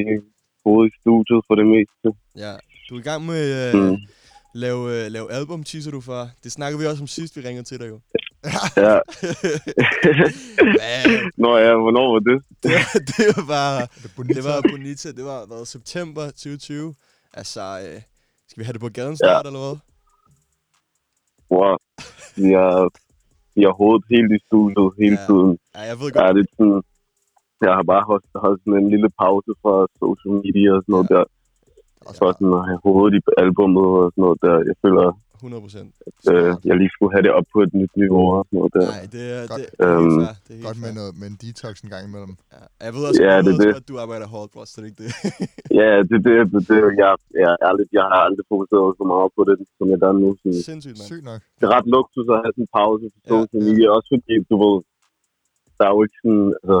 hovedet 0.64 0.90
i 0.90 0.94
studiet 1.00 1.40
for 1.46 1.54
det 1.60 1.66
meste. 1.74 2.08
Ja. 2.44 2.52
Du 2.88 2.94
er 2.96 3.00
i 3.00 3.02
gang 3.10 3.20
med 3.26 3.40
at 3.66 3.74
øh, 3.74 3.90
Mm. 3.90 3.96
lave, 4.54 4.82
øh, 5.04 5.10
lave 5.16 5.32
album, 5.32 5.64
teaser 5.64 5.90
du 5.90 6.00
for. 6.00 6.20
Det 6.44 6.52
snakkede 6.52 6.80
vi 6.80 6.86
også 6.86 7.02
om 7.02 7.06
sidst, 7.18 7.36
vi 7.36 7.40
ringede 7.48 7.64
til 7.70 7.78
dig 7.80 7.88
jo. 7.88 8.00
Ja. 8.76 8.98
Nå 11.42 11.50
ja, 11.64 11.72
hvornår 11.82 12.06
var 12.12 12.22
det? 12.30 12.38
det, 12.62 12.70
det 13.16 13.28
var. 13.52 13.70
Det 14.02 14.10
er. 14.18 14.34
Det 14.36 14.44
var 14.44 14.58
Bonita, 14.70 15.08
det 15.18 15.24
var 15.24 15.40
hvad, 15.46 15.64
september 15.66 16.24
2020. 16.26 16.94
Altså, 17.40 17.60
øh, 17.84 18.00
skal 18.48 18.58
vi 18.60 18.64
have 18.64 18.72
det 18.72 18.80
på 18.80 18.88
gaden 18.98 19.16
snart, 19.16 19.44
ja. 19.44 19.48
eller 19.48 19.60
hvad? 19.64 19.76
Wow. 21.54 21.76
Jeg, 22.54 22.68
jeg 23.60 23.68
har 23.70 23.76
hovedet 23.82 24.04
helt 24.14 24.30
i 24.38 24.40
studiet 24.48 24.88
hele 25.02 25.18
Ja. 25.20 25.26
tiden. 25.26 25.50
Ja, 25.76 25.80
jeg 25.90 25.96
ved 26.00 26.08
godt. 26.12 26.24
er 26.28 26.32
lidt 26.38 26.50
sådan... 26.58 26.82
Jeg 27.66 27.72
har 27.78 27.84
bare 27.92 28.04
holdt, 28.10 28.26
holdt 28.44 28.60
sådan 28.64 28.78
en 28.82 28.90
lille 28.94 29.10
pause 29.22 29.50
fra 29.62 29.74
social 30.02 30.32
media 30.44 30.70
og 30.76 30.80
sådan 30.82 30.92
noget 30.96 31.08
Ja. 31.10 31.14
der. 31.16 31.24
For 32.18 32.26
sådan 32.32 32.54
at 32.60 32.64
have 32.70 32.80
hovedet 32.86 33.12
i 33.18 33.20
albummet 33.42 33.86
og 34.02 34.06
sådan 34.12 34.22
noget 34.24 34.38
der. 34.46 34.56
Jeg 34.70 34.76
føler, 34.84 35.06
100 35.34 35.60
procent. 35.66 35.90
øh, 36.32 36.50
jeg 36.68 36.74
lige 36.80 36.92
skulle 36.94 37.12
have 37.16 37.24
det 37.26 37.32
op 37.38 37.46
på 37.54 37.58
et 37.66 37.72
nyt 37.80 37.92
niveau 38.02 38.24
og 38.36 38.40
sådan 38.46 38.56
noget 38.58 38.72
der. 38.78 38.86
Nej, 38.94 39.04
det 39.14 39.22
er, 39.36 39.40
Godt. 39.52 39.60
det, 39.60 39.66
det 39.78 39.86
er 39.86 39.98
Øhm. 39.98 40.20
Det 40.44 40.50
er 40.52 40.56
helt 40.58 40.66
Godt 40.68 40.78
med, 40.84 40.92
noget, 41.00 41.12
med 41.20 41.26
en 41.32 41.36
detox 41.44 41.74
en 41.86 41.90
gang 41.94 42.04
imellem. 42.10 42.34
Ja. 42.54 42.62
Jeg 42.86 42.90
ved 42.96 43.02
også, 43.08 43.18
Ja, 43.24 43.30
jeg 43.34 43.40
det 43.46 43.46
ved 43.46 43.54
er 43.54 43.58
også 43.58 43.68
det. 43.68 43.76
godt, 43.78 43.88
du 43.92 43.96
arbejder 44.04 44.26
hårdt, 44.34 44.50
bro, 44.54 44.60
så 44.70 44.74
det 44.80 44.84
er 44.86 44.90
ikke 44.92 45.02
det. 45.04 45.10
Ja, 45.80 45.90
det, 46.10 46.18
det, 46.26 46.32
det, 46.52 46.60
det 46.70 46.78
jeg, 47.02 47.12
jeg, 47.42 47.50
er 47.54 47.58
ærligt, 47.68 47.90
jeg 47.98 48.04
har 48.12 48.20
aldrig 48.28 48.44
fokuseret 48.52 48.88
så 49.00 49.04
meget 49.12 49.28
på 49.36 49.42
det, 49.48 49.56
som 49.78 49.86
jeg 49.92 49.98
gør 50.04 50.12
nu. 50.22 50.28
Sådan, 50.40 50.60
Sindssygt, 50.70 50.96
mand. 51.00 51.08
Sygt 51.12 51.24
nok. 51.30 51.40
det 51.58 51.64
er 51.68 51.72
ret 51.76 51.88
luksus 51.96 52.26
at 52.34 52.38
have 52.42 52.52
sådan 52.56 52.66
en 52.68 52.72
pause 52.78 53.04
på 53.28 53.34
Ja, 53.34 53.40
social 53.42 53.60
ja. 53.62 53.66
media. 53.68 53.86
Også 53.96 54.08
fordi, 54.14 54.34
du 54.50 54.56
ved, 54.64 54.76
der 55.78 55.84
er 55.88 55.92
jo 55.96 56.00
ikke 56.06 56.18
sådan, 56.24 56.46
altså, 56.62 56.78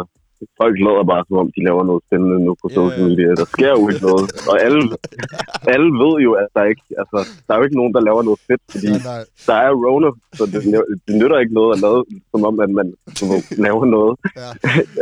folk 0.60 0.74
lader 0.86 1.04
bare 1.12 1.22
som 1.28 1.36
om, 1.42 1.48
de 1.56 1.60
laver 1.68 1.82
noget 1.90 2.02
spændende 2.06 2.38
nu 2.46 2.52
på 2.62 2.66
Ja, 2.70 2.74
social 2.78 3.00
ja. 3.02 3.08
media. 3.08 3.28
Der 3.42 3.48
sker 3.56 3.70
jo 3.78 3.82
ikke 3.90 4.04
noget. 4.08 4.24
Og 4.50 4.56
alle, 4.66 4.80
alle 5.74 5.88
ved 6.02 6.14
jo, 6.26 6.30
at 6.42 6.48
der 6.56 6.64
ikke, 6.72 6.84
altså, 7.02 7.18
der 7.44 7.50
er 7.52 7.58
jo 7.60 7.64
ikke 7.66 7.78
nogen, 7.80 7.94
der 7.96 8.00
laver 8.08 8.22
noget 8.28 8.40
fedt, 8.48 8.62
fordi 8.74 8.88
Nej, 8.90 9.00
nej. 9.12 9.22
der 9.48 9.56
er 9.66 9.70
Rona, 9.84 10.08
så 10.38 10.42
det, 10.52 10.58
det 11.06 11.12
nytter 11.20 11.38
ikke 11.44 11.54
noget 11.60 11.70
at 11.74 11.80
lave, 11.86 11.98
som 12.32 12.40
om, 12.50 12.54
at 12.64 12.70
man 12.78 12.86
laver 13.66 13.84
noget. 13.96 14.14
Ja. 14.42 14.50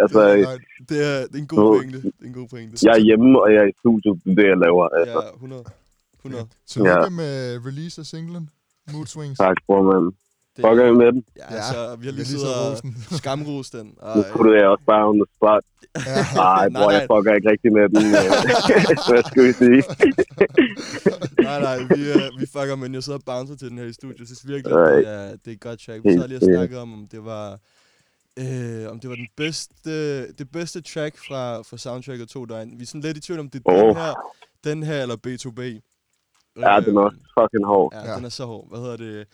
Altså, 0.02 0.20
Det 0.28 0.40
er 0.40 0.48
løgn. 0.48 0.60
Det 0.90 0.98
er, 1.10 1.16
det 1.30 1.36
er 1.38 1.42
en 1.46 1.50
god 1.54 1.62
pointe. 1.76 1.98
Det 2.02 2.22
er 2.24 2.30
en 2.32 2.36
god 2.40 2.48
pointe. 2.54 2.72
jeg 2.86 2.92
er 2.98 3.02
hjemme, 3.08 3.30
og 3.42 3.48
jeg 3.54 3.60
er 3.64 3.68
i 3.72 3.76
studiet, 3.82 4.14
det 4.24 4.30
er 4.32 4.36
det, 4.40 4.46
jeg 4.52 4.58
laver. 4.66 4.84
Altså, 4.98 5.20
Ja, 5.28 5.34
100. 5.34 5.64
100. 6.24 6.46
Tillykke 6.70 7.10
med 7.22 7.32
release 7.68 7.96
af 8.02 8.06
singlen. 8.14 8.44
Mood 8.92 9.06
Swings. 9.06 9.38
tak, 9.38 9.56
bror, 9.66 9.82
man. 9.92 10.04
Det, 10.56 10.62
Fucker 10.64 10.86
I 10.86 10.92
med 10.92 11.06
den? 11.12 11.24
ja, 11.36 11.46
altså, 11.56 11.96
vi 12.00 12.06
har 12.06 12.12
lige 12.12 12.24
siddet 12.24 12.46
og 12.54 12.70
rosen. 12.72 12.96
skamrost 13.20 13.72
den. 13.72 13.94
Og, 14.00 14.16
Nu 14.16 14.22
øh, 14.24 14.30
putter 14.32 14.52
jeg 14.60 14.66
også 14.68 14.84
bare 14.84 15.08
on 15.08 15.16
the 15.22 15.26
spot. 15.36 15.64
Ja. 15.96 16.00
Nej, 16.44 16.68
bror, 16.74 16.90
jeg 16.90 17.06
fucker 17.12 17.32
ikke 17.34 17.48
rigtig 17.52 17.70
med 17.78 17.86
den. 17.94 18.04
øh. 18.18 18.26
Hvad 19.10 19.22
skal 19.30 19.42
vi 19.48 19.52
sige? 19.62 19.80
nej, 21.48 21.60
nej, 21.68 21.76
vi, 21.96 22.00
øh, 22.12 22.40
vi 22.40 22.46
fucker, 22.46 22.76
men 22.76 22.94
jeg 22.94 23.02
sidder 23.02 23.18
og 23.18 23.24
bouncer 23.24 23.56
til 23.56 23.70
den 23.70 23.78
her 23.78 23.84
i 23.84 23.92
studiet. 23.92 24.18
Jeg 24.18 24.26
synes 24.26 24.48
virkelig, 24.48 24.78
at 24.78 25.04
det 25.04 25.08
er, 25.08 25.28
det 25.30 25.46
er 25.46 25.52
et 25.52 25.60
godt 25.60 25.80
track. 25.86 26.04
Vi 26.04 26.12
sad 26.12 26.28
lige 26.28 26.38
og 26.38 26.42
snakkede 26.54 26.80
om, 26.80 26.92
om 26.94 27.06
det 27.10 27.24
var... 27.24 27.58
Øh, 28.38 28.90
om 28.90 29.00
det 29.00 29.10
var 29.10 29.16
den 29.16 29.28
bedste, 29.36 29.92
det 30.32 30.50
bedste 30.52 30.80
track 30.80 31.14
fra, 31.28 31.62
fra 31.62 31.76
soundtracket 31.78 32.28
to 32.28 32.44
døgn. 32.44 32.78
Vi 32.78 32.82
er 32.82 32.86
sådan 32.86 33.00
lidt 33.00 33.16
i 33.16 33.20
tvivl 33.20 33.40
om, 33.40 33.50
det 33.50 33.62
er 33.66 33.70
den 33.72 33.90
Åh. 33.90 33.96
her, 33.96 34.12
den 34.64 34.82
her 34.82 35.02
eller 35.02 35.16
B2B. 35.26 35.60
Ja, 36.60 36.80
den 36.80 36.96
er 36.96 37.00
også 37.00 37.18
fucking 37.40 37.66
hård. 37.66 37.94
Ja, 37.94 38.00
Ja. 38.00 38.10
ja, 38.10 38.16
den 38.16 38.24
er 38.24 38.28
så 38.28 38.44
hård. 38.44 38.68
Hvad 38.70 38.78
hedder 38.80 38.96
det? 38.96 39.26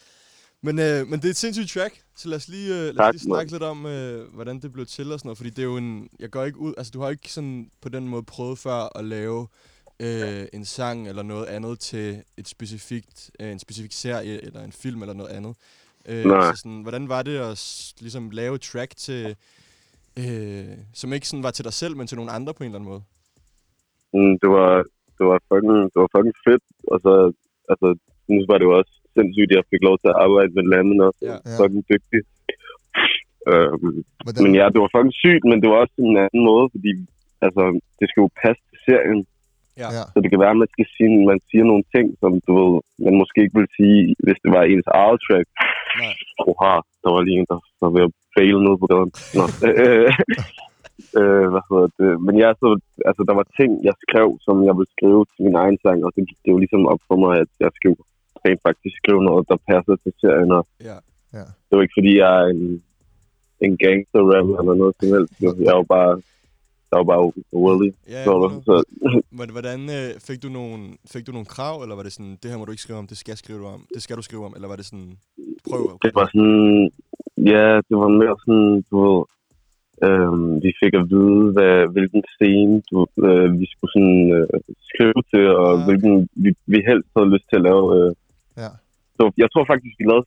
Men, 0.63 0.79
øh, 0.79 1.07
men 1.09 1.21
det 1.21 1.25
er 1.25 1.31
et 1.31 1.37
sindssygt 1.37 1.71
track, 1.71 2.03
så 2.17 2.29
lad 2.29 2.37
os 2.37 2.49
lige, 2.49 2.75
øh, 2.75 2.81
lad 2.81 2.91
os 2.91 2.97
Tak, 2.97 3.13
lige 3.15 3.23
snakke 3.23 3.53
lidt 3.53 3.63
om, 3.63 3.87
øh, 3.87 4.35
hvordan 4.35 4.61
det 4.61 4.73
blev 4.73 4.87
til 4.87 5.13
og 5.13 5.19
sådan 5.19 5.29
noget. 5.29 5.39
Fordi 5.39 5.51
det 5.51 5.59
er 5.59 5.67
jo 5.67 5.77
en... 5.77 6.09
Jeg 6.19 6.31
går 6.31 6.45
ikke 6.45 6.59
ud... 6.59 6.75
Altså, 6.77 6.91
du 6.91 7.01
har 7.01 7.11
ikke 7.11 7.33
sådan 7.33 7.71
på 7.83 7.89
den 7.89 8.09
måde 8.09 8.23
prøvet 8.23 8.59
før 8.59 8.99
at 8.99 9.05
lave 9.05 9.47
øh, 10.01 10.47
en 10.53 10.65
sang 10.65 11.09
eller 11.09 11.23
noget 11.23 11.47
andet 11.47 11.81
til 11.81 12.23
et 12.37 12.49
specifikt, 12.49 13.31
øh, 13.41 13.53
en 13.53 13.59
specifik 13.59 13.93
serie 13.93 14.45
eller 14.45 14.65
en 14.65 14.73
film 14.73 15.03
eller 15.03 15.15
noget 15.15 15.31
andet. 15.31 15.57
Øh, 16.09 16.25
Nej. 16.25 16.53
så 16.55 16.61
sådan, 16.61 16.83
hvordan 16.83 17.09
var 17.09 17.23
det 17.23 17.39
at 17.39 17.93
ligesom 18.01 18.31
lave 18.31 18.55
et 18.55 18.61
track 18.61 18.97
til... 18.97 19.37
Øh, 20.19 20.79
som 20.95 21.13
ikke 21.13 21.29
sådan 21.29 21.43
var 21.43 21.51
til 21.51 21.65
dig 21.65 21.73
selv, 21.73 21.97
men 21.97 22.07
til 22.07 22.17
nogle 22.17 22.31
andre 22.33 22.55
på 22.55 22.65
en 22.65 22.71
eller 22.71 22.79
anden 22.79 22.91
måde? 22.91 23.03
Mm, 24.15 24.39
det 24.43 24.51
var, 24.51 24.75
det 25.19 25.27
var 25.27 25.39
fucking, 25.49 25.73
det 25.93 25.99
var 26.03 26.09
fucking 26.17 26.35
fedt. 26.47 26.63
Og 26.93 27.01
så, 27.01 27.33
altså, 27.69 27.99
nu 28.29 28.45
var 28.49 28.59
det 28.59 28.65
jo 28.65 28.79
også 28.79 28.98
sindssygt, 29.17 29.51
at 29.51 29.57
jeg 29.59 29.71
fik 29.73 29.83
lov 29.89 29.97
til 29.99 30.09
at 30.13 30.21
arbejde 30.25 30.53
med 30.59 30.65
Lammen 30.73 30.99
og 31.07 31.13
Ja. 31.23 31.37
Ja. 31.49 31.57
fucking 31.59 31.85
dygtig. 31.93 32.21
Øhm, 33.51 33.97
Hvordan, 34.25 34.41
men 34.45 34.53
ja, 34.61 34.65
det 34.73 34.79
var 34.83 34.91
fucking 34.95 35.17
sygt, 35.25 35.45
men 35.51 35.59
det 35.63 35.69
var 35.71 35.79
også 35.85 35.97
en 35.99 36.19
anden 36.27 36.43
måde, 36.51 36.67
fordi 36.75 36.93
altså, 37.47 37.63
det 37.99 38.07
skal 38.09 38.21
jo 38.25 38.31
passe 38.43 38.63
til 38.71 38.79
serien. 38.89 39.21
Ja. 39.83 39.89
Så 40.13 40.17
det 40.23 40.29
kan 40.31 40.43
være, 40.45 40.55
at 40.57 40.63
man, 40.63 40.73
skal 40.75 40.87
sige, 40.97 41.27
man 41.33 41.41
siger 41.51 41.65
nogle 41.71 41.85
ting, 41.95 42.07
som 42.23 42.33
du 42.47 42.51
ved, 42.59 42.73
man 43.07 43.15
måske 43.23 43.39
ikke 43.43 43.57
ville 43.59 43.75
sige, 43.81 43.99
hvis 44.25 44.39
det 44.45 44.51
var 44.57 44.63
ens 44.63 44.89
eget 45.01 45.19
track. 45.27 45.47
Nej. 46.03 46.15
Oha, 46.49 46.75
der 47.03 47.11
var 47.15 47.23
lige 47.27 47.39
en, 47.41 47.47
der 47.53 47.59
var 47.85 47.91
ved 47.97 48.03
at 48.09 48.13
fail 48.35 48.59
nede 48.65 48.79
på 48.83 48.87
gaden. 48.93 49.13
Nå. 49.39 49.45
øh, 51.21 51.47
hvad 51.53 51.63
hedder 51.69 51.89
det? 52.01 52.11
Men 52.27 52.35
ja, 52.43 52.49
så, 52.61 52.69
altså, 53.09 53.23
der 53.29 53.35
var 53.41 53.47
ting, 53.61 53.71
jeg 53.89 53.95
skrev, 54.05 54.29
som 54.47 54.57
jeg 54.69 54.75
ville 54.79 54.95
skrive 54.97 55.23
til 55.33 55.41
min 55.47 55.57
egen 55.63 55.79
sang, 55.85 55.99
og 56.07 56.11
så 56.15 56.21
gik 56.29 56.41
det 56.45 56.51
jo 56.55 56.59
ligesom 56.65 56.83
op 56.93 57.03
for 57.09 57.17
mig, 57.25 57.33
at 57.45 57.51
jeg 57.65 57.71
skulle 57.79 57.99
rent 58.49 58.63
faktisk 58.69 58.95
skrive 59.03 59.23
noget, 59.29 59.45
der 59.51 59.57
passer 59.71 59.95
til 60.03 60.13
serien, 60.21 60.51
og 60.59 60.63
Ja. 60.91 60.99
Ja. 61.39 61.47
det 61.67 61.73
var 61.77 61.83
ikke 61.83 61.99
fordi, 62.01 62.13
jeg 62.23 62.31
er 62.43 62.47
en, 62.57 62.63
en 63.67 63.73
gangster 63.85 64.21
rapper 64.33 64.57
eller 64.61 64.75
noget 64.83 64.95
som 65.01 65.09
helst. 65.15 65.33
Jeg 65.69 65.75
var 65.81 65.87
bare, 65.97 66.13
jeg 66.91 66.97
var 67.01 67.07
bare 67.13 67.23
Willy. 67.65 67.91
Ja, 68.15 68.25
Så, 68.25 68.33
100. 68.33 68.63
så, 68.69 68.75
Men 69.41 69.49
hvordan 69.55 69.81
øh, 69.99 70.09
fik 70.29 70.39
du 70.45 70.49
nogle 70.59 70.79
fik 71.13 71.25
du 71.27 71.33
nogle 71.37 71.53
krav 71.57 71.77
eller 71.83 71.95
var 71.99 72.05
det 72.07 72.13
sådan 72.17 72.35
det 72.43 72.51
her 72.51 72.59
må 72.59 72.65
du 72.65 72.71
ikke 72.75 72.87
skrive 72.87 72.99
om, 73.03 73.07
det 73.13 73.19
skal 73.23 73.37
skrive 73.43 73.59
du 73.63 73.67
om, 73.77 73.81
det 73.95 74.01
skal 74.05 74.17
du 74.19 74.23
skrive 74.29 74.45
om 74.49 74.53
eller 74.57 74.69
var 74.73 74.79
det 74.81 74.87
sådan 74.91 75.11
prøv 75.69 75.81
at 75.93 75.99
det 76.05 76.13
var 76.19 76.27
sådan, 76.35 76.91
ja, 77.53 77.67
det 77.89 77.95
var 78.03 78.11
mere 78.23 78.37
sådan, 78.45 78.71
du 78.91 78.97
ved, 79.07 79.19
øhm, 80.07 80.51
vi 80.65 80.71
fik 80.83 80.93
at 81.01 81.07
vide, 81.15 81.45
hvad, 81.57 81.75
hvilken 81.95 82.23
scene 82.35 82.75
du, 82.91 82.97
øh, 83.29 83.49
vi 83.61 83.67
skulle 83.73 83.93
sådan, 83.97 84.21
øh, 84.37 84.47
skrive 84.91 85.21
til, 85.33 85.45
og 85.63 85.69
Ah. 85.73 85.79
ah. 85.81 85.85
hvilken 85.87 86.15
vi, 86.45 86.51
vi 86.75 86.79
helst 86.89 87.09
havde 87.17 87.33
lyst 87.35 87.47
til 87.51 87.59
at 87.61 87.67
lave. 87.71 87.85
Øh. 87.99 88.11
Ja. 88.63 88.71
Så 89.19 89.23
jeg 89.43 89.49
tror 89.53 89.65
faktisk, 89.73 89.95
vi 90.01 90.05
lavede 90.11 90.27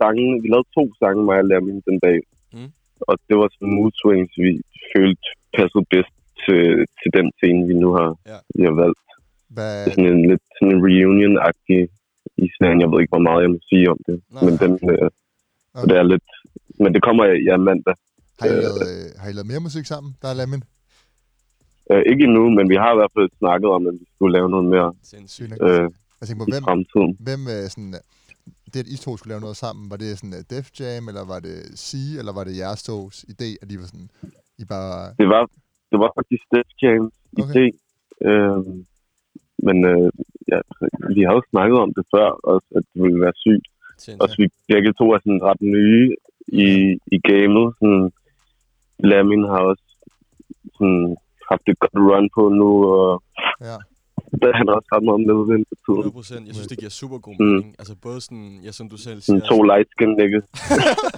sange, 0.00 0.26
vi 0.42 0.48
lavede 0.52 0.68
to 0.78 0.84
sange, 1.00 1.20
mig 1.28 1.38
og 1.42 1.48
Lamin, 1.50 1.78
den 1.88 1.98
dag. 2.06 2.18
Mm. 2.56 2.70
Og 3.08 3.14
det 3.28 3.34
var 3.40 3.48
sådan 3.54 3.74
mood 3.78 3.92
swings, 4.00 4.32
vi 4.44 4.50
følte 4.92 5.26
passede 5.56 5.84
bedst 5.94 6.14
til, 6.44 6.62
til 7.00 7.08
den 7.18 7.26
scene, 7.38 7.60
vi 7.70 7.74
nu 7.84 7.88
har, 7.98 8.08
Ja. 8.32 8.38
vi 8.58 8.62
har 8.68 8.74
valgt. 8.84 9.04
hvad, 9.56 9.72
Det 9.84 9.90
er 9.90 9.94
sådan 9.96 10.12
en 10.16 10.24
lidt 10.30 10.44
sådan 10.56 10.72
en 10.76 10.80
reunion-agtig 10.88 11.80
i 12.44 12.46
serien. 12.56 12.80
Jeg 12.82 12.90
ved 12.90 12.98
ikke, 13.00 13.14
hvor 13.16 13.26
meget 13.28 13.40
jeg 13.44 13.50
må 13.54 13.58
sige 13.70 13.86
om 13.94 13.98
det. 14.08 14.16
Nej. 14.34 14.42
Men 14.46 14.54
den, 14.62 14.72
øh, 14.92 15.08
så 15.78 15.84
det 15.90 15.96
er 16.02 16.06
lidt... 16.14 16.28
Men 16.82 16.90
det 16.94 17.00
kommer 17.06 17.24
ja, 17.48 17.56
mandag. 17.68 17.94
har, 18.40 18.46
I 18.46 18.50
lavet, 18.64 18.80
øh, 18.90 19.06
har 19.20 19.26
I 19.30 19.32
lavet 19.36 19.50
mere 19.52 19.62
musik 19.68 19.86
sammen, 19.92 20.10
der 20.22 20.28
er 20.32 20.36
Lamin? 20.40 20.62
Øh, 21.92 22.02
ikke 22.10 22.22
endnu, 22.28 22.44
men 22.58 22.66
vi 22.72 22.76
har 22.82 22.90
i 22.94 22.98
hvert 23.00 23.12
fald 23.16 23.28
snakket 23.42 23.68
om, 23.76 23.82
at 23.90 23.94
vi 24.00 24.06
skulle 24.14 24.32
lave 24.38 24.48
noget 24.54 24.66
mere 24.74 24.88
sindssygt. 25.12 25.52
Øh, 25.68 25.88
Jeg 26.20 26.24
tænker 26.28 26.44
på, 26.44 26.48
i 26.50 26.52
hvem, 26.54 26.64
fremtiden. 26.68 27.10
hvem 27.26 27.40
øh, 27.54 27.64
sådan, 27.72 27.94
øh, 27.98 28.02
det, 28.72 28.80
at 28.84 28.88
I 28.94 28.96
to 29.04 29.10
skulle 29.16 29.32
lave 29.32 29.44
noget 29.46 29.58
sammen, 29.64 29.82
var 29.92 29.98
det 30.02 30.18
sådan 30.18 30.36
uh, 30.38 30.42
Def 30.52 30.66
Jam, 30.78 31.04
eller 31.10 31.24
var 31.32 31.40
det 31.46 31.56
C, 31.86 31.90
eller 32.20 32.32
var 32.38 32.44
det 32.48 32.54
jeres 32.62 32.82
tos 32.88 33.16
idé, 33.34 33.48
at 33.62 33.66
de 33.70 33.76
var 33.80 33.86
sådan, 33.92 34.10
I 34.62 34.64
bare... 34.74 34.94
Det 35.20 35.28
var, 35.34 35.42
det 35.90 35.98
var 36.02 36.10
faktisk 36.18 36.44
Def 36.54 36.70
Jams 36.82 37.14
Okay. 37.42 37.52
idé. 37.54 37.64
Øh, 38.28 38.60
men 39.66 39.76
øh, 39.92 40.10
ja, 40.52 40.58
vi 41.16 41.22
har 41.26 41.32
jo 41.38 41.42
snakket 41.50 41.78
om 41.84 41.90
det 41.96 42.04
før, 42.14 42.28
også, 42.52 42.68
at 42.76 42.82
det 42.92 43.02
ville 43.02 43.20
være 43.20 43.36
sygt. 43.46 43.66
Sindssygt. 43.98 44.22
Også 44.22 44.36
vi 44.42 44.46
begge 44.72 44.92
to 44.98 45.04
er 45.14 45.18
sådan 45.24 45.42
ret 45.48 45.62
nye 45.76 46.16
i, 46.66 46.68
i 47.14 47.18
gamet. 47.30 47.66
Sådan, 47.78 48.12
Lamin 49.10 49.44
har 49.52 49.60
også 49.70 49.86
sådan, 50.76 51.16
haft 51.50 51.64
et 51.68 51.78
godt 51.78 51.98
run 52.08 52.28
på 52.36 52.42
nu, 52.60 52.70
og 52.94 53.22
Ja. 53.68 53.76
der 54.42 54.48
er 54.52 54.56
han 54.62 54.68
også 54.76 54.88
ret 54.94 55.04
meget 55.08 55.20
med 55.28 55.34
den 55.50 55.62
for 55.70 55.76
tiden. 55.84 55.98
100 55.98 56.12
procent. 56.18 56.42
Jeg 56.48 56.54
synes, 56.56 56.68
det 56.72 56.78
giver 56.82 56.94
super 57.02 57.18
god 57.26 57.36
Mm. 57.40 57.44
mening. 57.46 57.68
Altså 57.80 57.94
både 58.06 58.18
sådan, 58.26 58.48
ja, 58.66 58.72
som 58.78 58.86
du 58.92 58.96
selv 59.06 59.18
siger. 59.26 59.40
To 59.52 59.56
light 59.70 59.88
skin 59.94 60.10
niggas. 60.20 60.44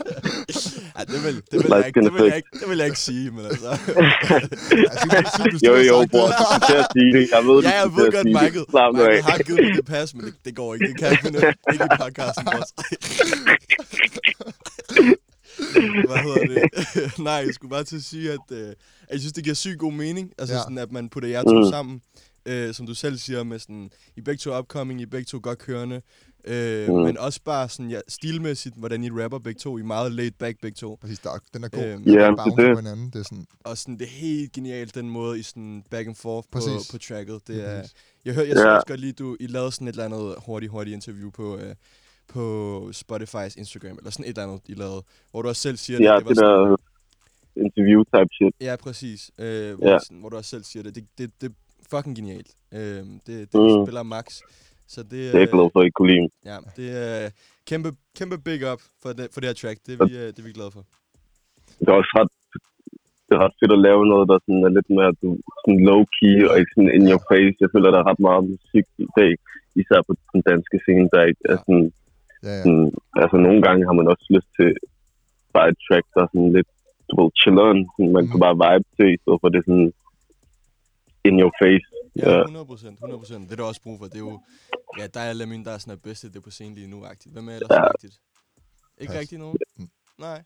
ja, 0.96 1.03
det 1.12 1.18
vil, 1.27 1.35
det, 1.51 1.57
vil 1.62 1.70
jeg 1.79 1.87
ikke, 1.88 2.01
det, 2.07 2.12
vil 2.16 2.25
jeg 2.33 2.37
ikke, 2.40 2.53
det 2.61 2.66
vil 2.70 2.79
jeg 2.83 2.87
ikke 2.90 3.03
sige, 3.09 3.27
men 3.37 3.42
altså. 3.53 3.70
Jo, 5.68 5.75
jo, 5.90 5.96
bror, 6.12 6.29
du 6.38 6.44
skal 6.49 6.61
til 6.70 6.77
at 6.83 6.88
sige 6.94 7.11
det. 7.16 7.25
Jeg 7.35 7.42
ved, 7.49 7.59
ja, 7.68 7.73
jeg 7.81 7.85
du 7.90 7.94
ved 8.01 8.09
godt. 8.16 8.27
Michael. 8.38 8.64
Michael 8.96 9.23
har 9.31 9.38
givet 9.46 9.61
mig 9.64 9.75
det 9.81 9.87
pas, 9.94 10.09
men 10.14 10.23
det, 10.27 10.35
det 10.46 10.53
går 10.61 10.68
ikke. 10.75 10.87
Det 10.88 10.96
kan 10.99 11.07
jeg 11.07 11.12
ikke 11.12 11.29
i 11.75 11.88
podcasten 12.03 12.46
også. 12.61 12.73
Hvad 16.09 16.18
hedder 16.25 16.46
det? 16.55 17.18
Nej, 17.18 17.33
jeg 17.33 17.55
skulle 17.55 17.70
bare 17.70 17.85
til 17.85 17.96
at 17.96 18.03
sige, 18.03 18.33
at, 18.33 18.46
øh, 18.53 18.68
at 18.68 18.75
jeg 19.11 19.20
synes, 19.20 19.33
det 19.33 19.44
giver 19.44 19.55
sygt 19.55 19.79
god 19.79 19.92
mening. 19.92 20.33
Altså 20.38 20.55
Ja. 20.55 20.61
sådan, 20.62 20.79
at 20.79 20.92
man 20.92 21.09
putter 21.09 21.29
jer 21.29 21.42
to 21.42 21.57
Mm. 21.64 21.70
sammen. 21.70 22.01
Øh, 22.50 22.74
som 22.74 22.86
du 22.86 22.94
selv 22.94 23.18
siger, 23.18 23.42
med 23.42 23.58
sådan, 23.58 23.90
I 24.16 24.20
begge 24.20 24.38
to 24.38 24.58
upcoming, 24.58 25.00
I 25.00 25.06
begge 25.06 25.24
to 25.24 25.40
godt 25.42 25.58
kørende. 25.58 26.02
Øh, 26.44 26.88
Mm. 26.88 26.94
Men 26.94 27.18
også 27.18 27.40
bare 27.44 27.68
sådan, 27.68 27.90
ja, 27.90 28.00
stilmæssigt, 28.08 28.74
hvordan 28.76 29.04
I 29.04 29.10
rapper 29.10 29.38
begge 29.38 29.58
to. 29.58 29.78
I 29.78 29.80
er 29.80 29.84
meget 29.84 30.12
laid 30.12 30.30
back 30.30 30.60
begge 30.60 30.76
to. 30.76 30.98
Præcis, 31.00 31.18
der, 31.18 31.30
er- 31.30 31.38
den 31.54 31.64
er 31.64 31.68
god. 31.68 31.82
Den 31.82 32.08
er 32.08 32.12
Ja, 32.24 32.34
bare 32.34 32.50
det 32.50 32.64
er 32.64 32.68
det. 32.68 32.76
hinanden. 32.76 33.06
Det 33.10 33.18
er 33.18 33.22
sådan, 33.22 33.46
Og 33.64 33.78
sådan, 33.78 33.98
det 33.98 34.02
er 34.04 34.10
helt 34.10 34.52
genialt, 34.52 34.94
den 34.94 35.10
måde, 35.10 35.38
I 35.38 35.42
sådan 35.42 35.84
back 35.90 36.06
and 36.06 36.14
forth 36.14 36.48
på, 36.52 36.58
Præcis. 36.58 36.90
på 36.90 36.98
tracket. 36.98 37.40
Det 37.48 37.68
er, 37.70 37.82
jeg 38.24 38.34
hørte, 38.34 38.48
jeg 38.48 38.56
Ja. 38.56 38.60
synes 38.62 38.74
også 38.74 38.86
godt 38.86 39.00
lige, 39.00 39.12
du 39.12 39.36
I 39.40 39.46
lavede 39.46 39.72
sådan 39.72 39.88
et 39.88 39.92
eller 39.92 40.04
andet 40.04 40.34
hurtigt, 40.46 40.72
hurtigt 40.72 40.94
interview 40.94 41.30
på, 41.30 41.56
øh, 41.58 41.74
på 42.28 42.42
Spotify's 42.94 43.54
Instagram, 43.58 43.96
eller 43.98 44.10
sådan 44.10 44.24
et 44.24 44.28
eller 44.28 44.42
andet, 44.42 44.60
I 44.66 44.74
lavede, 44.74 45.02
hvor 45.30 45.42
du 45.42 45.48
også 45.48 45.62
selv 45.62 45.76
siger, 45.76 45.98
Ja, 46.02 46.16
at 46.16 46.18
det 46.18 46.24
var 46.24 46.28
det 46.30 46.36
sådan, 46.38 46.70
der 46.70 46.76
interview 47.66 48.02
type 48.14 48.34
shit. 48.34 48.54
Ja, 48.60 48.76
præcis. 48.76 49.30
Øh, 49.38 49.74
hvor, 49.78 49.88
Ja. 49.92 49.98
sådan, 49.98 50.18
hvor 50.20 50.28
du 50.28 50.36
også 50.36 50.50
selv 50.50 50.64
siger 50.64 50.82
det. 50.82 50.94
Det, 50.94 51.04
det, 51.18 51.30
det 51.40 51.52
fucking 51.92 52.14
genialt. 52.20 52.50
Øh, 52.76 53.03
det 53.26 53.35
det 53.53 53.55
Mm. 53.55 53.61
mm. 53.79 53.85
spiller 53.87 54.03
max. 54.16 54.26
Så 54.94 55.00
det, 55.12 55.20
Det 55.35 55.40
er 55.42 55.50
glad 55.55 55.66
for, 55.72 55.81
at 55.81 55.87
I 55.87 55.90
kunne 55.96 56.11
lide. 56.12 56.29
Ja, 56.50 56.57
det 56.79 56.88
er 57.05 57.31
kæmpe, 57.70 57.88
kæmpe 58.18 58.37
big 58.48 58.61
up 58.72 58.81
for 59.03 59.11
det, 59.18 59.26
for 59.33 59.38
det 59.40 59.48
her 59.50 59.59
track. 59.62 59.79
Det 59.87 59.92
er 59.94 60.00
vi, 60.07 60.12
øh, 60.22 60.26
det 60.35 60.38
er 60.42 60.46
vi 60.48 60.53
glade 60.59 60.72
for. 60.76 60.83
Det 61.81 61.88
er 61.92 61.96
også 62.03 62.12
ret, 62.20 62.33
det 63.26 63.33
er 63.37 63.42
ret 63.44 63.57
fedt 63.61 63.72
at 63.76 63.85
lave 63.88 64.03
noget, 64.12 64.24
der 64.31 64.37
sådan 64.44 64.62
er 64.68 64.72
lidt 64.79 64.90
mere 64.98 65.11
du, 65.22 65.29
sådan 65.61 65.81
low-key 65.90 66.37
og 66.48 66.55
ikke 66.61 66.72
sådan 66.74 66.92
in 66.96 67.05
your 67.12 67.22
face. 67.31 67.57
Jeg 67.62 67.70
føler, 67.74 67.88
der 67.94 68.00
er 68.03 68.09
ret 68.11 68.22
meget 68.29 68.42
musik 68.55 68.87
i 69.05 69.09
dag, 69.20 69.33
især 69.81 70.00
på 70.09 70.12
den 70.33 70.42
danske 70.50 70.76
scene, 70.85 71.07
der 71.14 71.22
ikke 71.31 71.44
er 71.53 71.59
sådan, 71.64 71.87
ja, 72.46 72.53
ja. 72.57 72.62
sådan, 72.64 72.87
altså 73.22 73.37
nogle 73.46 73.61
gange 73.66 73.83
har 73.88 73.94
man 73.98 74.11
også 74.12 74.26
lyst 74.37 74.50
til 74.59 74.70
bare 75.55 75.68
et 75.72 75.79
track, 75.87 76.05
der 76.14 76.20
er 76.24 76.31
sådan 76.35 76.53
lidt, 76.57 76.70
du 77.09 77.12
ved, 77.20 77.31
chilleren, 77.42 77.81
sådan, 77.94 78.12
man 78.16 78.22
Mhm. 78.24 78.31
kan 78.31 78.40
bare 78.46 78.57
vibe 78.64 78.87
til, 78.96 79.09
i 79.16 79.20
stedet 79.22 79.38
for 79.42 79.48
det 79.55 79.62
sådan 79.68 79.88
in 81.24 81.40
your 81.40 81.52
face. 81.62 81.87
Ja, 82.16 82.30
Ja. 82.30 82.40
100 82.40 82.66
procent. 82.66 82.92
100 82.94 83.18
procent. 83.18 83.44
Det 83.44 83.52
er 83.52 83.56
der 83.56 83.64
også 83.64 83.83
brug 83.83 83.98
for. 83.98 84.04
Det 84.06 84.14
er 84.14 84.18
jo, 84.18 84.40
ja, 84.98 85.06
der 85.14 85.20
er 85.20 85.33
Lamin, 85.33 85.64
der 85.64 85.70
er 85.70 85.78
sådan 85.78 85.92
er 85.94 85.98
bedste 86.04 86.28
det 86.28 86.37
er 86.37 86.40
på 86.40 86.50
scenen 86.50 86.74
lige 86.74 86.87
nu, 86.87 87.04
agtigt. 87.04 87.33
Hvem 87.35 87.48
er 87.48 87.52
ellers 87.54 87.70
Ja. 87.70 87.88
rigtigt? 87.88 88.14
Ikke 89.00 89.12
Pas. 89.12 89.20
rigtig 89.20 89.38
nogen? 89.38 89.56
Mm. 89.78 89.88
Nej. 90.18 90.42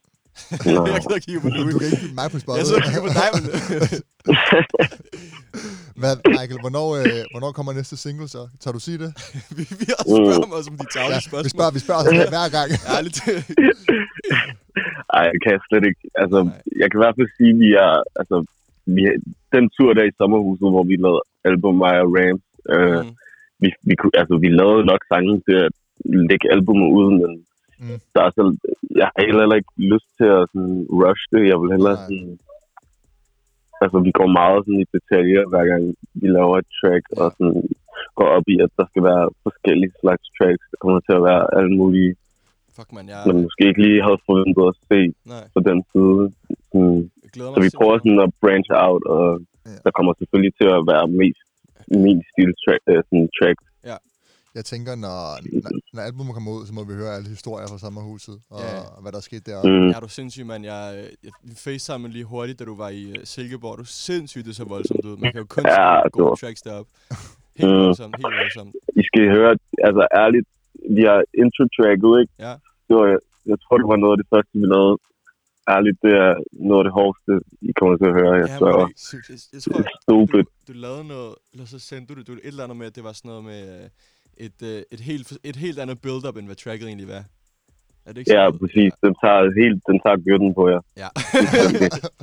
Nej. 0.51 0.87
jeg 0.95 1.01
gider 1.03 1.19
kigge 1.27 1.41
på 1.41 1.49
Louis. 1.49 1.73
du 1.75 1.79
kan 1.79 1.87
ikke 1.89 2.01
kigge 2.01 2.15
mig 2.15 2.31
på 2.31 2.37
Jeg 2.37 2.41
spottet. 2.41 2.67
sidder 2.67 2.81
og 2.83 2.87
kigger 2.89 3.03
på 3.09 3.13
dig, 3.21 3.29
men... 3.35 3.43
Hvad, 6.01 6.15
Michael, 6.37 6.61
hvornår, 6.65 6.89
øh, 7.01 7.21
hvornår 7.33 7.51
kommer 7.59 7.73
næste 7.73 7.97
single 7.97 8.29
så? 8.29 8.43
Tør 8.61 8.73
du 8.73 8.81
sige 8.89 8.99
det? 9.05 9.11
vi, 9.57 9.63
vi 9.81 9.87
har 9.93 10.01
spørger 10.05 10.47
mig 10.53 10.59
om 10.73 10.77
de 10.83 10.87
tavlige 10.95 11.15
Ja, 11.15 11.21
spørgsmål. 11.29 11.45
vi 11.45 11.49
spørger, 11.57 11.73
vi 11.77 11.81
spørger 11.87 12.03
os 12.03 12.09
hver 12.35 12.49
gang. 12.57 12.69
Ærligt. 12.97 13.19
Ej, 15.17 15.23
jeg 15.33 15.39
kan 15.45 15.55
slet 15.69 15.85
ikke. 15.91 16.03
Altså, 16.23 16.39
Nej. 16.43 16.61
jeg 16.81 16.87
kan 16.89 16.97
i 16.99 17.03
hvert 17.05 17.17
fald 17.19 17.31
sige, 17.39 17.51
at 17.55 17.59
vi 17.65 17.69
er, 17.87 17.93
altså, 18.21 18.37
vi, 18.87 19.03
den 19.55 19.65
tur 19.77 19.91
der 19.95 20.05
i 20.05 20.17
sommerhuset, 20.21 20.69
hvor 20.75 20.85
vi 20.91 20.97
lavede 20.97 21.23
album, 21.45 21.75
mig 21.85 21.95
og 22.05 22.09
Rams, 22.17 22.45
øh, 22.75 23.01
Mm. 23.07 23.13
vi, 23.63 23.69
vi, 23.89 23.95
kunne, 24.01 24.15
altså, 24.21 24.35
vi 24.45 24.49
lavede 24.61 24.85
nok 24.93 25.03
sange 25.13 25.35
til 25.47 25.57
at 25.67 25.73
lægge 26.31 26.53
albumet 26.55 26.89
ud, 27.01 27.09
men 27.21 27.33
Mm. 27.81 27.87
mm. 27.87 27.99
der 28.15 28.23
er 28.27 28.31
så, 28.39 28.43
jeg 29.01 29.09
har 29.15 29.25
heller 29.27 29.57
ikke 29.61 29.75
lyst 29.93 30.09
til 30.19 30.29
at 30.39 30.45
sådan, 30.53 30.79
rush 31.03 31.25
det. 31.33 31.43
Jeg 31.51 31.59
vil 31.63 31.71
hellere 31.75 31.97
Nej. 31.99 32.05
sådan, 32.09 32.39
altså, 33.85 33.99
vi 34.07 34.13
går 34.19 34.29
meget 34.41 34.59
sådan, 34.65 34.85
i 34.85 34.93
detaljer, 34.97 35.43
hver 35.51 35.65
gang 35.71 35.83
vi 36.21 36.27
laver 36.37 36.55
et 36.59 36.69
track, 36.81 37.05
Ja. 37.11 37.17
og 37.23 37.29
sådan, 37.37 37.63
går 38.19 38.29
op 38.37 38.47
i, 38.55 38.57
at 38.65 38.71
der 38.79 38.87
skal 38.91 39.03
være 39.11 39.25
forskellige 39.47 39.93
slags 40.01 40.25
tracks. 40.37 40.65
Der 40.73 40.79
kommer 40.83 41.01
til 41.07 41.15
at 41.19 41.25
være 41.31 41.43
alle 41.59 41.73
mulige, 41.83 42.13
Fuck, 42.77 42.91
man, 42.99 43.07
jeg, 43.13 43.21
man 43.29 43.43
måske 43.47 43.63
ikke 43.71 43.83
lige 43.87 44.03
havde 44.07 44.21
forventet 44.29 44.65
at 44.73 44.77
se 44.91 45.01
nej, 45.33 45.45
på 45.55 45.61
den 45.69 45.79
side. 45.93 46.23
Sådan, 46.73 46.97
jeg 47.24 47.24
glæder 47.35 47.51
mig 47.51 47.57
så 47.59 47.63
vi 47.67 47.71
prøver 47.79 47.97
sådan 48.03 48.21
at 48.27 48.31
branch 48.43 48.71
out, 48.87 49.03
og 49.17 49.27
Ja. 49.67 49.71
ja. 49.71 49.79
der 49.87 49.93
kommer 49.97 50.13
selvfølgelig 50.21 50.53
til 50.61 50.69
at 50.77 50.81
være 50.93 51.05
mest 51.21 51.43
min 52.05 52.19
stil 52.31 52.51
track, 52.63 52.83
øh, 52.93 53.01
sådan 53.09 53.29
track. 53.39 53.59
Jeg 54.61 54.65
tænker, 54.73 54.93
når, 55.07 55.19
når, 55.65 55.71
når 55.95 56.03
albumet 56.09 56.33
kommer 56.37 56.51
ud, 56.57 56.63
så 56.69 56.73
må 56.79 56.83
vi 56.91 56.95
høre 57.03 57.13
alle 57.17 57.29
historier 57.37 57.67
fra 57.73 57.79
sommerhuset, 57.85 58.37
og 58.57 58.61
Ja. 58.65 58.81
hvad 59.03 59.11
der 59.15 59.19
er 59.23 59.27
sket 59.31 59.43
deroppe. 59.49 59.71
Mm. 59.71 59.87
Ja, 59.91 59.95
er 59.99 60.03
du 60.07 60.11
sindssyg, 60.19 60.45
mand. 60.51 60.63
Jeg, 60.73 60.83
jeg, 61.27 61.33
vi 61.49 61.55
facetimede 61.67 62.13
lige 62.17 62.27
hurtigt, 62.35 62.57
da 62.61 62.65
du 62.71 62.77
var 62.85 62.91
i 63.01 63.03
uh, 63.15 63.21
Silkeborg. 63.33 63.75
Du 63.81 63.85
er 63.89 63.93
sindssygt, 64.09 64.45
det 64.47 64.53
er 64.55 64.59
så 64.63 64.69
voldsomt 64.75 65.05
ud. 65.11 65.17
Man 65.23 65.29
kan 65.33 65.41
jo 65.45 65.49
kun 65.57 65.63
Ja, 65.67 65.83
ja, 65.95 66.01
det 66.05 66.13
gode 66.17 66.29
var- 66.31 66.41
tracks 66.43 66.63
deroppe. 66.69 66.91
Helt 67.61 67.73
Mm. 67.73 67.81
voldsomt, 67.85 68.15
helt 68.23 68.37
voldsomt. 68.43 68.73
I 69.01 69.03
skal 69.09 69.23
høre, 69.37 69.51
altså 69.89 70.03
ærligt, 70.23 70.47
vi 70.97 71.03
har 71.11 71.19
intro-tracket, 71.43 72.13
ikke? 72.23 72.33
Ja. 72.47 72.53
Det 72.87 72.95
var, 73.01 73.07
jeg 73.53 73.59
tror, 73.63 73.75
det 73.81 73.89
var 73.93 73.99
noget 74.03 74.15
af 74.17 74.21
det 74.23 74.29
første, 74.33 74.53
vi 74.63 74.67
lavede. 74.75 74.95
Ærligt, 75.69 75.99
det 76.03 76.13
er 76.25 76.33
noget 76.69 76.81
af 76.83 76.87
det 76.89 76.93
hårdeste, 76.99 77.33
I 77.69 77.73
kommer 77.79 77.97
til 77.97 78.09
at 78.13 78.17
høre. 78.21 78.33
Jeg 78.43 78.49
Ja, 78.49 78.59
så 78.59 78.67
jeg, 78.69 78.89
jeg, 79.31 79.39
jeg 79.55 79.61
tror, 79.63 79.83
stupid. 80.03 80.43
du, 80.45 80.73
du 80.73 80.73
lavede 80.87 81.05
noget, 81.15 81.35
eller 81.53 81.67
så 81.67 81.79
sendte 81.79 82.09
du 82.15 82.19
det, 82.19 82.27
du 82.29 82.33
et 82.33 82.41
eller 82.45 82.65
andet 82.65 82.77
med, 82.81 82.87
at 82.91 82.97
det 82.97 83.05
var 83.05 83.13
sådan 83.13 83.29
noget 83.29 83.45
med 83.53 83.61
øh, 83.75 83.87
et, 84.47 84.59
øh, 84.71 84.83
et, 84.95 85.01
helt, 85.01 85.29
et 85.51 85.57
helt 85.57 85.79
andet 85.83 85.99
build-up, 86.05 86.37
end 86.37 86.47
hvad 86.47 86.57
tracket 86.65 86.87
egentlig 86.89 87.09
var. 87.17 87.25
Er 88.07 88.11
det 88.13 88.19
ikke 88.19 88.33
Ja, 88.37 88.43
sådan 88.47 88.59
præcis. 88.63 88.93
Den 89.05 89.13
tager, 89.23 89.41
helt, 89.63 89.81
den 89.91 89.97
tager 90.05 90.19
gyrden 90.27 90.51
på 90.59 90.65
jer. 90.73 90.81
Ja. 91.03 91.09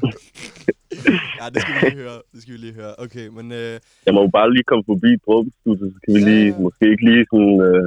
ja, 1.39 1.45
det 1.54 1.60
skal 1.62 1.73
vi 1.75 1.80
lige 1.89 1.99
høre. 2.04 2.17
Det 2.32 2.39
skal 2.41 2.54
vi 2.56 2.60
lige 2.65 2.75
høre. 2.82 2.93
Okay, 3.06 3.25
men 3.38 3.45
øh, 3.62 3.75
Jeg 4.06 4.13
må 4.15 4.19
jo 4.25 4.30
bare 4.38 4.54
lige 4.56 4.67
komme 4.71 4.84
forbi 4.91 5.12
Drukkestudiet, 5.25 5.89
så 5.93 5.99
kan 6.04 6.12
vi 6.15 6.19
Ja, 6.21 6.30
lige, 6.30 6.47
ja. 6.54 6.60
måske 6.65 6.84
ikke 6.93 7.06
lige 7.10 7.23
sådan 7.32 7.56
øh, 7.69 7.86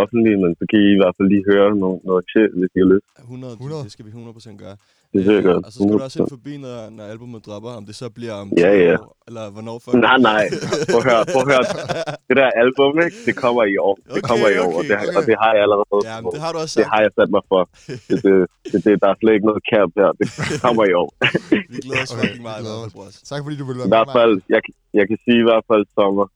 offentligt, 0.00 0.38
men 0.44 0.50
så 0.58 0.64
kan 0.70 0.78
I 0.86 0.88
i 0.96 1.00
hvert 1.00 1.14
fald 1.16 1.28
lige 1.34 1.44
høre 1.52 1.68
noget, 1.84 1.98
noget 2.10 2.22
shit, 2.30 2.50
hvis 2.60 2.72
I 2.76 2.80
har 2.84 2.90
lyst. 2.94 3.06
100, 3.18 3.52
100. 3.52 3.84
det 3.86 3.92
skal 3.94 4.04
vi 4.06 4.10
100% 4.10 4.56
gøre. 4.64 4.76
Det 5.12 5.20
vil 5.26 5.34
jeg 5.38 5.44
gøre. 5.50 5.60
Og 5.66 5.70
så 5.72 5.78
skal 5.82 5.92
du 5.98 6.02
også 6.08 6.18
100%. 6.18 6.22
ind 6.22 6.28
forbi, 6.36 6.52
når, 6.64 6.76
når 6.96 7.04
albumet 7.12 7.40
dropper, 7.46 7.72
om 7.80 7.84
det 7.88 7.94
så 8.02 8.06
bliver 8.18 8.34
om 8.42 8.48
Ja, 8.64 8.70
10 8.76 8.78
ja. 8.88 8.94
år, 9.02 9.08
eller 9.28 9.44
hvornår 9.54 9.76
for 9.84 9.90
Nej, 10.08 10.18
nej. 10.30 10.44
Prøv 10.92 11.00
at 11.02 11.06
høre, 11.10 11.22
prøv 11.34 11.42
at 11.44 11.48
høre. 11.52 11.64
Det 12.28 12.34
der 12.40 12.48
album, 12.64 12.92
ikke? 13.06 13.16
Det 13.28 13.34
kommer 13.44 13.62
i 13.74 13.76
år. 13.88 13.94
Det 14.04 14.10
Okay, 14.12 14.24
kommer 14.30 14.48
i 14.56 14.58
år, 14.66 14.72
og, 14.76 14.78
okay, 14.80 14.88
det, 14.90 14.96
har- 15.00 15.12
og 15.18 15.22
det 15.30 15.36
har 15.42 15.50
jeg 15.56 15.62
allerede. 15.66 16.00
Ja, 16.10 16.16
men 16.22 16.28
det 16.34 16.40
har 16.44 16.50
du 16.54 16.58
også 16.64 16.76
det 16.80 16.84
sagt. 16.86 16.92
har 16.94 17.00
jeg 17.06 17.10
sat 17.18 17.30
mig 17.36 17.42
for. 17.52 17.60
Det, 18.08 18.16
det, 18.24 18.34
det, 18.72 18.78
det, 18.86 18.92
der 19.02 19.08
er 19.12 19.16
slet 19.20 19.34
ikke 19.36 19.48
noget 19.50 19.62
kært 19.72 19.90
her. 20.00 20.10
Det 20.20 20.26
kommer 20.64 20.82
i 20.92 20.94
år. 21.02 21.08
Vi 21.72 21.76
glæder 21.86 22.04
os 22.06 22.12
Okay, 22.14 22.30
vi 22.36 22.42
meget, 22.48 22.60
i 22.64 22.68
os. 22.86 22.92
Bros. 22.96 23.14
Tak 23.30 23.40
fordi 23.44 23.56
du 23.62 23.66
ville 23.68 23.78
I 23.78 23.82
være 23.82 23.88
med, 23.90 23.96
hvert 23.98 24.12
fald, 24.18 24.34
jeg, 24.54 24.60
jeg 24.98 25.04
kan 25.10 25.18
sige 25.24 25.38
i 25.44 25.46
hvert 25.50 25.64
fald 25.70 25.84
sommer. 25.98 26.26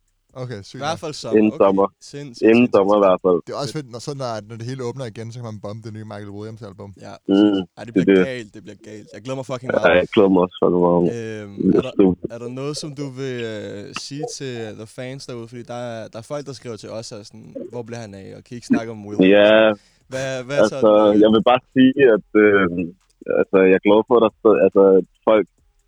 Okay, 0.43 0.61
sygt. 0.69 0.81
I 0.81 0.85
hvert 0.87 1.01
fald 1.05 1.15
sommer. 1.23 1.39
Inden 1.39 1.53
okay. 1.53 1.63
sommer. 1.65 1.87
Sindssygt, 2.13 2.49
Inden 2.51 2.69
sommer 2.75 2.95
i 3.01 3.03
hvert 3.07 3.21
fald. 3.27 3.39
Det 3.47 3.51
er 3.55 3.59
også 3.63 3.75
fedt, 3.79 3.89
når, 3.95 4.01
så 4.07 4.13
når, 4.21 4.31
når 4.49 4.57
det 4.61 4.67
hele 4.71 4.83
åbner 4.89 5.05
igen, 5.13 5.27
så 5.33 5.37
kan 5.39 5.47
man 5.53 5.59
bombe 5.67 5.81
det 5.87 5.93
nye 5.97 6.07
Michael 6.13 6.33
Williams 6.39 6.63
album. 6.71 6.91
Ja, 7.07 7.15
Mm, 7.33 7.61
Ej, 7.77 7.83
det 7.87 7.89
er 7.89 7.93
bliver 7.93 8.19
det. 8.21 8.27
galt, 8.33 8.51
det 8.55 8.61
bliver 8.67 8.81
galt. 8.91 9.09
Jeg 9.15 9.21
glæder 9.25 9.39
mig 9.41 9.47
fucking 9.53 9.71
Ja, 9.73 9.79
meget. 9.79 9.97
jeg 10.03 10.09
glæder 10.15 10.31
mig 10.35 10.41
også 10.47 10.57
for 10.63 10.69
det 10.75 10.81
meget. 10.89 11.05
Øhm, 11.17 11.55
er, 11.77 11.79
er 11.79 11.83
der, 11.87 11.95
er 12.35 12.39
der 12.45 12.51
noget, 12.61 12.75
som 12.83 12.91
du 13.01 13.07
vil 13.21 13.37
øh, 13.55 13.85
sige 14.07 14.25
til 14.39 14.55
the 14.81 14.89
fans 14.99 15.23
derude? 15.29 15.49
Fordi 15.53 15.63
der 15.73 15.81
er, 15.95 16.01
der 16.13 16.19
er 16.23 16.27
folk, 16.33 16.45
der 16.49 16.55
skriver 16.61 16.77
til 16.83 16.91
os, 16.99 17.07
og 17.17 17.21
sådan, 17.29 17.51
hvor 17.73 17.83
bliver 17.89 18.03
han 18.07 18.13
af, 18.23 18.27
og 18.37 18.41
kan 18.45 18.53
I 18.55 18.59
ikke 18.61 18.73
snakke 18.75 18.89
om 18.95 19.01
Will? 19.07 19.19
Ja, 19.39 19.53
Hvad, 20.13 20.31
hvad 20.49 20.59
altså, 20.65 20.79
så? 20.87 20.93
jeg 21.23 21.29
vil 21.35 21.43
bare 21.51 21.63
sige, 21.77 21.93
at 22.17 22.27
øh, 22.45 22.65
altså, 23.41 23.57
jeg 23.71 23.77
er 23.81 23.85
glad 23.89 24.01
for, 24.09 24.15
at 24.19 24.23
der 24.27 24.51
altså, 24.67 24.83
at 24.99 25.05
folk 25.29 25.47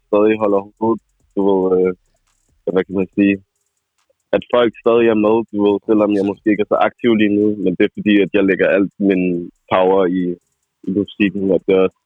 stadig 0.08 0.34
holder 0.42 0.60
hovedet, 0.80 1.02
du 1.36 1.40
ved, 1.48 1.62
øh, 1.78 1.90
hvad 2.74 2.84
kan 2.86 2.94
man 3.00 3.08
sige, 3.18 3.34
at 4.36 4.42
folk 4.54 4.72
stadig 4.82 5.06
er 5.14 5.18
med, 5.26 5.36
du 5.52 5.56
ved, 5.66 5.76
selvom 5.88 6.10
jeg 6.18 6.24
måske 6.30 6.46
ikke 6.50 6.64
er 6.66 6.72
så 6.74 6.78
aktiv 6.88 7.10
lige 7.20 7.36
nu, 7.40 7.46
men 7.64 7.72
det 7.76 7.84
er 7.84 7.96
fordi, 7.98 8.14
at 8.24 8.30
jeg 8.36 8.44
lægger 8.50 8.66
alt 8.76 8.92
min 9.08 9.24
power 9.72 10.00
i, 10.20 10.22
i 10.88 10.90
musikken, 11.00 11.44
og 11.54 11.60
det 11.66 11.72
er 11.74 11.82
også 11.86 12.00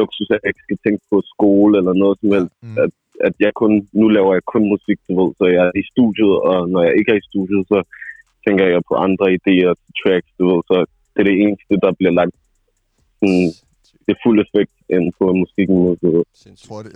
luksus, 0.00 0.30
at 0.30 0.40
jeg 0.42 0.50
ikke 0.50 0.66
skal 0.66 0.78
tænke 0.84 1.02
på 1.10 1.16
skole 1.32 1.74
eller 1.80 1.94
noget 2.02 2.16
som 2.20 2.28
helst, 2.36 2.54
Mm. 2.62 2.78
at, 2.84 2.92
at 3.28 3.34
jeg 3.44 3.52
kun, 3.60 3.72
nu 4.00 4.06
laver 4.16 4.32
jeg 4.38 4.44
kun 4.52 4.64
musik, 4.74 4.98
du 5.08 5.12
ved, 5.20 5.30
så 5.38 5.44
jeg 5.56 5.62
er 5.68 5.74
i 5.82 5.84
studiet, 5.92 6.34
og 6.50 6.58
når 6.72 6.82
jeg 6.86 6.94
ikke 6.98 7.10
er 7.14 7.20
i 7.20 7.28
studiet, 7.30 7.62
så 7.72 7.78
tænker 8.44 8.64
jeg 8.66 8.82
på 8.90 8.94
andre 9.06 9.26
idéer 9.38 9.72
til 9.82 9.92
tracks, 10.00 10.30
du 10.38 10.44
ved, 10.50 10.60
så 10.70 10.76
det 11.12 11.20
er 11.22 11.28
det 11.30 11.38
eneste, 11.44 11.74
der 11.84 11.92
bliver 11.98 12.14
lagt 12.20 12.36
sådan, 13.20 13.44
det 14.06 14.16
fuld 14.24 14.38
effekt 14.44 14.74
ind 14.94 15.06
på 15.18 15.24
musikken 15.42 15.76
du 16.02 16.08
ved. 16.16 16.24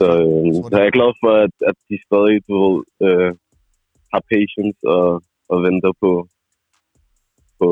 Så, 0.01 0.05
jeg, 0.15 0.21
øh, 0.27 0.55
så 0.71 0.77
jeg 0.81 0.87
er 0.87 0.97
glad 0.99 1.13
for, 1.23 1.33
at, 1.47 1.55
at 1.71 1.77
de 1.89 1.97
stadig, 2.09 2.37
du 2.49 2.55
ved, 2.65 2.77
øh, 3.07 3.33
har 4.13 4.21
patience 4.33 4.79
og, 4.97 5.07
og 5.53 5.57
venter 5.67 5.93
på, 6.03 6.11
på, 7.61 7.69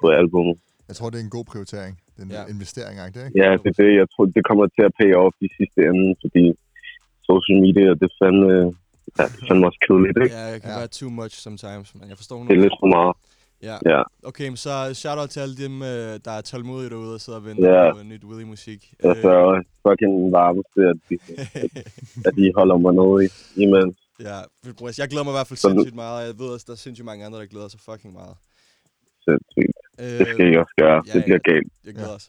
på 0.00 0.06
albumet. 0.20 0.56
jeg 0.88 0.96
tror, 0.96 1.10
det 1.10 1.18
er 1.20 1.24
en 1.28 1.36
god 1.38 1.44
prioritering. 1.52 1.94
Det 2.14 2.20
er 2.22 2.26
en 2.28 2.30
Ja. 2.36 2.40
ja. 2.42 2.46
investering, 2.54 2.96
ikke? 3.08 3.20
Ja, 3.42 3.50
det 3.62 3.68
er 3.72 3.76
det. 3.84 3.90
Jeg 4.02 4.06
tror, 4.12 4.24
det 4.36 4.42
kommer 4.48 4.64
til 4.76 4.82
at 4.88 4.92
pay 5.00 5.10
off 5.22 5.34
i 5.46 5.48
sidste 5.58 5.78
ende, 5.90 6.06
fordi 6.22 6.44
social 7.30 7.56
media, 7.66 7.88
det 8.00 8.06
er 8.10 8.16
fandme, 8.22 8.48
ja, 9.18 9.24
det 9.32 9.40
er 9.42 9.46
fandme 9.48 9.64
også 9.70 9.80
kedeligt, 9.86 10.18
ikke? 10.24 10.36
Ja, 10.40 10.44
det 10.54 10.60
kan 10.62 10.70
Ja. 10.74 10.78
være 10.82 10.92
too 11.00 11.10
much 11.20 11.34
sometimes, 11.46 11.88
men 11.98 12.04
jeg 12.10 12.16
forstår 12.20 12.36
Det 12.36 12.42
er 12.42 12.46
100. 12.46 12.64
lidt 12.66 12.76
for 12.82 12.90
meget. 12.96 13.14
Ja. 13.68 13.76
Ja. 13.92 14.02
Okay, 14.30 14.48
så 14.64 14.72
shout-out 15.02 15.30
til 15.34 15.40
alle 15.44 15.56
dem, 15.64 15.74
øh, 15.82 16.12
der 16.26 16.32
er 16.38 16.42
tålmodige 16.50 16.90
derude 16.90 17.14
og 17.14 17.20
sidder 17.20 17.38
og 17.38 17.44
venter 17.44 17.70
Ja. 17.74 17.92
på 17.92 18.02
nyt 18.12 18.24
Willy-musik. 18.28 18.80
Jeg 19.02 19.16
Øh, 19.16 19.22
sørger 19.22 19.62
fucking 19.86 20.14
varme 20.38 20.62
til, 20.74 20.84
at 20.92 20.98
de, 21.08 21.14
at 22.28 22.32
de 22.36 22.52
holder 22.58 22.76
mig 22.84 22.92
nede 23.00 23.16
i, 23.26 23.28
imens. 23.64 23.96
Ja, 24.20 24.36
bror. 24.78 24.90
jeg 25.00 25.08
glæder 25.08 25.24
mig 25.24 25.32
i 25.34 25.38
hvert 25.38 25.46
fald 25.50 25.58
Så 25.58 25.68
nu- 25.68 25.72
sindssygt 25.74 25.94
meget, 26.04 26.14
og 26.20 26.26
jeg 26.28 26.34
ved 26.40 26.48
også, 26.54 26.64
der 26.68 26.72
er 26.78 26.82
sindssygt 26.86 27.06
mange 27.10 27.24
andre, 27.26 27.38
der 27.42 27.46
glæder 27.46 27.68
sig 27.68 27.80
fucking 27.88 28.12
meget. 28.20 28.34
Sindssygt. 29.26 29.74
Øh, 30.02 30.18
Det 30.20 30.26
skal 30.34 30.44
I 30.52 30.56
også 30.64 30.74
gøre. 30.82 30.98
ja, 31.06 31.12
Det 31.14 31.20
bliver 31.26 31.40
ja. 31.46 31.50
galt. 31.52 31.72
Jeg 31.86 31.94
glæder 31.98 32.14
os. 32.20 32.26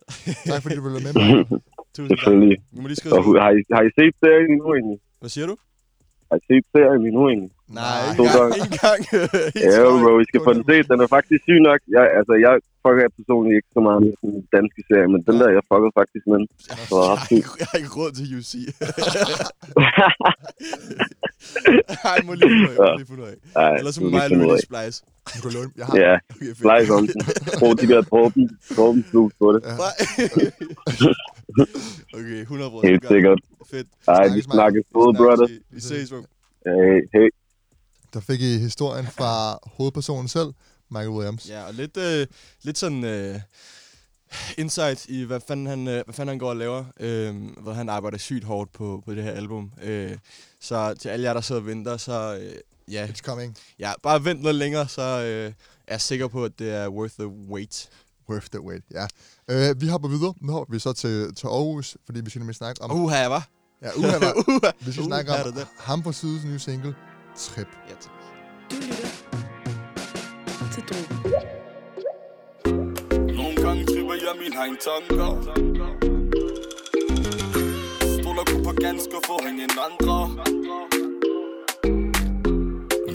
Tak 0.51 0.61
fordi 0.63 0.75
du 0.79 0.83
ville 0.85 0.95
være 0.97 1.05
med 1.07 1.13
mig. 1.21 1.61
Tusind 1.95 2.09
tak. 2.09 2.19
Selvfølgelig. 2.19 2.57
Vi 2.73 2.77
må 2.81 2.87
lige 2.87 2.99
skrive 3.01 3.39
har 3.45 3.51
I, 3.57 3.59
har 3.77 3.83
I 3.89 3.91
set 3.99 4.13
serien 4.23 4.49
endnu 4.55 4.67
egentlig? 4.77 4.99
Hvad 5.21 5.29
siger 5.35 5.47
du? 5.51 5.55
Har 6.29 6.35
I 6.39 6.43
set 6.49 6.65
serien 6.73 7.01
endnu 7.09 7.23
egentlig? 7.31 7.51
Nej, 7.67 7.83
Nej. 7.83 8.11
ikke 8.11 8.23
engang. 8.29 8.51
Ikke 8.59 8.71
engang. 8.75 8.99
Ja, 9.73 9.81
bro, 10.03 10.11
I 10.23 10.25
skal 10.29 10.41
få 10.47 10.51
den 10.57 10.63
set. 10.69 10.85
Den 10.91 10.99
er 11.05 11.09
faktisk 11.17 11.41
syg 11.47 11.59
nok. 11.69 11.79
Jeg, 11.97 12.03
altså, 12.19 12.33
jeg 12.45 12.53
fucker 12.83 13.05
personligt 13.19 13.55
ikke 13.59 13.71
så 13.77 13.81
meget 13.87 13.99
med 14.05 14.13
den 14.23 14.33
danske 14.57 14.81
serie, 14.89 15.07
men 15.13 15.19
den 15.27 15.35
der, 15.41 15.49
jeg 15.57 15.63
fuckede 15.71 15.93
faktisk 15.99 16.23
med 16.31 16.37
den. 16.41 16.47
Jeg 16.69 16.77
ret 16.91 17.19
har, 17.23 17.27
ikke, 17.37 17.49
jeg 17.61 17.67
har 17.71 17.77
ikke 17.81 17.93
råd 17.99 18.11
til 18.17 18.25
UC. 18.39 18.53
Ej, 22.09 22.13
jeg 22.17 22.25
må 22.27 22.33
lige 22.39 22.49
finde 22.53 22.69
ud 22.69 22.75
af. 22.75 22.77
jeg 22.79 22.91
må 22.91 22.97
lige 23.01 23.07
finde 23.11 23.23
ud 23.23 23.27
af. 23.33 23.37
Ej, 23.63 23.75
Ellers 23.79 23.95
så 23.95 24.01
må 24.03 24.09
mig 24.09 24.23
af. 24.57 24.59
splice. 24.69 24.97
Du 25.35 25.39
kan 25.43 25.51
låne. 25.57 25.69
Jeg 25.79 25.85
har. 25.89 25.95
Ja, 26.05 26.13
Okay, 26.35 26.51
slice 26.63 26.89
om 26.97 27.03
den. 27.07 27.21
Brug 27.59 27.73
de 27.81 27.87
der 27.91 28.01
dråben, 28.11 28.43
dråben 28.77 29.01
flus 29.09 29.31
på 29.41 29.47
det. 29.53 29.61
Hva? 29.79 29.89
okay, 32.17 32.41
100 32.41 32.69
procent. 32.71 32.91
Helt 32.91 33.07
sikkert. 33.07 33.39
Fedt. 33.71 33.87
Ej, 34.07 34.27
vi 34.27 34.41
Snakkes, 34.41 34.83
både, 34.93 35.17
brother. 35.17 35.47
Vi 35.69 35.79
ses, 35.79 36.09
bro. 36.09 36.17
Hey, 36.65 37.01
hey. 37.13 37.29
Der 38.13 38.19
fik 38.19 38.41
I 38.41 38.57
historien 38.57 39.05
fra 39.05 39.59
hovedpersonen 39.77 40.27
selv, 40.27 40.53
Michael 40.91 41.09
Williams. 41.09 41.49
Ja, 41.49 41.63
og 41.67 41.73
lidt, 41.73 41.97
øh, 41.97 42.27
lidt 42.63 42.77
sådan 42.77 43.03
øh, 43.03 43.39
insight 44.57 45.05
i, 45.09 45.23
hvad 45.23 45.39
fanden 45.47 45.67
han, 45.67 45.87
øh, 45.87 46.03
hvad 46.05 46.13
fanden 46.13 46.27
han 46.27 46.37
går 46.39 46.49
og 46.49 46.57
laver. 46.57 46.85
Øh, 46.99 47.35
hvor 47.61 47.71
han 47.71 47.89
arbejder 47.89 48.17
sygt 48.17 48.43
hårdt 48.43 48.71
på, 48.73 49.03
på 49.05 49.15
det 49.15 49.23
her 49.23 49.31
album. 49.31 49.71
Øh, 49.83 50.17
så 50.59 50.93
til 50.99 51.09
alle 51.09 51.25
jer, 51.25 51.33
der 51.33 51.41
sidder 51.41 51.61
og 51.61 51.67
venter, 51.67 51.97
så 51.97 52.39
øh, 52.41 52.93
ja, 52.93 53.05
It's 53.07 53.21
coming. 53.21 53.57
ja, 53.79 53.91
bare 54.03 54.25
vent 54.25 54.41
noget 54.41 54.55
længere, 54.55 54.87
så 54.87 55.01
øh, 55.01 55.51
er 55.87 55.93
jeg 55.93 56.01
sikker 56.01 56.27
på, 56.27 56.45
at 56.45 56.59
det 56.59 56.73
er 56.73 56.89
worth 56.89 57.13
the 57.19 57.27
wait. 57.27 57.89
Worth 58.29 58.47
the 58.51 58.61
wait, 58.61 58.83
ja. 58.91 59.05
Øh, 59.49 59.81
vi 59.81 59.87
hopper 59.87 60.09
videre. 60.09 60.33
Nu 60.41 60.51
hopper 60.51 60.73
vi 60.73 60.79
så 60.79 60.93
til, 60.93 61.35
til 61.35 61.47
Aarhus, 61.47 61.97
fordi 62.05 62.21
vi 62.21 62.29
skal 62.29 62.39
nemlig 62.39 62.55
snakke 62.55 62.81
om... 62.81 62.91
Uha, 62.91 63.17
jeg 63.17 63.31
var. 63.31 63.47
Ja, 63.81 63.89
uha, 63.97 64.17
var. 64.17 64.33
Uha. 64.47 64.71
Vi 64.79 64.91
skal 64.91 65.01
Uha, 65.01 65.07
snakke 65.07 65.31
om 65.31 65.53
det 65.53 65.67
ham 65.77 66.03
fra 66.03 66.11
Sydes 66.11 66.43
nye 66.45 66.59
single, 66.59 66.95
Trip. 67.37 67.67
Ja, 67.89 67.93
tak. 67.93 68.11
Du 68.69 68.75
lytter 68.75 70.67
til 70.73 70.83
Drogen. 70.89 71.19
Nogle 73.37 73.55
gange 73.55 73.85
tripper 73.85 74.13
jeg 74.13 74.35
mine 74.41 74.55
egen 74.55 74.77
tanker 74.87 75.31
Stoler 78.21 78.43
kun 78.51 78.63
på 78.63 78.71
ganske 78.81 79.15
få 79.27 79.39
ingen 79.49 79.71
andre 79.87 80.17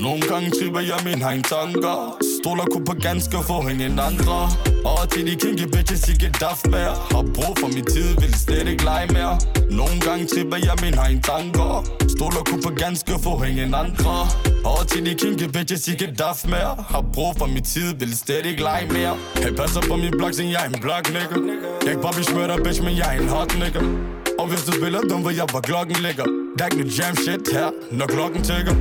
Nogle 0.02 0.22
gange 0.28 0.50
tripper 0.50 0.80
jeg 0.80 1.00
mine 1.04 1.24
egen 1.24 1.42
tanker 1.42 2.18
Stoler 2.44 2.64
kun 2.64 2.84
på 2.84 2.94
ganske 3.00 3.36
få 3.46 3.68
ingen 3.68 3.98
andre 3.98 4.38
Og 4.84 5.10
til 5.10 5.26
de 5.26 5.34
kinky 5.36 5.66
bitches 5.74 6.08
ikke 6.08 6.28
daf 6.40 6.60
mere 6.64 6.94
Har 7.12 7.24
brug 7.34 7.58
for 7.60 7.68
min 7.74 7.84
tid, 7.84 8.08
vil 8.20 8.34
slet 8.34 8.68
ikke 8.68 8.84
lege 8.84 9.06
mere. 9.12 9.38
Nogle 9.70 10.00
gange 10.00 10.26
tripper 10.26 10.56
jeg 10.56 10.76
min 10.82 10.94
egen 10.98 11.20
tanker. 11.22 11.84
Stoler 12.16 12.42
kun 12.50 12.60
på 12.62 12.70
ganske 12.70 13.12
få 13.22 13.42
ingen 13.42 13.74
andre 13.74 14.14
Og 14.64 14.88
til 14.88 15.06
de 15.06 15.14
kinky 15.14 15.46
bitches 15.54 15.88
ikke 15.88 16.14
daf 16.18 16.44
mere 16.48 16.84
Har 16.88 17.04
brug 17.12 17.32
for 17.38 17.46
min 17.46 17.64
tid, 17.64 17.94
vil 17.94 18.16
slet 18.16 18.46
ikke 18.46 18.62
lege 18.62 18.86
mere. 18.92 19.16
Hey, 19.36 19.52
passer 19.56 19.80
på 19.88 19.96
min 19.96 20.12
blok, 20.18 20.34
siden 20.34 20.50
jeg 20.50 20.60
er 20.64 20.68
en 20.74 20.80
blok, 20.80 21.04
nigga 21.16 21.36
Jeg 21.80 21.86
er 21.86 21.90
ikke 21.90 22.02
Bobby 22.02 22.22
Schmurder, 22.28 22.56
bitch, 22.64 22.82
men 22.82 22.96
jeg 22.96 23.16
er 23.16 23.20
en 23.20 23.28
hot, 23.28 23.58
nigga 23.58 23.80
og 24.38 24.46
hvis 24.50 24.62
du 24.66 24.72
spiller 24.72 25.00
dum, 25.10 25.20
hvor 25.20 25.30
jeg 25.40 25.46
hvor 25.50 25.60
klokken 25.60 25.96
ligger. 26.06 26.26
Der 26.56 26.64
er 26.64 26.68
ikke 26.68 26.80
noget 26.82 26.98
jam 26.98 27.14
shit 27.24 27.44
her, 27.56 27.68
når 27.98 28.06
klokken 28.06 28.40
tækker 28.48 28.74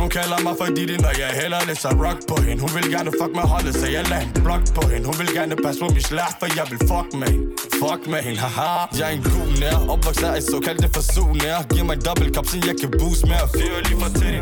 Hun 0.00 0.08
kalder 0.18 0.38
mig 0.46 0.54
for 0.60 0.66
Didi, 0.76 0.96
når 1.06 1.12
jeg 1.22 1.30
heller 1.42 1.58
lidt 1.68 1.80
så 1.84 1.90
rock 2.04 2.18
på 2.30 2.36
hende. 2.46 2.60
Hun 2.64 2.70
vil 2.76 2.86
gerne 2.96 3.10
fuck 3.20 3.32
med 3.40 3.46
holdet, 3.52 3.74
så 3.80 3.86
jeg 3.96 4.02
lader 4.10 4.22
en 4.22 4.32
blok 4.46 4.64
på 4.78 4.82
hende. 4.92 5.04
Hun 5.10 5.16
vil 5.20 5.30
gerne 5.38 5.54
passe 5.64 5.78
på 5.84 5.88
min 5.96 6.04
slag, 6.10 6.30
for 6.40 6.46
jeg 6.58 6.66
vil 6.70 6.80
fuck 6.90 7.08
med 7.20 7.28
hende. 7.34 7.46
Fuck 7.82 8.02
med 8.12 8.20
hende, 8.26 8.40
haha. 8.44 8.70
Jeg 8.98 9.06
er 9.10 9.14
en 9.18 9.24
god 9.36 9.48
nær, 9.62 9.76
opvokset 9.92 10.32
i 10.40 10.42
såkaldte 10.52 10.88
forsug 10.96 11.30
nær 11.42 11.58
Giv 11.72 11.84
mig 11.90 11.98
dobbelt 12.08 12.30
kop, 12.36 12.46
så 12.52 12.56
jeg 12.68 12.74
kan 12.80 12.90
boost 13.00 13.22
mere. 13.30 13.46
Fyre 13.56 13.78
lige 13.88 13.98
fra 14.02 14.10
titty, 14.18 14.40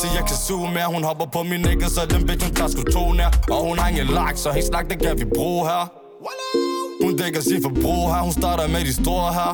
så 0.00 0.06
jeg 0.16 0.24
kan 0.28 0.38
suge 0.46 0.68
mere. 0.76 0.88
Hun 0.96 1.02
hopper 1.08 1.26
på 1.36 1.40
min 1.50 1.60
nigga, 1.66 1.86
så 1.96 2.00
den 2.12 2.22
bitch, 2.28 2.42
hun 2.46 2.54
tager 2.58 2.70
sgu 2.72 2.82
to 2.96 3.04
nær 3.18 3.30
Og 3.54 3.60
hun 3.68 3.76
har 3.80 3.86
ingen 3.92 4.08
lak, 4.18 4.34
så 4.42 4.48
hendes 4.56 4.68
snak, 4.72 4.84
det 4.90 4.98
kan 5.04 5.14
vi 5.20 5.26
bruge 5.36 5.62
her. 5.70 5.82
Wallah! 6.24 6.63
Hun 7.04 7.16
dækker 7.16 7.40
sit 7.40 7.62
forbrug 7.62 8.14
her, 8.14 8.22
hun 8.22 8.32
starter 8.32 8.68
med 8.68 8.80
de 8.80 8.92
store 8.92 9.32
her. 9.32 9.52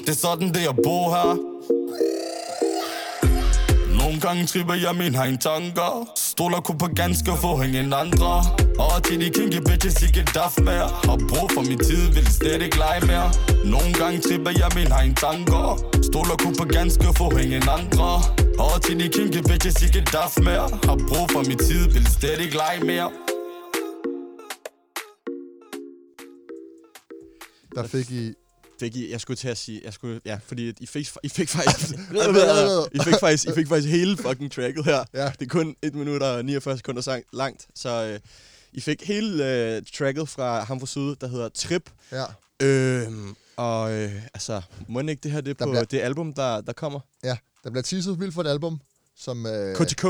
Det 0.00 0.08
er 0.08 0.18
sådan, 0.26 0.48
det 0.48 0.64
er 0.64 0.70
at 0.70 0.78
bo 0.84 0.98
her. 1.14 1.28
Nogle 4.00 4.20
gange 4.20 4.46
tripper 4.46 4.74
jeg 4.74 4.94
min 5.02 5.14
egen 5.14 5.38
tanker. 5.38 6.08
Stoler 6.16 6.60
kun 6.60 6.78
på 6.78 6.88
ganske 6.96 7.30
få 7.42 7.62
ingen 7.62 7.92
andre. 7.92 8.32
Og 8.78 9.02
til 9.04 9.20
de 9.20 9.30
kinky 9.30 9.60
bitches 9.68 10.02
ikke 10.02 10.22
daf 10.34 10.54
mere. 10.58 10.88
Har 11.08 11.18
brug 11.30 11.46
for 11.54 11.62
min 11.68 11.78
tid, 11.78 12.02
vil 12.14 12.26
slet 12.26 12.62
ikke 12.62 12.76
lege 12.76 13.06
mere. 13.06 13.28
Nogle 13.64 13.92
gange 14.00 14.20
tripper 14.20 14.50
jeg 14.50 14.70
min 14.74 14.90
egen 14.92 15.14
tanker. 15.14 15.64
Stoler 16.10 16.36
kun 16.44 16.54
på 16.60 16.64
ganske 16.64 17.08
få 17.18 17.36
ingen 17.44 17.64
andre. 17.78 18.10
Og 18.64 18.82
til 18.84 19.00
de 19.00 19.08
kinky 19.08 19.40
bitches 19.48 19.82
ikke 19.82 20.02
daf 20.12 20.34
mere. 20.42 20.66
Har 20.88 20.98
brug 21.08 21.26
for 21.32 21.42
min 21.48 21.58
tid, 21.58 21.82
vil 21.94 22.06
slet 22.06 22.40
ikke 22.40 22.56
lege 22.62 22.80
mere. 22.84 23.27
Der 27.82 27.88
fik 27.88 28.10
I... 28.10 28.34
Fik 28.80 28.96
I, 28.96 29.10
jeg 29.10 29.20
skulle 29.20 29.36
til 29.36 29.48
at 29.48 29.58
sige, 29.58 29.80
jeg 29.84 29.92
skulle, 29.92 30.20
ja, 30.24 30.38
fordi 30.46 30.72
I 30.80 30.86
fik, 30.86 31.08
I 31.22 31.28
fik 31.28 31.48
faktisk, 31.48 31.94
I 32.94 32.98
fik 33.04 33.14
faktisk, 33.20 33.48
I 33.48 33.52
fik 33.54 33.68
faktisk 33.68 33.88
hele 33.88 34.16
fucking 34.16 34.52
tracket 34.52 34.84
her. 34.84 35.04
Ja. 35.14 35.24
Det 35.38 35.42
er 35.42 35.48
kun 35.48 35.76
1 35.82 35.94
minut 35.94 36.22
og 36.22 36.44
49 36.44 36.76
sekunder 36.76 37.02
sang, 37.02 37.24
langt, 37.32 37.66
så 37.74 37.88
øh, 38.04 38.20
I 38.72 38.80
fik 38.80 39.02
hele 39.06 39.52
øh, 39.76 39.82
tracket 39.98 40.28
fra 40.28 40.64
ham 40.64 40.80
fra 40.80 40.86
Syd, 40.86 41.14
der 41.20 41.28
hedder 41.28 41.48
Trip. 41.48 41.90
Ja. 42.12 42.24
Øhm, 42.62 43.34
og 43.56 43.92
øh, 43.92 44.12
altså, 44.34 44.62
må 44.88 45.00
ikke 45.00 45.20
det 45.22 45.30
her 45.30 45.40
det 45.40 45.50
er 45.50 45.54
Der 45.54 45.64
på 45.64 45.70
bliver- 45.70 45.84
det 45.84 46.00
album, 46.00 46.32
der, 46.32 46.60
der 46.60 46.72
kommer? 46.72 47.00
Ja, 47.24 47.36
der 47.64 47.70
bliver 47.70 47.82
teaset 47.82 48.20
vildt 48.20 48.34
for 48.34 48.42
et 48.42 48.46
album, 48.48 48.80
som... 49.16 49.46
Øh, 49.46 49.76
KTK. 49.76 50.04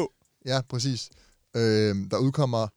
Ja, 0.47 0.61
præcis. 0.69 1.11
Øh, 1.57 1.97
der 2.11 2.19
udkommer 2.19 2.69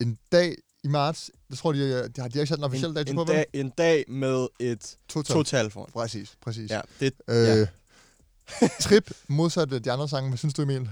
en 0.00 0.18
dag 0.32 0.56
i 0.88 0.92
marts. 0.92 1.30
Jeg 1.50 1.58
tror, 1.58 1.72
de, 1.72 1.78
de, 1.88 1.94
har, 1.94 2.08
de 2.08 2.20
har 2.20 2.26
ikke 2.40 2.46
sat 2.46 2.58
en 2.58 2.64
officiel 2.64 2.88
En, 2.88 2.94
dato 2.94 3.10
en, 3.10 3.16
på, 3.16 3.24
dag, 3.24 3.46
en 3.52 3.70
dag 3.70 4.04
med 4.08 4.46
et 4.60 4.96
Total. 5.08 5.34
total 5.36 5.70
foran. 5.70 5.90
Præcis, 5.92 6.36
præcis. 6.42 6.70
Ja, 6.70 6.80
det, 7.00 7.12
Øh, 7.28 7.34
ja. 7.48 7.66
Trip, 8.80 9.10
modsat 9.28 9.84
de 9.84 9.92
andre 9.92 10.08
sange. 10.08 10.28
Hvad 10.30 10.38
synes 10.38 10.54
du, 10.54 10.62
Emil? 10.62 10.88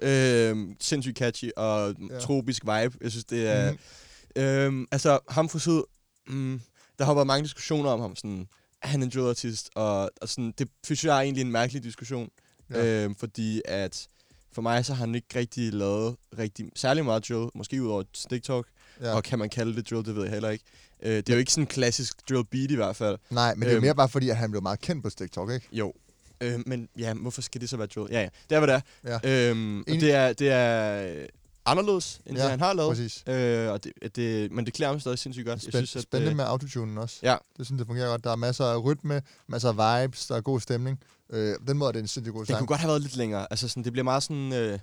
Øhm, 0.00 0.76
sindssygt 0.80 1.18
catchy 1.18 1.50
og 1.56 1.94
Ja. 2.10 2.18
tropisk 2.18 2.62
vibe. 2.62 2.96
Jeg 3.00 3.10
synes, 3.10 3.24
det 3.24 3.48
er... 3.48 3.72
Mm. 3.72 4.42
Øhm, 4.42 4.86
altså, 4.90 5.18
ham 5.28 5.48
fra 5.48 5.58
Syd... 5.58 5.82
Mm, 6.26 6.60
der 6.98 7.04
har 7.04 7.14
været 7.14 7.26
mange 7.26 7.44
diskussioner 7.44 7.90
om 7.90 8.00
ham. 8.00 8.16
Sådan, 8.16 8.48
er 8.82 8.88
han 8.88 9.02
en 9.02 9.08
drill-artist? 9.10 9.70
Og, 9.74 10.10
og 10.20 10.28
sådan, 10.28 10.54
det 10.58 10.68
synes 10.84 11.04
jeg 11.04 11.16
er 11.16 11.20
egentlig 11.20 11.42
en 11.42 11.52
mærkelig 11.52 11.82
diskussion. 11.82 12.28
Ja. 12.70 13.04
Øhm, 13.04 13.14
fordi 13.16 13.62
at 13.64 14.06
for 14.52 14.62
mig 14.62 14.84
så 14.84 14.94
har 14.94 15.06
han 15.06 15.14
ikke 15.14 15.38
rigtig 15.38 15.72
lavet 15.72 16.16
rigtig, 16.38 16.66
særlig 16.76 17.04
meget 17.04 17.28
drill. 17.28 17.48
Måske 17.54 17.82
ud 17.82 17.88
over 17.88 18.02
Stick 18.14 18.44
Talk. 18.44 18.66
Ja. 19.02 19.14
Og 19.14 19.22
kan 19.22 19.38
man 19.38 19.50
kalde 19.50 19.76
det 19.76 19.90
drill, 19.90 20.04
det 20.04 20.16
ved 20.16 20.22
jeg 20.22 20.32
heller 20.32 20.50
ikke. 20.50 20.64
Øh, 21.02 21.16
det 21.16 21.28
er 21.28 21.32
jo 21.34 21.38
ikke 21.38 21.52
sådan 21.52 21.62
en 21.62 21.66
klassisk 21.66 22.28
drill 22.28 22.44
beat 22.44 22.70
i 22.70 22.74
hvert 22.74 22.96
fald. 22.96 23.18
Nej, 23.30 23.54
men 23.54 23.62
det 23.62 23.70
er 23.70 23.74
Øhm. 23.76 23.82
mere 23.84 23.94
bare 23.94 24.08
fordi, 24.08 24.28
at 24.30 24.36
han 24.36 24.50
blev 24.50 24.62
meget 24.62 24.80
kendt 24.80 25.02
på 25.04 25.10
TikTok, 25.10 25.50
ikke? 25.50 25.68
Jo. 25.72 25.92
Øh, 26.40 26.60
men 26.66 26.88
ja, 26.98 27.14
hvorfor 27.14 27.42
skal 27.42 27.60
det 27.60 27.68
så 27.70 27.76
være 27.76 27.86
drill? 27.86 28.08
Ja, 28.10 28.20
ja. 28.20 28.28
Det 28.50 28.56
er, 28.56 28.60
hvad 28.60 28.68
det 28.74 28.82
er. 29.04 29.18
Ja. 29.24 29.48
Øhm, 29.50 29.80
og 29.80 29.86
det 29.86 30.12
er, 30.12 30.32
det 30.32 30.48
er 30.50 31.02
øh, 31.16 31.26
anderledes, 31.66 32.20
end 32.26 32.36
Ja, 32.36 32.42
det, 32.42 32.50
han 32.50 32.60
har 32.60 32.72
lavet. 32.72 32.90
Præcis. 32.90 33.24
Øh, 33.28 33.70
og 33.72 33.84
det, 33.84 33.92
det, 34.16 34.52
men 34.52 34.66
det 34.66 34.74
klæder 34.74 34.92
ham 34.92 35.00
stadig 35.00 35.18
sindssygt 35.18 35.46
godt. 35.46 35.62
Spænd, 35.62 35.86
synes, 35.86 36.02
spændende 36.02 36.30
øh, 36.30 36.36
med 36.36 36.44
autotunen 36.44 36.98
også. 36.98 37.18
Ja. 37.22 37.36
Det 37.58 37.66
synes 37.66 37.78
det 37.80 37.86
fungerer 37.86 38.08
godt. 38.08 38.24
Der 38.24 38.30
er 38.30 38.36
masser 38.36 38.64
af 38.64 38.84
rytme, 38.84 39.22
masser 39.46 39.72
af 39.78 40.04
vibes, 40.04 40.26
der 40.26 40.36
er 40.36 40.40
god 40.40 40.60
stemning. 40.60 41.00
Øh, 41.30 41.54
den 41.66 41.78
måde 41.78 41.88
er 41.88 41.92
det 41.92 42.00
en 42.00 42.08
sindssygt 42.08 42.32
god 42.34 42.40
Den 42.40 42.46
sang. 42.46 42.58
kunne 42.58 42.66
godt 42.66 42.80
have 42.80 42.88
været 42.88 43.02
lidt 43.02 43.16
længere. 43.16 43.46
Altså, 43.50 43.68
sådan, 43.68 43.84
det 43.84 43.92
bliver 43.92 44.04
meget 44.04 44.22
sådan... 44.22 44.52
Øh, 44.52 44.78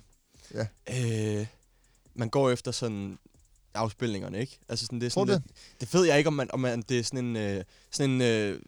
Ja. 0.54 0.66
øh, 1.40 1.46
man 2.14 2.28
går 2.28 2.50
efter 2.50 2.70
sådan 2.72 3.18
afspilningerne, 3.74 4.38
ikke? 4.40 4.58
Altså 4.68 4.84
sådan, 4.86 5.00
det 5.00 5.06
er 5.06 5.10
sådan 5.10 5.28
lidt, 5.28 5.42
det 5.80 5.94
ved 5.94 6.04
jeg 6.06 6.18
ikke, 6.18 6.28
om, 6.28 6.34
man, 6.34 6.50
om 6.52 6.60
man, 6.60 6.82
det 6.88 6.98
er 6.98 7.02
sådan 7.04 7.24
en... 7.24 7.36
Øh, 7.36 7.64
sådan 7.90 8.10
en 8.10 8.20
øh, 8.22 8.60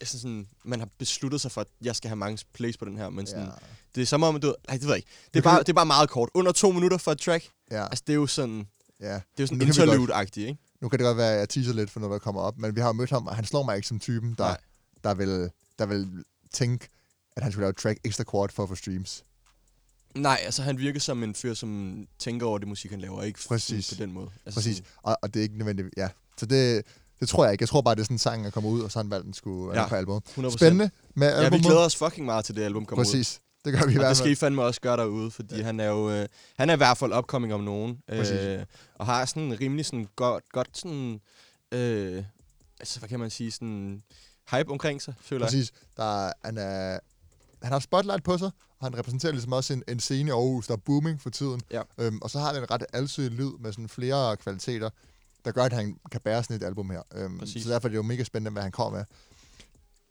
altså 0.00 0.20
sådan, 0.20 0.46
man 0.64 0.78
har 0.78 0.88
besluttet 0.98 1.40
sig 1.40 1.50
for, 1.50 1.60
at 1.60 1.66
jeg 1.82 1.96
skal 1.96 2.08
have 2.08 2.16
mange 2.16 2.44
plays 2.54 2.76
på 2.76 2.84
den 2.84 2.96
her, 2.96 3.08
men 3.08 3.26
sådan, 3.26 3.44
Ja. 3.44 3.50
det 3.94 4.02
er 4.02 4.06
som 4.06 4.22
om, 4.22 4.40
du... 4.40 4.54
Nej, 4.68 4.76
det 4.76 4.82
ved 4.82 4.90
jeg 4.90 4.96
ikke. 4.96 5.08
Det 5.34 5.38
er, 5.40 5.42
bare, 5.42 5.58
det 5.58 5.68
er 5.68 5.72
bare 5.72 5.86
meget 5.86 6.10
kort. 6.10 6.28
Under 6.34 6.52
to 6.52 6.72
minutter 6.72 6.96
for 6.98 7.12
et 7.12 7.18
track. 7.18 7.48
ja. 7.70 7.84
Altså, 7.84 8.04
det 8.06 8.12
er 8.12 8.16
jo 8.16 8.26
sådan... 8.26 8.66
ja. 9.00 9.06
Det 9.06 9.14
er 9.14 9.20
jo 9.40 9.46
sådan 9.46 9.62
interlude-agtigt, 9.62 10.46
ikke? 10.48 10.60
Nu 10.80 10.88
kan 10.88 10.98
det 10.98 11.04
godt 11.04 11.16
være, 11.16 11.32
at 11.32 11.38
jeg 11.38 11.48
teaser 11.48 11.72
lidt 11.72 11.90
for 11.90 12.00
noget, 12.00 12.12
der 12.12 12.18
kommer 12.18 12.40
op, 12.40 12.58
men 12.58 12.76
vi 12.76 12.80
har 12.80 12.86
jo 12.88 12.92
mødt 12.92 13.10
ham, 13.10 13.26
og 13.26 13.36
han 13.36 13.44
slår 13.44 13.62
mig 13.62 13.76
ikke 13.76 13.88
som 13.88 13.98
typen, 14.00 14.34
der, 14.38 14.44
Nej. 14.44 14.58
der, 15.04 15.14
vil, 15.14 15.50
der 15.78 15.86
vil 15.86 16.24
tænke, 16.52 16.88
at 17.36 17.42
han 17.42 17.52
skulle 17.52 17.62
lave 17.62 17.70
et 17.70 17.76
track 17.76 17.98
ekstra 18.04 18.24
kort 18.24 18.52
for 18.52 18.62
at 18.62 18.68
få 18.68 18.74
streams. 18.74 19.24
Nej, 20.14 20.40
altså 20.44 20.62
han 20.62 20.78
virker 20.78 21.00
som 21.00 21.22
en 21.22 21.34
fyr, 21.34 21.54
som 21.54 22.06
tænker 22.18 22.46
over 22.46 22.58
det 22.58 22.68
musik, 22.68 22.90
han 22.90 23.00
laver, 23.00 23.22
ikke 23.22 23.40
Præcis. 23.48 23.84
sådan 23.86 23.98
på 23.98 24.02
den 24.06 24.12
måde. 24.14 24.30
Altså, 24.46 24.58
Præcis. 24.60 24.76
sådan- 24.76 24.88
Og, 25.02 25.16
og 25.22 25.34
det 25.34 25.40
er 25.40 25.42
ikke 25.42 25.58
nødvendigt, 25.58 25.88
ja. 25.96 26.08
Så 26.38 26.46
det, 26.46 26.82
det 27.20 27.28
tror 27.28 27.44
jeg 27.44 27.52
ikke. 27.52 27.62
Jeg 27.62 27.68
tror 27.68 27.80
bare, 27.80 27.94
det 27.94 28.00
er 28.00 28.04
sådan 28.04 28.14
en 28.14 28.18
sang, 28.18 28.44
der 28.44 28.50
kommer 28.50 28.70
ud, 28.70 28.80
og 28.80 28.90
så 28.92 28.98
har 28.98 29.02
han 29.04 29.10
valgt, 29.10 29.24
den 29.24 29.34
skulle 29.34 29.74
Ja, 29.74 29.82
ja, 29.82 29.88
på 29.88 29.94
albumet. 29.94 30.22
100%. 30.38 30.50
Spændende 30.50 30.90
med 31.14 31.28
Ja, 31.28 31.38
vi 31.38 31.44
albumet. 31.44 31.64
glæder 31.66 31.80
os 31.80 31.96
fucking 31.96 32.26
meget 32.26 32.44
til 32.44 32.56
det 32.56 32.62
album 32.62 32.86
kommer 32.86 33.00
ud. 33.00 33.06
Præcis. 33.06 33.40
Det 33.64 33.72
gør 33.72 33.86
vi 33.86 33.92
i 33.92 33.96
Og 33.96 34.00
hvert 34.00 34.08
det 34.08 34.16
skal 34.16 34.24
fald. 34.24 34.32
I 34.32 34.34
fandme 34.36 34.62
også 34.62 34.80
gøre 34.80 34.96
derude, 34.96 35.30
fordi 35.30 35.56
ja. 35.56 35.62
han 35.64 35.80
er 35.80 35.86
jo 35.88 36.10
øh, 36.10 36.28
han 36.56 36.70
er 36.70 36.74
i 36.74 36.76
hvert 36.76 36.98
fald 36.98 37.12
upcoming 37.12 37.54
om 37.54 37.60
nogen. 37.60 37.98
Præcis. 38.08 38.32
Øh, 38.32 38.64
og 38.94 39.06
har 39.06 39.24
sådan 39.24 39.60
rimelig 39.60 39.86
sådan 39.86 40.08
godt, 40.16 40.44
godt 40.52 40.78
sådan, 40.78 41.20
øh, 41.72 42.24
altså 42.80 42.98
hvad 42.98 43.08
kan 43.08 43.20
man 43.20 43.30
sige, 43.30 43.50
sådan 43.52 44.02
hype 44.50 44.70
omkring 44.70 45.02
sig, 45.02 45.14
føler 45.20 45.44
jeg. 45.46 45.50
Præcis. 45.50 45.72
Der, 45.96 46.26
er- 46.26 46.32
han, 46.44 46.58
er, 46.58 46.98
han 47.62 47.72
har 47.72 47.78
spotlight 47.78 48.24
på 48.24 48.38
sig, 48.38 48.50
han 48.82 48.98
repræsenterer 48.98 49.32
ligesom 49.32 49.52
også 49.52 49.72
en, 49.72 49.82
en 49.88 50.00
scene 50.00 50.28
i 50.28 50.32
Aarhus, 50.32 50.66
der 50.66 50.72
er 50.74 50.78
booming 50.78 51.20
for 51.20 51.30
tiden. 51.30 51.60
Ja. 51.70 51.82
Øhm, 51.98 52.18
og 52.22 52.30
så 52.30 52.38
har 52.38 52.52
det 52.52 52.62
en 52.62 52.70
ret 52.70 52.84
alsidig 52.92 53.30
lyd 53.30 53.50
med 53.60 53.72
sådan 53.72 53.88
flere 53.88 54.36
kvaliteter, 54.36 54.90
der 55.44 55.50
gør, 55.52 55.64
at 55.64 55.72
han 55.72 55.96
kan 56.12 56.20
bære 56.20 56.42
sådan 56.42 56.56
et 56.56 56.62
album 56.62 56.90
her. 56.90 57.02
Øhm, 57.14 57.38
Præcis. 57.38 57.62
så 57.62 57.70
derfor 57.70 57.88
er 57.88 57.90
det 57.90 57.96
jo 57.96 58.02
mega 58.02 58.24
spændende, 58.24 58.50
hvad 58.50 58.62
han 58.62 58.72
kommer 58.72 58.98
med. 58.98 59.04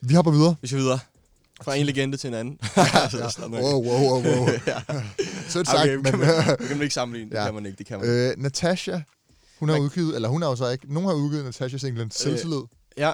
Vi 0.00 0.14
hopper 0.14 0.30
videre. 0.32 0.54
Vi 0.60 0.66
skal 0.66 0.78
videre. 0.78 0.98
Fra 1.62 1.74
en 1.74 1.86
legende 1.86 2.16
til 2.16 2.28
en 2.28 2.34
anden. 2.34 2.58
Altså, 2.94 3.18
ja. 3.52 3.62
Wow, 3.62 3.84
wow, 3.84 4.00
wow, 4.00 4.22
wow. 4.22 4.48
ja. 4.66 4.82
Sødt 5.48 5.66
sagt, 5.68 5.78
Okay, 5.80 5.94
men... 5.94 6.04
kan 6.04 6.18
man, 6.18 6.28
det 6.28 6.58
kan 6.58 6.76
man 6.76 6.82
ikke 6.82 6.94
sammenligne. 6.94 7.30
Det 7.30 7.36
Ja. 7.36 7.44
kan 7.44 7.54
man 7.54 7.66
ikke. 7.66 7.78
Det 7.78 7.86
kan 7.86 7.98
man. 8.00 8.08
øh, 8.08 8.34
Natasha, 8.38 9.00
hun 9.58 9.68
har 9.68 9.76
Man- 9.76 9.84
udgivet, 9.84 10.14
eller 10.16 10.28
hun 10.28 10.42
har 10.42 10.48
jo 10.48 10.56
så 10.56 10.68
ikke, 10.68 10.92
nogen 10.94 11.08
har 11.08 11.14
udgivet 11.14 11.44
Natasha-singlen 11.44 12.10
Selvtillid. 12.10 12.62
Ja. 12.96 13.12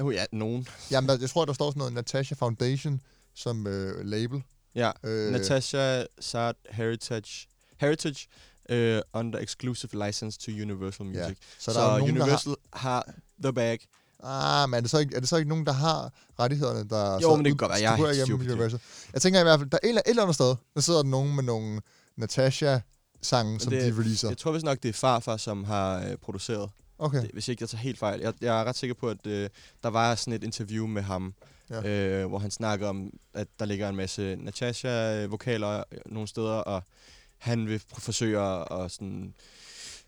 Oh, 0.00 0.14
ja, 0.14 0.24
nogen. 0.32 0.66
Jamen, 0.90 1.20
jeg 1.20 1.30
tror, 1.30 1.44
der 1.44 1.52
står 1.52 1.70
sådan 1.70 1.78
noget 1.78 1.92
Natasha 1.92 2.34
Foundation 2.38 3.00
som 3.34 3.66
øh, 3.66 4.04
label. 4.06 4.42
Ja. 4.74 4.90
Øh, 5.04 5.32
Natasha 5.32 6.04
Sart 6.20 6.56
Heritage, 6.70 7.46
Heritage 7.76 8.26
uh, 8.72 9.20
under 9.20 9.38
exclusive 9.38 10.06
license 10.06 10.38
to 10.38 10.52
Universal 10.52 11.06
Music. 11.06 11.20
Ja, 11.20 11.34
så 11.58 11.64
så 11.64 11.72
så 11.72 11.80
der 11.80 11.86
er 11.86 11.98
nogen, 11.98 12.16
der 12.16 12.20
har- 12.20 12.26
Universal 12.26 12.54
har, 12.72 13.12
the 13.42 13.52
bag. 13.52 13.78
Ah, 14.24 14.68
men 14.68 14.76
er 14.76 14.80
det, 14.80 14.90
så 14.90 14.98
ikke, 14.98 15.16
er 15.16 15.20
det 15.20 15.28
så 15.28 15.36
ikke 15.36 15.48
nogen, 15.48 15.66
der 15.66 15.72
har 15.72 16.12
rettighederne, 16.40 16.88
der 16.88 17.14
Jo, 17.14 17.20
så 17.20 17.36
men 17.36 17.44
det 17.44 17.50
kan 17.52 17.56
godt 17.56 17.70
være. 17.70 17.80
Jeg 17.80 17.92
er 18.20 18.26
helt. 18.26 18.32
Universal? 18.50 18.80
Jeg 19.12 19.22
tænker 19.22 19.40
i 19.40 19.42
hvert 19.42 19.60
fald, 19.60 19.70
der 19.70 19.78
er 19.82 19.86
et, 19.86 19.88
eller- 19.88 20.02
et 20.06 20.10
eller 20.10 20.22
andet 20.22 20.34
sted, 20.34 20.54
der 20.74 20.80
sidder 20.80 21.02
der 21.02 21.08
nogen 21.08 21.34
med 21.36 21.42
nogle 21.44 21.80
Natasha-sange, 22.16 23.60
som 23.60 23.70
det- 23.72 23.94
de 23.94 24.00
releaser. 24.00 24.28
Jeg 24.28 24.38
tror 24.38 24.52
vist 24.52 24.64
nok, 24.64 24.82
det 24.82 24.88
er 24.88 24.92
farfar, 24.92 25.36
som 25.36 25.64
har 25.64 25.98
øh, 26.04 26.16
produceret. 26.16 26.70
Okay. 27.02 27.22
Det, 27.22 27.30
hvis 27.32 27.48
ikke 27.48 27.62
jeg 27.62 27.68
tager 27.68 27.82
helt 27.82 27.98
fejl. 27.98 28.20
Jeg, 28.20 28.32
jeg 28.40 28.60
er 28.60 28.64
ret 28.64 28.76
sikker 28.76 28.94
på, 28.94 29.08
at 29.08 29.26
øh, 29.26 29.50
der 29.82 29.88
var 29.88 30.14
sådan 30.14 30.32
et 30.32 30.44
interview 30.44 30.86
med 30.86 31.02
ham, 31.02 31.34
Ja. 31.70 31.88
øh, 32.22 32.26
hvor 32.28 32.38
han 32.38 32.50
snakker 32.50 32.88
om, 32.88 33.10
at 33.34 33.48
der 33.58 33.64
ligger 33.64 33.88
en 33.88 33.96
masse 33.96 34.36
Natasha-vokaler 34.36 35.84
nogle 36.06 36.28
steder, 36.28 36.52
og 36.54 36.82
han 37.38 37.66
vil 37.68 37.82
forsøge 37.98 38.40
at 38.40 38.90
sådan, 38.90 39.34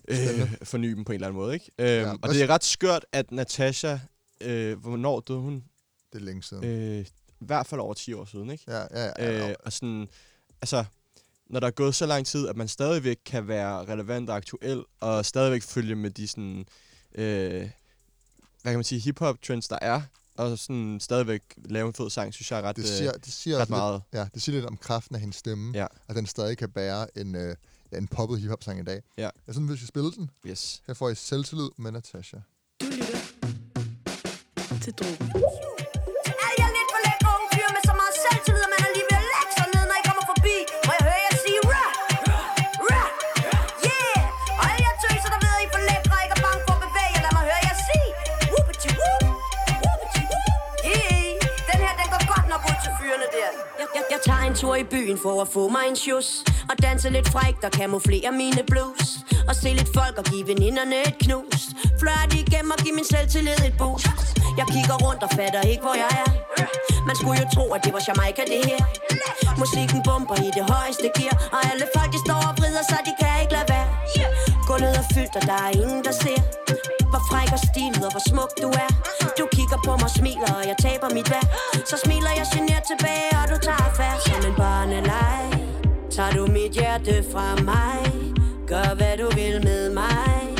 øh, 0.09 0.17
forny 0.63 0.89
dem 0.91 1.05
på 1.05 1.13
en 1.13 1.15
eller 1.15 1.27
anden 1.29 1.41
måde. 1.41 1.55
Ikke? 1.55 1.71
Øh, 1.79 1.87
Ja, 1.87 2.13
og 2.23 2.29
det 2.29 2.43
er 2.43 2.47
ret 2.47 2.65
skørt, 2.65 3.07
at 3.13 3.33
Natasha, 3.33 3.99
øh, 4.41 4.79
hvornår 4.79 5.21
døde 5.21 5.39
hun? 5.39 5.65
Det 6.13 6.21
er 6.21 6.25
længe 6.25 6.43
siden. 6.43 6.65
Øh, 6.65 7.01
I 7.41 7.45
hvert 7.47 7.67
fald 7.67 7.81
over 7.81 7.95
10 7.95 8.13
år 8.13 8.25
siden, 8.25 8.51
ikke? 8.51 8.65
Ja, 8.69 8.81
ja, 9.05 9.11
ja. 9.19 9.49
Øh, 9.51 9.55
og 9.65 9.73
sådan, 9.73 10.09
altså, 10.63 10.85
når 11.55 11.61
der 11.61 11.67
er 11.67 11.71
gået 11.71 11.95
så 11.95 12.07
lang 12.07 12.27
tid, 12.27 12.49
at 12.49 12.57
man 12.57 12.69
stadigvæk 12.69 13.19
kan 13.27 13.49
være 13.49 13.85
relevant 13.85 14.31
og 14.31 14.37
aktuel, 14.37 14.85
og 15.01 15.27
stadigvæk 15.27 15.63
følge 15.63 15.95
med 15.95 16.11
de 16.11 16.29
sådan, 16.29 16.67
øh, 17.15 17.61
hvad 18.63 18.73
kan 18.73 18.75
man 18.75 18.85
sige, 18.85 19.01
hip-hop 19.01 19.43
trends, 19.43 19.69
der 19.69 19.79
er, 19.83 20.03
og 20.37 20.59
sådan 20.59 20.99
stadigvæk 21.01 21.43
lave 21.65 21.87
en 21.87 21.95
fed 21.95 22.11
sang, 22.11 22.35
synes 22.35 22.51
jeg 22.51 22.59
er 22.59 22.63
ret, 22.63 22.77
det 22.77 22.89
siger, 22.89 23.13
øh, 23.15 23.21
det 23.25 23.33
siger 23.33 23.57
ret 23.57 23.61
lidt, 23.63 23.71
meget. 23.71 24.03
Ja, 24.13 24.27
det 24.35 24.43
siger 24.43 24.57
lidt 24.57 24.67
om 24.67 24.77
kraften 24.77 25.15
af 25.15 25.21
hendes 25.21 25.37
stemme, 25.37 25.73
Ja. 25.79 25.87
at 26.09 26.17
den 26.17 26.27
stadig 26.27 26.59
kan 26.59 26.71
bære 26.71 27.19
en, 27.19 27.35
øh, 27.35 27.57
ja, 27.93 27.99
en 27.99 28.07
poppet 28.09 28.41
hiphop-sang 28.41 28.81
i 28.81 28.85
dag. 28.85 29.03
Ja. 29.19 29.31
Jeg 29.47 29.55
synes, 29.55 29.73
vi 29.73 29.77
skal 29.77 29.89
spille 29.89 30.13
den. 30.13 30.31
Yes. 30.47 30.83
Her 30.87 30.95
får 30.95 31.09
I 31.11 31.15
selvtillid 31.15 31.69
med 31.77 31.93
Natasha. 31.93 32.37
Du 32.81 32.87
lytter 32.87 33.19
til 34.83 34.93
Drogen. 34.93 35.74
Tager 54.27 54.45
en 54.51 54.55
tur 54.55 54.75
i 54.77 54.85
byen 54.85 55.19
for 55.25 55.43
at 55.43 55.49
få 55.49 55.63
mig 55.69 55.85
en 55.91 55.97
sjus 55.97 56.29
Og 56.71 56.75
danse 56.83 57.09
lidt 57.11 57.29
frækt 57.29 57.65
og 57.65 57.71
kamuflere 57.71 58.33
mine 58.33 58.63
blues. 58.71 59.09
Og 59.49 59.55
se 59.63 59.69
lidt 59.81 59.91
folk 59.99 60.19
og 60.19 60.25
give 60.25 60.47
veninderne 60.47 60.97
et 61.09 61.17
knus. 61.25 61.61
Flørt 62.01 62.31
igennem 62.43 62.71
og 62.77 62.79
give 62.85 62.95
min 62.99 63.09
selvtillid 63.13 63.61
et 63.69 63.75
boost. 63.79 64.07
Jeg 64.59 64.67
kigger 64.75 64.97
rundt 65.05 65.23
og 65.27 65.31
fatter 65.39 65.63
ikke 65.73 65.83
hvor 65.87 65.97
jeg 66.05 66.11
er. 66.25 66.31
Man 67.09 67.17
skulle 67.21 67.37
jo 67.43 67.47
tro 67.55 67.65
at 67.77 67.81
det 67.85 67.93
var 67.97 68.03
Jamaica 68.09 68.43
det 68.53 68.63
her. 68.71 68.81
Musikken 69.63 70.01
bomber 70.09 70.37
i 70.47 70.49
det 70.59 70.65
højeste 70.75 71.09
gear. 71.17 71.37
Og 71.55 71.61
alle 71.71 71.87
folk 71.95 72.11
de 72.15 72.21
står 72.27 72.41
og 72.49 72.55
vrider 72.59 72.85
sig, 72.91 73.01
de 73.09 73.13
kan 73.21 73.33
ikke 73.43 73.53
lade 73.57 73.69
være. 73.75 73.89
Gulvet 74.69 74.95
er 75.03 75.07
fyldt 75.15 75.35
og 75.39 75.43
der 75.51 75.59
er 75.69 75.73
ingen 75.83 76.01
der 76.07 76.15
ser. 76.23 76.41
Hvor 77.13 77.23
fræk 77.31 77.51
og 77.57 77.61
stilet 77.69 78.03
og 78.09 78.13
hvor 78.15 78.25
smuk 78.31 78.53
du 78.63 78.69
er. 78.85 78.91
Du 79.39 79.45
kigger 79.57 79.79
på 79.87 79.93
mig 80.01 80.09
og 80.11 80.15
smiler 80.19 80.51
og 80.59 80.65
jeg 80.71 80.77
taber 80.85 81.09
mit 81.17 81.29
værd. 81.33 81.47
Så 81.91 81.97
smiler 82.05 82.33
jeg 82.41 82.47
genert 82.55 82.85
tilbage 82.93 83.31
og 83.41 83.45
du 83.53 83.57
mit 87.05 87.15
hjerte 87.15 87.31
fra 87.33 87.57
mig. 87.65 88.35
Gør 88.67 88.95
hvad 88.95 89.17
du 89.17 89.35
vil 89.35 89.65
med 89.65 89.95
mig. 89.95 90.57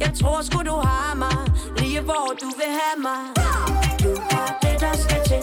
Jeg 0.00 0.12
tror 0.20 0.42
sgu 0.42 0.58
du 0.58 0.74
har 0.74 1.14
mig 1.14 1.46
Lige 1.76 2.00
hvor 2.00 2.34
du 2.40 2.46
vil 2.46 2.72
have 2.80 3.02
mig. 3.02 3.22
Du 4.04 4.20
har 4.30 4.58
det 4.62 4.80
der 4.80 4.96
skal 4.96 5.20
til. 5.26 5.42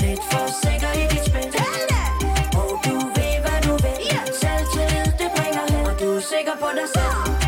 Lidt 0.00 0.20
for 0.30 0.46
sikker 0.62 0.92
i 0.92 1.04
dit 1.10 1.24
spil. 1.26 1.60
Og 2.52 2.70
du 2.84 2.94
ved 2.94 3.34
hvad 3.44 3.60
du 3.62 3.72
vil. 3.84 3.98
Selvtillid 4.40 5.12
det 5.18 5.30
bringer 5.36 5.64
hen. 5.72 5.86
Og 5.86 6.00
du 6.00 6.16
er 6.16 6.20
sikker 6.20 6.52
på 6.60 6.68
dig 6.74 6.88
selv. 6.94 7.39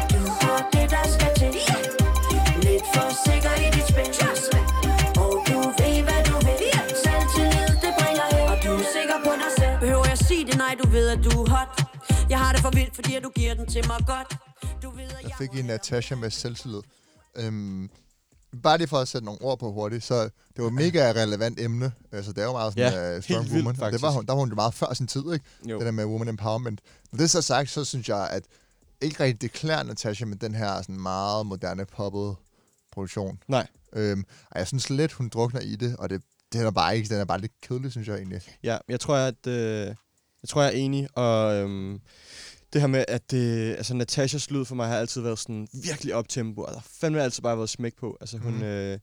Ved 10.93 11.09
at 11.09 11.24
du 11.24 11.30
er 11.43 11.51
hot 11.51 11.80
Jeg 12.30 12.38
har 12.38 12.53
det 12.53 12.61
for 12.61 12.70
vildt, 12.70 12.95
fordi 12.95 13.14
at 13.14 13.22
du 13.22 13.30
giver 13.30 13.55
den 13.55 13.66
til 13.66 13.86
mig 13.88 13.99
godt 14.07 14.36
Du 14.82 14.90
ved 14.90 15.05
at 15.05 15.11
Der 15.11 15.16
jeg 15.22 15.32
fik 15.38 15.55
I 15.55 15.62
Natasha 15.62 16.14
med 16.14 16.30
selvtillid. 16.30 16.80
Øhm, 17.36 17.90
bare 18.62 18.78
lige 18.78 18.88
for 18.88 18.97
at 18.97 19.09
sætte 19.09 19.24
nogle 19.24 19.43
ord 19.43 19.59
på 19.59 19.72
hurtigt, 19.72 20.05
så 20.05 20.22
det 20.22 20.32
var 20.57 20.66
et 20.66 20.72
mega 20.72 21.12
relevant 21.12 21.61
emne. 21.61 21.93
Altså, 22.12 22.32
det 22.32 22.38
er 22.38 22.45
jo 22.45 22.53
meget 22.53 22.72
sådan, 22.72 22.93
Ja, 22.93 23.16
uh, 23.16 23.22
strong 23.22 23.45
vildt, 23.45 23.66
woman. 23.66 23.93
Det 23.93 24.03
var, 24.03 24.11
hun, 24.11 24.26
der 24.26 24.32
var 24.32 24.40
hun 24.40 24.49
jo 24.49 24.55
meget 24.55 24.74
før 24.74 24.95
sin 24.95 25.07
tid, 25.07 25.32
ikke? 25.32 25.45
Jo. 25.68 25.78
Det 25.78 25.86
der 25.86 25.93
med 25.93 26.05
woman 26.05 26.28
empowerment. 26.28 26.80
Når 27.12 27.16
det 27.16 27.24
er 27.24 27.28
så 27.28 27.43
sagt, 27.43 27.70
så 27.70 27.84
synes 27.84 28.09
jeg, 28.09 28.28
at 28.30 28.43
ikke 29.01 29.24
rigtig 29.24 29.43
det 29.43 29.53
klæder 29.53 29.82
Natasha 29.82 30.24
med 30.24 30.36
den 30.36 30.55
her 30.55 30.82
sådan 30.82 31.01
meget 31.01 31.47
moderne 31.47 31.84
poppet 31.84 32.36
produktion. 32.93 33.38
Nej. 33.49 33.66
Øhm, 33.93 34.24
og 34.51 34.59
jeg 34.59 34.66
synes 34.66 34.90
lidt, 34.90 35.12
hun 35.12 35.28
drukner 35.28 35.61
i 35.61 35.76
det, 35.76 35.97
og 35.97 36.11
det, 36.11 36.22
det 36.53 36.59
er 36.59 36.64
der 36.64 36.70
bare 36.70 36.97
ikke. 36.97 37.09
Den 37.09 37.20
er 37.20 37.24
bare 37.24 37.40
lidt 37.40 37.61
kedelig, 37.62 37.90
synes 37.90 38.09
jeg 38.09 38.16
egentlig. 38.16 38.40
Ja, 38.62 38.78
jeg 38.88 39.01
tror, 39.01 39.16
at 39.16 39.47
øh, 39.47 39.95
jeg 40.43 40.49
tror, 40.49 40.62
jeg 40.62 40.72
er 40.72 40.76
enig, 40.76 41.09
og 41.16 41.55
øhm, 41.55 42.01
det 42.72 42.80
her 42.80 42.88
med, 42.88 43.05
at 43.09 43.30
det, 43.30 43.74
altså 43.76 43.95
Natashas 43.95 44.51
lyd 44.51 44.64
for 44.64 44.74
mig 44.74 44.88
har 44.88 44.97
altid 44.97 45.20
været 45.20 45.38
sådan 45.38 45.68
virkelig 45.72 46.14
optempo, 46.14 46.62
og 46.62 46.68
der 46.68 46.74
har 46.78 46.86
fandme 47.01 47.22
altid 47.22 47.43
bare 47.43 47.57
været 47.57 47.68
smæk 47.70 47.95
på. 48.01 48.16
Altså 48.20 48.38
hun 48.38 48.55
Mhm. 48.55 48.62
øh, 48.62 48.99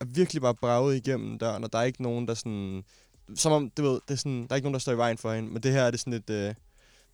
er 0.00 0.04
virkelig 0.04 0.42
bare 0.42 0.54
braget 0.54 0.96
igennem 0.96 1.38
døren, 1.38 1.64
og 1.64 1.72
der 1.72 1.78
er 1.78 1.82
ikke 1.82 2.02
nogen, 2.02 2.28
der 2.28 2.34
sådan, 2.34 2.82
som 3.34 3.52
om, 3.52 3.70
du 3.70 3.82
ved, 3.82 4.00
det 4.08 4.14
er 4.14 4.18
sådan, 4.18 4.42
der 4.42 4.46
er 4.50 4.54
ikke 4.54 4.64
nogen, 4.66 4.74
der 4.74 4.78
står 4.80 4.92
i 4.92 4.96
vejen 4.96 5.18
for 5.18 5.32
hende, 5.34 5.50
men 5.50 5.62
det 5.62 5.72
her 5.72 5.82
er 5.82 5.90
det 5.90 6.00
sådan 6.00 6.12
lidt, 6.12 6.30
øh, 6.30 6.54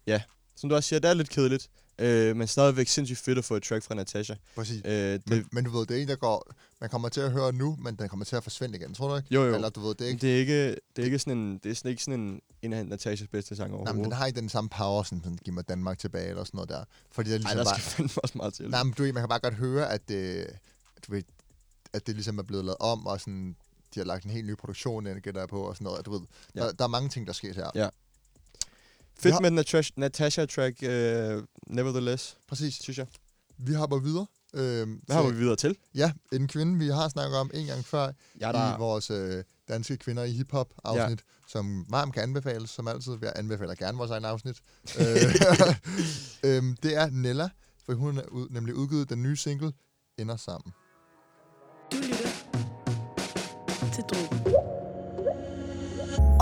ja, 0.07 0.23
som 0.57 0.69
du 0.69 0.75
også 0.77 0.89
siger, 0.89 1.01
det 1.01 1.11
er 1.11 1.15
lidt 1.15 1.31
kedeligt, 1.31 1.69
øh, 2.01 2.37
men 2.37 2.47
stadigvæk 2.47 2.89
sindssygt 2.89 3.19
fedt 3.19 3.39
at 3.39 3.45
få 3.45 3.55
et 3.55 3.63
track 3.63 3.85
fra 3.85 3.95
Natasha. 3.95 4.35
Præcis. 4.55 4.83
Øh, 4.85 4.93
det, 4.93 5.23
Men, 5.27 5.47
men 5.53 5.65
du 5.65 5.71
ved, 5.71 5.87
det 5.87 5.99
er 5.99 6.03
en, 6.03 6.09
der 6.09 6.17
går... 6.17 6.53
Man 6.81 6.91
kommer 6.91 7.09
til 7.09 7.21
at 7.21 7.33
høre 7.33 7.53
nu, 7.53 7.77
men 7.81 7.97
den 7.97 8.09
kommer 8.09 8.25
til 8.25 8.37
at 8.37 8.43
forsvinde 8.43 8.79
igen, 8.79 8.95
tror 8.95 9.09
du 9.09 9.17
ikke? 9.17 9.35
jo, 9.35 9.45
jo. 9.45 9.55
Eller 9.55 9.69
du 9.69 9.81
ved, 9.81 9.95
det 9.95 10.05
er 10.05 10.09
ikke... 10.09 10.21
Det 10.21 10.35
er 10.35 10.39
ikke, 10.39 10.69
det 10.71 11.03
er 11.03 11.05
ikke 11.05 11.19
sådan 11.19 11.39
en, 11.39 11.59
det 11.59 11.71
er 11.71 11.75
sådan 11.75 11.91
ikke 11.91 12.03
sådan 12.03 12.21
en, 12.21 12.41
en 12.63 12.73
af 12.73 12.87
Natashas 12.87 13.29
bedste 13.29 13.57
sange 13.57 13.71
Nej, 13.71 13.79
men 13.79 13.87
overhovedet. 13.87 14.05
den 14.05 14.13
har 14.13 14.27
ikke 14.27 14.41
den 14.41 14.49
samme 14.49 14.71
power, 14.71 15.03
som 15.03 15.21
den 15.21 15.39
giver 15.45 15.55
mig 15.55 15.69
Danmark 15.69 15.99
tilbage, 15.99 16.29
eller 16.29 16.45
sådan 16.45 16.59
noget 16.59 16.69
der. 16.69 16.85
Fordi 17.13 17.31
det 17.31 17.35
er 17.35 17.39
Ej, 17.39 17.55
ligesom 17.55 17.59
der 17.59 17.65
bare... 17.65 17.81
skal 17.81 17.91
fandme 17.91 18.23
også 18.23 18.39
meget 18.39 18.55
til. 18.55 18.71
Nej, 18.71 18.83
men 18.83 18.93
du 18.93 19.03
man 19.03 19.15
kan 19.15 19.29
bare 19.29 19.41
godt 19.41 19.55
høre, 19.55 19.93
at 19.93 20.09
det, 20.09 20.47
du 21.07 21.13
ved, 21.13 21.23
at 21.93 22.07
det 22.07 22.15
ligesom 22.15 22.39
er 22.39 22.43
blevet 22.43 22.65
lavet 22.65 22.77
om, 22.81 23.07
og 23.07 23.21
sådan, 23.21 23.57
de 23.95 24.01
har 24.01 24.05
lagt 24.05 24.25
en 24.25 24.31
helt 24.31 24.47
ny 24.47 24.57
produktion 24.57 25.07
ind, 25.07 25.21
gætter 25.21 25.41
jeg 25.41 25.49
på, 25.49 25.63
og 25.63 25.77
sådan 25.77 25.85
noget. 25.85 26.07
Du 26.07 26.11
ved, 26.11 26.21
ja. 26.55 26.61
der, 26.61 26.73
der, 26.73 26.85
er 26.85 26.89
mange 26.89 27.09
ting, 27.09 27.27
der 27.27 27.33
sker 27.33 27.55
her. 27.55 27.71
Ja. 27.75 27.89
Fedt 29.23 29.35
har- 29.35 29.41
med 29.41 29.51
den 29.51 29.55
Natasha, 29.57 29.93
Natasha 29.97 30.47
track, 30.47 30.77
uh, 30.83 30.89
Nevertheless, 31.77 32.37
Præcis. 32.49 32.75
synes 32.75 32.99
jeg. 32.99 33.07
Vi 33.59 33.73
hopper 33.75 33.99
videre. 33.99 34.27
Øhm, 34.55 35.01
Hvad 35.07 35.17
har 35.17 35.23
vi 35.31 35.37
videre 35.37 35.57
til? 35.57 35.77
Ja, 35.95 36.13
en 36.33 36.49
kvinde, 36.49 36.79
vi 36.79 36.89
har 36.89 37.09
snakket 37.09 37.39
om 37.39 37.51
en 37.55 37.67
gang 37.67 37.85
før 37.85 38.13
Ja, 38.41 38.75
i 38.75 38.79
vores 38.79 39.11
øh, 39.11 39.45
danske 39.69 39.97
kvinder 39.97 40.25
i 40.25 40.31
hiphop 40.33 40.75
afsnit, 40.85 41.19
ja. 41.21 41.25
som 41.49 41.87
varmt 41.89 42.15
kan 42.15 42.23
anbefales, 42.23 42.71
som 42.71 42.89
altid. 42.89 43.17
Jeg 43.23 43.33
anbefaler 43.37 43.75
gerne 43.75 43.99
vores 43.99 44.11
egen 44.11 44.25
afsnit. 44.25 44.57
øh, 45.01 45.07
øhm, 46.57 46.77
det 46.83 46.97
er 46.97 47.11
Nella, 47.11 47.49
for 47.87 47.95
hun 47.95 48.19
er 48.19 48.27
ud, 48.29 48.49
nemlig 48.51 48.75
udgivet 48.75 49.09
den 49.11 49.23
nye 49.23 49.37
single, 49.37 49.73
Ender 50.19 50.37
Sammen. 50.37 50.73
Du 51.93 51.97
lytter 51.97 52.31
til 53.95 54.05
Drogen. 54.05 54.70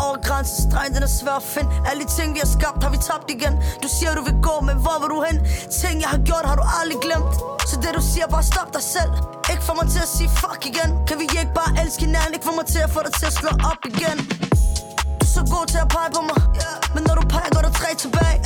Over 0.05 0.17
grænsestregen, 0.29 0.93
den 0.97 1.03
er 1.09 1.13
svær 1.21 1.37
at 1.43 1.47
finde. 1.55 1.71
Alle 1.89 2.01
de 2.05 2.09
ting, 2.19 2.29
vi 2.37 2.41
har 2.45 2.51
skabt, 2.59 2.79
har 2.85 2.91
vi 2.97 3.01
tabt 3.11 3.29
igen. 3.37 3.55
Du 3.83 3.89
siger, 3.97 4.11
du 4.19 4.23
vil 4.29 4.37
gå, 4.49 4.55
men 4.69 4.77
hvor 4.85 4.97
vil 5.01 5.09
du 5.15 5.19
hen? 5.29 5.37
Ting, 5.81 5.95
jeg 6.05 6.11
har 6.15 6.23
gjort, 6.29 6.45
har 6.51 6.57
du 6.61 6.65
aldrig 6.81 6.99
glemt. 7.07 7.35
Så 7.71 7.75
det 7.83 7.91
du 7.99 8.03
siger, 8.13 8.27
bare 8.35 8.47
stop 8.55 8.71
dig 8.77 8.85
selv. 8.97 9.13
Ikke 9.53 9.65
få 9.69 9.73
mig 9.81 9.89
til 9.95 10.01
at 10.07 10.11
sige 10.17 10.31
fuck 10.41 10.61
igen. 10.73 10.91
Kan 11.09 11.17
vi 11.21 11.27
ikke 11.41 11.55
bare 11.61 11.73
elske 11.83 12.03
hinanden? 12.07 12.33
Ikke 12.37 12.47
få 12.51 12.55
mig 12.61 12.67
til 12.75 12.81
at 12.87 12.91
få 12.97 13.01
dig 13.07 13.13
til 13.21 13.27
at 13.31 13.35
slå 13.41 13.51
op 13.71 13.81
igen. 13.93 14.17
Du 15.19 15.25
er 15.29 15.33
så 15.39 15.43
god 15.55 15.65
til 15.73 15.81
at 15.85 15.89
pege 15.97 16.11
på 16.17 16.23
mig. 16.31 16.41
Men 16.95 17.03
når 17.09 17.15
du 17.21 17.25
peger, 17.35 17.51
går 17.57 17.63
der 17.67 17.73
tre 17.81 17.91
tilbage. 18.05 18.39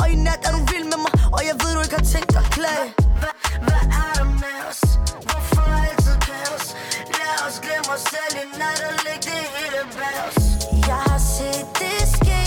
Og 0.00 0.10
i 0.10 0.14
nat 0.14 0.40
er 0.46 0.52
du 0.56 0.60
vild 0.72 0.84
med 0.92 0.98
mig 1.04 1.12
Og 1.36 1.40
jeg 1.48 1.54
ved, 1.60 1.74
du 1.74 1.80
ikke 1.80 1.96
har 2.00 2.04
tænkt 2.14 2.30
dig 2.32 2.42
at 2.46 2.50
klage 2.56 2.86
Hvad 3.66 3.84
er 4.00 4.12
der 4.14 4.24
med 4.24 4.56
os? 4.70 4.80
Hvorfor 5.28 5.64
altid 5.88 6.16
kaos? 6.28 6.64
Lad 7.18 7.36
os 7.46 7.56
glemme 7.64 7.88
os 7.94 8.00
selv 8.12 8.34
i 8.42 8.44
nat 8.58 8.80
og 8.88 8.94
lægge 9.06 9.24
det 9.30 9.42
hele 9.56 9.80
bag 9.98 10.16
os. 10.28 10.55
Ske 12.06 12.42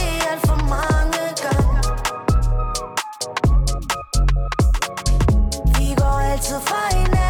for 0.46 0.56
altid 6.32 6.60
fra 6.68 6.98
hinanden, 6.98 7.29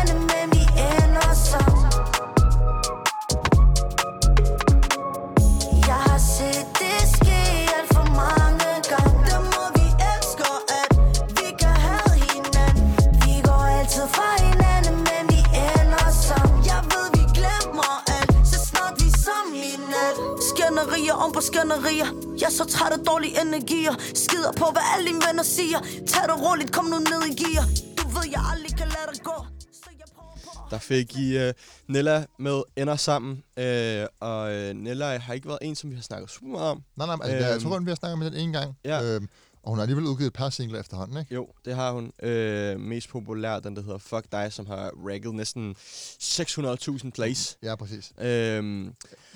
om 21.23 21.31
på 21.37 21.41
skænderier 21.41 22.09
Jeg 22.41 22.47
er 22.51 22.55
så 22.61 22.65
træt 22.75 22.91
af 22.97 22.99
dårlige 23.09 23.33
energier 23.41 23.93
Skider 24.21 24.51
på, 24.61 24.65
hvad 24.75 24.85
alle 24.93 25.05
dine 25.09 25.21
venner 25.27 25.43
siger 25.57 25.79
Tag 26.11 26.23
det 26.29 26.37
roligt, 26.45 26.71
kom 26.75 26.85
nu 26.85 26.97
ned 27.11 27.21
i 27.31 27.33
gear 27.41 27.65
Du 27.97 28.03
ved, 28.15 28.25
jeg 28.35 28.41
aldrig 28.53 28.73
kan 28.79 28.87
lade 28.95 29.05
dig 29.13 29.23
gå 29.23 29.37
Så 29.83 29.89
jeg 29.99 30.07
prøver 30.15 30.37
på 30.45 30.51
at 30.65 30.71
Der 30.71 30.77
fik 30.77 31.15
I 31.15 31.27
uh, 31.47 31.51
Nella 31.93 32.25
med 32.39 32.61
Ender 32.77 32.95
Sammen. 32.95 33.31
Uh, 33.57 34.05
og 34.29 34.41
uh, 34.55 34.69
Nella 34.85 35.17
har 35.17 35.33
ikke 35.33 35.47
været 35.47 35.59
en, 35.61 35.75
som 35.75 35.89
vi 35.89 35.95
har 35.95 36.03
snakket 36.03 36.29
super 36.29 36.47
meget 36.47 36.69
om. 36.71 36.83
Nej, 36.97 37.07
nej, 37.07 37.15
altså, 37.23 37.37
øhm, 37.37 37.45
jeg 37.53 37.61
tror 37.61 37.69
kun, 37.69 37.85
vi 37.85 37.91
har 37.91 37.95
snakket 37.95 38.17
med 38.19 38.31
den 38.31 38.39
en 38.39 38.53
gang. 38.53 38.77
ja. 38.85 39.03
Øhm, 39.03 39.29
og 39.63 39.69
hun 39.69 39.77
har 39.77 39.81
alligevel 39.83 40.05
udgivet 40.05 40.27
et 40.27 40.33
par 40.33 40.49
singler 40.49 40.79
efterhånden, 40.79 41.17
ikke? 41.17 41.33
Jo, 41.35 41.47
det 41.65 41.75
har 41.75 41.91
hun. 41.91 42.11
Uh, 42.23 42.81
mest 42.81 43.09
populær, 43.09 43.59
den 43.59 43.75
der 43.75 43.81
hedder 43.81 43.97
Fuck 43.97 44.25
Dig, 44.31 44.53
som 44.53 44.65
har 44.65 44.91
ragget 45.07 45.35
næsten 45.35 45.75
600.000 45.79 47.09
plays. 47.11 47.57
Ja, 47.63 47.75
præcis. 47.75 48.11
Uh, 48.17 48.23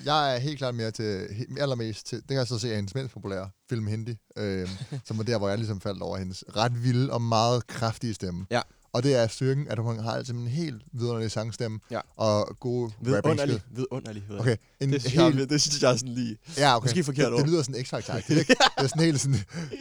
Jeg 0.04 0.34
er 0.34 0.38
helt 0.38 0.58
klart 0.58 0.74
mere 0.74 0.90
til, 0.90 1.28
allermest 1.60 2.06
til, 2.06 2.18
det 2.18 2.28
kan 2.28 2.36
jeg 2.36 2.46
så 2.46 2.58
se 2.58 2.70
er 2.72 2.76
hendes 2.76 2.94
mindst 2.94 3.14
populære 3.14 3.50
film 3.70 3.86
Hindi, 3.86 4.16
øhm, 4.36 4.68
som 5.04 5.18
var 5.18 5.24
der, 5.24 5.38
hvor 5.38 5.48
jeg 5.48 5.58
ligesom 5.58 5.80
faldt 5.80 6.02
over 6.02 6.18
hendes 6.18 6.44
ret 6.56 6.84
vilde 6.84 7.12
og 7.12 7.22
meget 7.22 7.66
kraftige 7.66 8.14
stemme. 8.14 8.46
Ja. 8.50 8.60
Og 8.94 9.02
det 9.02 9.14
er 9.16 9.26
styrken, 9.26 9.68
at 9.68 9.78
hun 9.78 9.98
har 9.98 10.12
altså 10.12 10.32
en 10.32 10.46
helt 10.48 10.82
vidunderlig 10.92 11.30
sangstemme 11.30 11.80
Ja. 11.90 12.00
og 12.16 12.56
gode 12.60 12.92
vidunderlig, 13.00 13.62
vidunderlig. 13.70 14.22
vidunderlig. 14.28 14.40
Okay, 14.40 14.56
en 14.80 14.92
Det, 14.92 15.02
helt... 15.02 15.34
helt... 15.34 15.50
det 15.50 15.60
synes 15.62 15.82
jeg 15.82 15.92
er 15.92 15.96
sådan 15.96 16.14
lige... 16.14 16.36
Ja, 16.58 16.76
okay. 16.76 16.84
Måske 16.84 17.04
forkert 17.04 17.32
det, 17.32 17.38
det 17.40 17.48
lyder 17.48 17.62
sådan 17.62 17.84
x 17.84 17.88
factor 17.88 18.14
ikke? 18.14 18.34
Det 18.38 18.56
er 18.76 18.86
sådan 18.86 19.02
helt 19.02 19.20
sådan, 19.20 19.38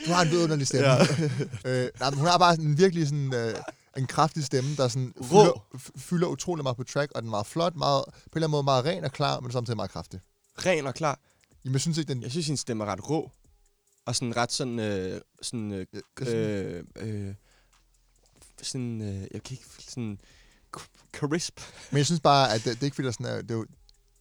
du 0.08 0.12
har 0.12 0.22
en 0.24 0.30
vidunderlig 0.30 0.68
stemme. 0.68 0.88
Ja. 0.88 1.00
øh, 1.84 1.90
nej, 2.00 2.10
men 2.10 2.20
hun 2.20 2.28
har 2.28 2.38
bare 2.38 2.56
sådan 2.56 2.70
en 2.70 2.78
virkelig 2.78 3.08
sådan, 3.08 3.34
øh, 3.34 3.56
en 3.98 4.08
kraftig 4.08 4.44
stemme, 4.44 4.76
der 4.78 4.88
sådan 4.88 5.14
fylder, 5.24 5.66
fylder 5.98 6.28
utrolig 6.28 6.64
meget 6.64 6.78
på 6.78 6.84
track, 6.84 7.12
og 7.16 7.22
den 7.22 7.28
er 7.28 7.32
meget 7.32 7.46
flot, 7.46 7.76
meget, 7.76 8.04
på 8.06 8.12
en 8.16 8.22
eller 8.36 8.48
anden 8.48 8.52
måde 8.52 8.64
meget 8.64 8.86
ren 8.86 9.04
og 9.04 9.12
klar, 9.12 9.40
men 9.40 9.52
samtidig 9.52 9.78
meget 9.78 9.92
kraftig. 9.92 10.20
Ren 10.66 10.88
og 10.88 10.94
klar. 10.94 11.20
Jamen, 11.66 11.74
jeg 11.74 11.82
synes 11.82 11.98
ikke, 11.98 12.14
den... 12.14 12.24
Jeg 12.24 12.32
synes, 12.32 12.46
hendes 12.48 12.60
stemme 12.60 12.84
er 12.84 12.88
ret 12.88 13.10
rå. 13.10 13.32
Og 14.06 14.16
sådan 14.16 14.38
ret 14.38 14.52
sådan... 14.52 14.80
Øh, 14.80 15.22
sådan 15.42 15.72
øh, 15.72 15.86
sådan- 16.20 16.36
øh, 16.38 16.84
øh, 17.28 17.34
sådan... 18.66 19.02
Øh, 19.02 19.16
jeg 19.34 19.44
kan 19.44 19.52
ikke... 19.52 19.64
Sådan... 19.80 20.20
Crisp. 21.16 21.60
Men 21.92 21.98
jeg 21.98 22.06
synes 22.06 22.22
bare, 22.22 22.54
at 22.54 22.64
det, 22.64 22.74
det 22.74 22.80
er 22.82 22.84
ikke 22.86 22.96
fordi, 22.96 23.06
der 23.06 23.12
sådan 23.12 23.26
er, 23.26 23.42
det 23.42 23.52
er 23.52 23.56
jo, 23.56 23.66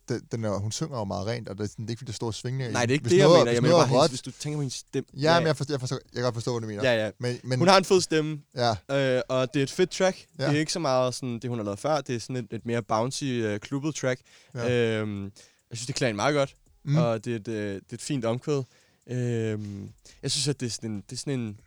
det, 0.09 0.33
den 0.33 0.45
er, 0.45 0.59
hun 0.59 0.73
synger 0.73 0.99
jo 0.99 1.05
meget 1.05 1.27
rent, 1.27 1.49
og 1.49 1.59
det, 1.59 1.65
er 1.65 1.69
sådan- 1.69 1.85
det 1.85 1.89
er 1.89 1.93
ikke 1.93 2.01
fordi, 2.01 2.11
der 2.11 2.17
står 2.17 2.31
svingende. 2.31 2.73
Nej, 2.73 2.83
det 2.87 2.91
er 2.91 2.93
ikke 2.93 3.03
hvis 3.03 3.11
det, 3.11 3.19
jeg 3.19 3.27
noget, 3.27 3.41
mener. 3.41 3.53
Jeg 3.53 3.63
mener 3.63 3.75
bare, 3.77 3.83
er 3.85 3.89
hendes, 3.89 4.09
hvis 4.11 4.23
du 4.23 4.31
tænker 4.31 4.57
på 4.57 4.61
hendes 4.61 4.75
stemme. 4.75 5.09
Ja, 5.21 5.41
men 5.41 5.47
jeg, 5.47 5.57
forstår, 5.57 5.73
jeg, 5.75 5.81
forstår, 5.81 5.97
jeg 5.97 6.15
kan 6.15 6.23
godt 6.23 6.35
forstå, 6.35 6.53
hvad 6.53 6.61
du 6.61 6.67
mener. 6.67 6.93
Ja, 6.93 7.05
ja. 7.05 7.11
Men, 7.19 7.41
men, 7.45 7.59
Hun 7.59 7.69
har 7.69 7.77
en 7.79 7.85
fed 7.85 8.01
stemme, 8.01 8.43
ja, 8.57 8.71
øh, 9.17 9.23
og 9.29 9.55
det 9.55 9.61
er 9.61 9.65
et 9.65 9.71
fedt 9.71 9.91
track. 9.91 10.27
Ja. 10.39 10.45
Ja. 10.45 10.49
Det 10.51 10.57
er 10.57 10.61
ikke 10.61 10.73
så 10.73 10.79
meget 10.79 11.15
sådan, 11.15 11.39
det, 11.39 11.51
hun 11.51 11.59
har 11.59 11.65
lavet 11.65 11.79
før. 11.79 12.01
Det 12.01 12.15
er 12.17 12.21
sådan 12.21 12.37
et, 12.37 12.47
et 12.51 12.67
mere 12.67 12.83
bouncy, 12.83 13.25
øh, 13.25 13.61
klubbet 13.61 13.95
track. 13.95 14.21
Ja. 14.55 14.67
Ja. 14.69 15.01
Øhm, 15.01 15.25
jeg 15.25 15.33
synes, 15.79 15.87
det 15.87 15.95
klæder 15.95 16.13
meget 16.13 16.35
godt. 16.35 16.55
Mm. 16.85 16.91
Mm. 16.93 16.97
Og 16.99 17.25
det 17.25 17.33
er, 17.33 17.37
et, 17.37 17.49
øh, 17.49 17.75
det 17.75 17.81
er 17.91 17.95
et 17.95 18.03
fint 18.03 18.25
omkvæd. 18.25 18.63
Øhm, 19.11 19.89
jeg 20.23 20.31
synes, 20.31 20.49
at 20.49 20.61
det 20.61 20.67
er 20.67 20.71
sådan 20.71 20.91
en... 20.91 21.01
Det 21.11 21.13
er 21.13 21.17
sådan 21.17 21.41
en 21.41 21.59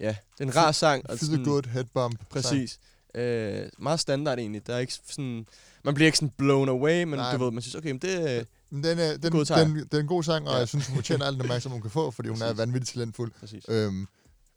ja, 0.00 0.08
det 0.08 0.40
er 0.40 0.44
en 0.44 0.56
rar 0.56 0.72
sang. 0.72 1.04
feel 1.08 1.18
sådan- 1.18 1.44
good 1.44 1.62
head 1.66 1.84
bump. 1.94 2.28
Præcis. 2.30 2.78
Øh, 3.14 3.68
meget 3.78 4.00
standard 4.00 4.38
egentlig. 4.38 4.66
Der 4.66 4.74
er 4.74 4.78
ikke 4.78 4.92
sådan... 5.06 5.46
Man 5.84 5.94
bliver 5.94 6.06
ikke 6.06 6.18
sådan 6.18 6.32
blown 6.38 6.68
away, 6.68 7.02
men 7.04 7.18
Nej. 7.18 7.36
du 7.36 7.44
ved, 7.44 7.52
man 7.52 7.62
synes, 7.62 7.74
okay, 7.74 7.90
men 7.90 7.98
det... 7.98 8.46
Men 8.70 8.84
den 8.84 8.98
er, 8.98 9.16
den, 9.16 9.32
den, 9.32 9.32
den, 9.32 9.88
er 9.92 9.98
en 10.00 10.06
god 10.06 10.22
sang, 10.22 10.46
og 10.48 10.52
Ja. 10.52 10.58
jeg 10.58 10.68
synes, 10.68 10.86
hun 10.86 10.94
fortjener 10.96 11.24
alt 11.26 11.34
den 11.34 11.40
opmærksomhed, 11.42 11.74
hun 11.74 11.82
kan 11.82 11.90
få, 11.90 12.10
fordi 12.10 12.28
hun 12.28 12.38
er 12.42 12.46
Præcis. 12.46 12.58
vanvittigt 12.58 12.92
talentfuld. 12.92 13.32
Præcis. 13.40 13.64
Øhm, 13.68 14.06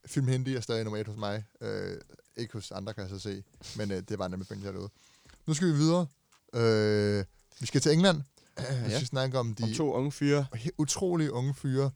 film 0.06 0.28
Hindi 0.28 0.56
er 0.56 0.62
stadig 0.62 0.84
nummer 0.84 1.00
et 1.02 1.08
hos 1.08 1.18
mig. 1.18 1.44
Øh, 1.62 1.98
ikke 2.38 2.54
hos 2.54 2.72
andre, 2.72 2.94
kan 2.94 3.02
jeg 3.04 3.10
så 3.10 3.20
se. 3.20 3.44
Men 3.78 3.92
øh, 3.92 3.98
det 3.98 4.12
er 4.12 4.18
bare 4.18 4.26
en 4.28 4.34
anbefaling 4.34 4.66
derude. 4.66 4.90
Nu 5.48 5.54
skal 5.54 5.68
vi 5.68 5.74
videre. 5.74 6.06
Øh, 6.56 7.26
vi 7.60 7.66
skal 7.66 7.82
til 7.82 7.92
England. 7.92 8.22
Vi 8.58 8.64
Ja. 8.90 8.96
skal 8.96 9.08
snakke 9.08 9.40
om 9.40 9.56
de 9.56 9.64
Om 9.64 9.74
to 9.74 9.94
unge 9.94 10.12
fyre, 10.12 10.46
utrolige 10.78 11.32
unge 11.32 11.54
fyre, 11.54 11.92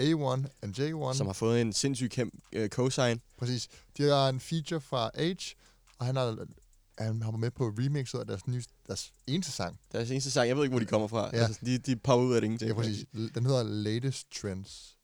A1 0.00 0.44
and 0.62 0.78
J1. 0.78 1.14
som 1.16 1.26
har 1.26 1.32
fået 1.32 1.60
en 1.60 1.72
sindssyg 1.72 2.10
kæmpe 2.10 2.36
øh, 2.52 2.68
cosign. 2.68 3.20
Præcis. 3.38 3.68
De 3.96 4.02
har 4.02 4.28
en 4.28 4.40
feature 4.40 4.80
fra 4.80 5.10
Age, 5.14 5.54
og 5.98 6.06
han 6.06 6.16
har, 6.16 6.46
han 6.98 7.22
har 7.22 7.30
været 7.30 7.40
med 7.40 7.50
på 7.50 7.64
remixet 7.78 8.18
af 8.18 8.26
deres, 8.26 8.46
nye, 8.46 8.62
deres 8.88 9.12
eneste 9.26 9.52
sang. 9.52 9.80
Deres 9.92 10.10
eneste 10.10 10.30
sang, 10.30 10.48
jeg 10.48 10.56
ved 10.56 10.64
ikke, 10.64 10.72
hvor 10.72 10.80
de 10.80 10.86
kommer 10.86 11.08
fra. 11.08 11.30
Ja. 11.32 11.38
Ja. 11.38 11.44
Altså, 11.44 11.60
de, 11.64 11.78
de 11.78 11.96
popper 11.96 12.26
ud 12.26 12.34
af 12.34 12.40
det 12.40 12.46
ingenting. 12.46 12.68
Ja, 12.68 12.74
præcis. 12.74 13.04
Den 13.34 13.46
hedder 13.46 13.62
Latest 13.62 14.26
Trends. 14.40 14.96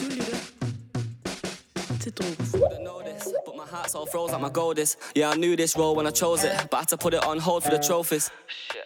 Du 0.00 0.04
lytter 0.04 0.36
til 2.00 2.12
Drogen. 2.12 3.47
Heart's 3.68 3.94
all 3.94 4.06
froze 4.06 4.32
like 4.32 4.40
my 4.40 4.48
gold 4.48 4.78
is. 4.78 4.96
Yeah, 5.14 5.30
I 5.30 5.36
knew 5.36 5.54
this 5.54 5.76
role 5.76 5.94
when 5.94 6.06
I 6.06 6.10
chose 6.10 6.42
it, 6.44 6.52
but 6.70 6.76
I 6.76 6.80
had 6.80 6.88
to 6.88 6.96
put 6.96 7.14
it 7.14 7.24
on 7.24 7.38
hold 7.38 7.64
for 7.64 7.70
the 7.70 7.78
trophies. 7.78 8.30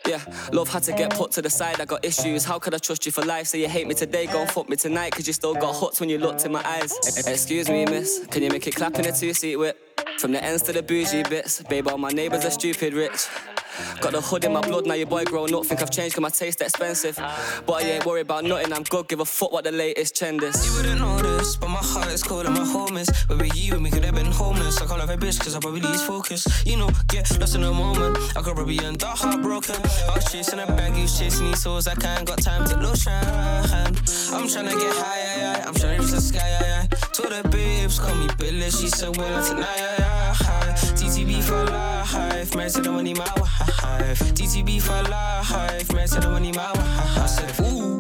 Yeah, 0.07 0.21
love 0.53 0.69
had 0.69 0.83
to 0.85 0.93
get 0.93 1.11
put 1.11 1.31
to 1.33 1.43
the 1.43 1.51
side. 1.51 1.81
I 1.81 1.85
got 1.85 2.05
issues. 2.05 2.45
How 2.45 2.59
could 2.59 2.75
I 2.75 2.79
trust 2.79 3.07
you 3.07 3.13
for 3.13 3.25
life? 3.25 3.47
Say 3.47 3.61
you 3.61 3.69
hate 3.69 3.87
me 3.87 3.95
today, 3.95 4.27
go 4.27 4.41
and 4.41 4.51
fuck 4.51 4.69
me 4.69 4.77
tonight, 4.77 5.13
cause 5.13 5.27
you 5.27 5.33
still 5.33 5.55
got 5.55 5.75
hooks 5.77 6.01
when 6.01 6.09
you 6.09 6.19
looked 6.19 6.45
in 6.45 6.53
my 6.53 6.67
eyes. 6.67 6.93
Excuse 7.27 7.69
me, 7.69 7.85
miss, 7.85 8.27
can 8.27 8.43
you 8.43 8.51
make 8.51 8.67
it 8.67 8.75
clap 8.75 8.99
in 8.99 9.07
a 9.07 9.13
two 9.13 9.33
seat 9.35 9.57
whip? 9.57 9.79
From 10.19 10.33
the 10.33 10.43
ends 10.43 10.63
to 10.65 10.73
the 10.73 10.83
bougie 10.83 11.23
bits, 11.23 11.63
babe, 11.63 11.89
all 11.89 11.99
my 11.99 12.11
neighbors 12.11 12.45
are 12.45 12.51
stupid 12.51 12.95
rich. 12.95 13.29
Got 14.01 14.13
the 14.13 14.21
hood 14.21 14.45
in 14.45 14.53
my 14.53 14.61
blood, 14.61 14.87
now 14.87 14.95
your 14.95 15.07
boy 15.07 15.25
grown 15.25 15.55
up, 15.55 15.67
think 15.67 15.83
I've 15.83 15.91
changed 15.91 16.19
my 16.21 16.29
taste 16.29 16.61
expensive. 16.61 17.17
But 17.67 17.73
I 17.73 17.83
ain't 17.83 18.07
worried 18.07 18.23
about 18.23 18.45
nothing, 18.45 18.73
I'm 18.73 18.83
good, 18.85 19.09
give 19.09 19.21
a 19.21 19.25
fuck 19.25 19.53
what 19.53 19.65
the 19.65 19.73
latest 19.73 20.17
trend 20.17 20.43
is. 20.43 20.67
You 20.67 20.77
wouldn't 20.77 21.01
know 21.01 21.19
this, 21.19 21.57
but 21.57 21.69
my 21.69 21.79
heart 21.79 22.09
is 22.09 22.23
cold 22.23 22.47
and 22.47 22.55
my 22.55 22.65
home 22.65 22.97
is. 22.97 23.09
With 23.29 23.57
you, 23.57 23.79
we 23.81 23.91
could 23.91 24.05
have 24.05 24.15
been 24.15 24.27
homeless. 24.27 24.81
I 24.81 24.87
her 24.87 25.13
a 25.13 25.17
bitch, 25.17 25.41
cause 25.41 25.55
I 25.55 25.61
probably 25.61 25.81
lose 25.81 26.03
focus. 26.03 26.47
You 26.67 26.77
know, 26.77 26.91
get 27.09 27.39
lost 27.41 27.55
in 27.55 27.63
the 27.63 27.73
moment. 27.73 28.19
I 28.37 28.43
could 28.43 28.55
probably 28.55 28.79
end 28.81 29.03
up 29.03 29.19
heartbroken. 29.19 29.77
I 29.77 30.15
was 30.15 30.31
chasing 30.31 30.59
a 30.59 30.67
bag, 30.67 30.97
you 30.97 31.07
chasing 31.07 31.47
these 31.47 31.63
souls. 31.63 31.87
I 31.87 31.95
can't 31.95 32.27
got 32.27 32.43
time 32.43 32.67
to 32.69 32.77
lotion. 32.79 33.13
I'm 33.13 34.49
trying 34.49 34.69
to 34.69 34.77
get 34.77 34.95
high, 34.97 35.19
yeah, 35.19 35.39
yeah. 35.39 35.65
I'm 35.67 35.75
trying 35.75 35.97
to 35.97 36.03
reach 36.03 36.13
the 36.13 36.21
sky, 36.21 36.39
yeah. 36.39 36.87
To 36.87 37.23
the 37.23 37.49
babes, 37.49 37.99
call 37.99 38.15
me 38.15 38.29
Billy, 38.39 38.71
she 38.71 38.89
said, 38.89 39.17
well, 39.17 39.47
tonight, 39.47 39.77
yeah. 39.77 40.35
Hi. 40.35 40.73
TTB 40.97 41.43
for 41.43 41.65
life, 41.65 42.55
married 42.55 42.73
to 42.73 42.81
the 42.81 42.91
money, 42.91 43.15
my 43.15 43.29
wife. 43.37 43.62
TTB 43.67 44.81
for 44.81 45.11
life, 45.11 45.93
married 45.93 46.11
to 46.11 46.21
the 46.21 46.29
money, 46.29 46.53
my 46.53 46.73
wife. 46.73 47.19
I 47.19 47.27
said, 47.27 47.67
ooh. 47.67 47.93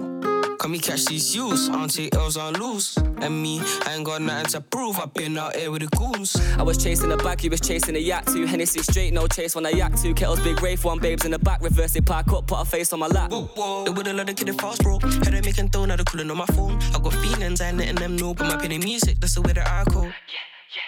Come 0.62 0.72
me 0.72 0.78
catch 0.78 1.06
these 1.06 1.34
youths, 1.34 1.68
I 1.68 1.72
don't 1.72 2.14
L's 2.14 2.36
on 2.36 2.54
loose. 2.54 2.96
And 2.96 3.42
me, 3.42 3.60
I 3.84 3.94
ain't 3.94 4.04
got 4.04 4.22
nothing 4.22 4.46
to 4.52 4.60
prove. 4.60 5.00
I've 5.00 5.12
been 5.12 5.36
out 5.36 5.56
here 5.56 5.72
with 5.72 5.82
the 5.82 5.88
goons. 5.96 6.36
I 6.56 6.62
was 6.62 6.78
chasing 6.78 7.08
the 7.08 7.16
bag, 7.16 7.42
you 7.42 7.50
was 7.50 7.60
chasing 7.60 7.96
a 7.96 7.98
yak 7.98 8.26
too. 8.26 8.46
Hennessy 8.46 8.80
straight, 8.80 9.12
no 9.12 9.26
chase 9.26 9.56
when 9.56 9.66
I 9.66 9.70
yak 9.70 9.96
two. 10.00 10.14
Kettles 10.14 10.38
big 10.38 10.62
Wraith, 10.62 10.84
one 10.84 11.00
babes 11.00 11.24
in 11.24 11.32
the 11.32 11.38
back, 11.40 11.62
reverse 11.62 11.96
it, 11.96 12.06
park 12.06 12.32
up, 12.32 12.46
put 12.46 12.60
a 12.60 12.64
face 12.64 12.92
on 12.92 13.00
my 13.00 13.08
lap. 13.08 13.32
Whoa, 13.32 13.46
whoa. 13.56 13.84
They 13.84 13.90
wouldn't 13.90 14.16
let 14.16 14.28
the 14.28 14.34
kid 14.34 14.48
it 14.50 14.60
fast, 14.60 14.84
bro. 14.84 15.00
Had 15.00 15.34
it 15.34 15.44
making 15.44 15.66
dough, 15.68 15.84
now 15.84 15.96
they're 15.96 16.04
calling 16.04 16.30
on 16.30 16.36
my 16.36 16.46
phone. 16.46 16.80
I 16.94 17.00
got 17.00 17.14
feelings, 17.14 17.60
I 17.60 17.70
ain't 17.70 17.78
letting 17.78 17.96
them 17.96 18.16
know. 18.16 18.32
But 18.32 18.46
my 18.46 18.56
penny 18.56 18.78
music, 18.78 19.18
that's 19.18 19.34
the 19.34 19.42
way 19.42 19.54
that 19.54 19.66
I 19.66 19.82
go. 19.90 20.12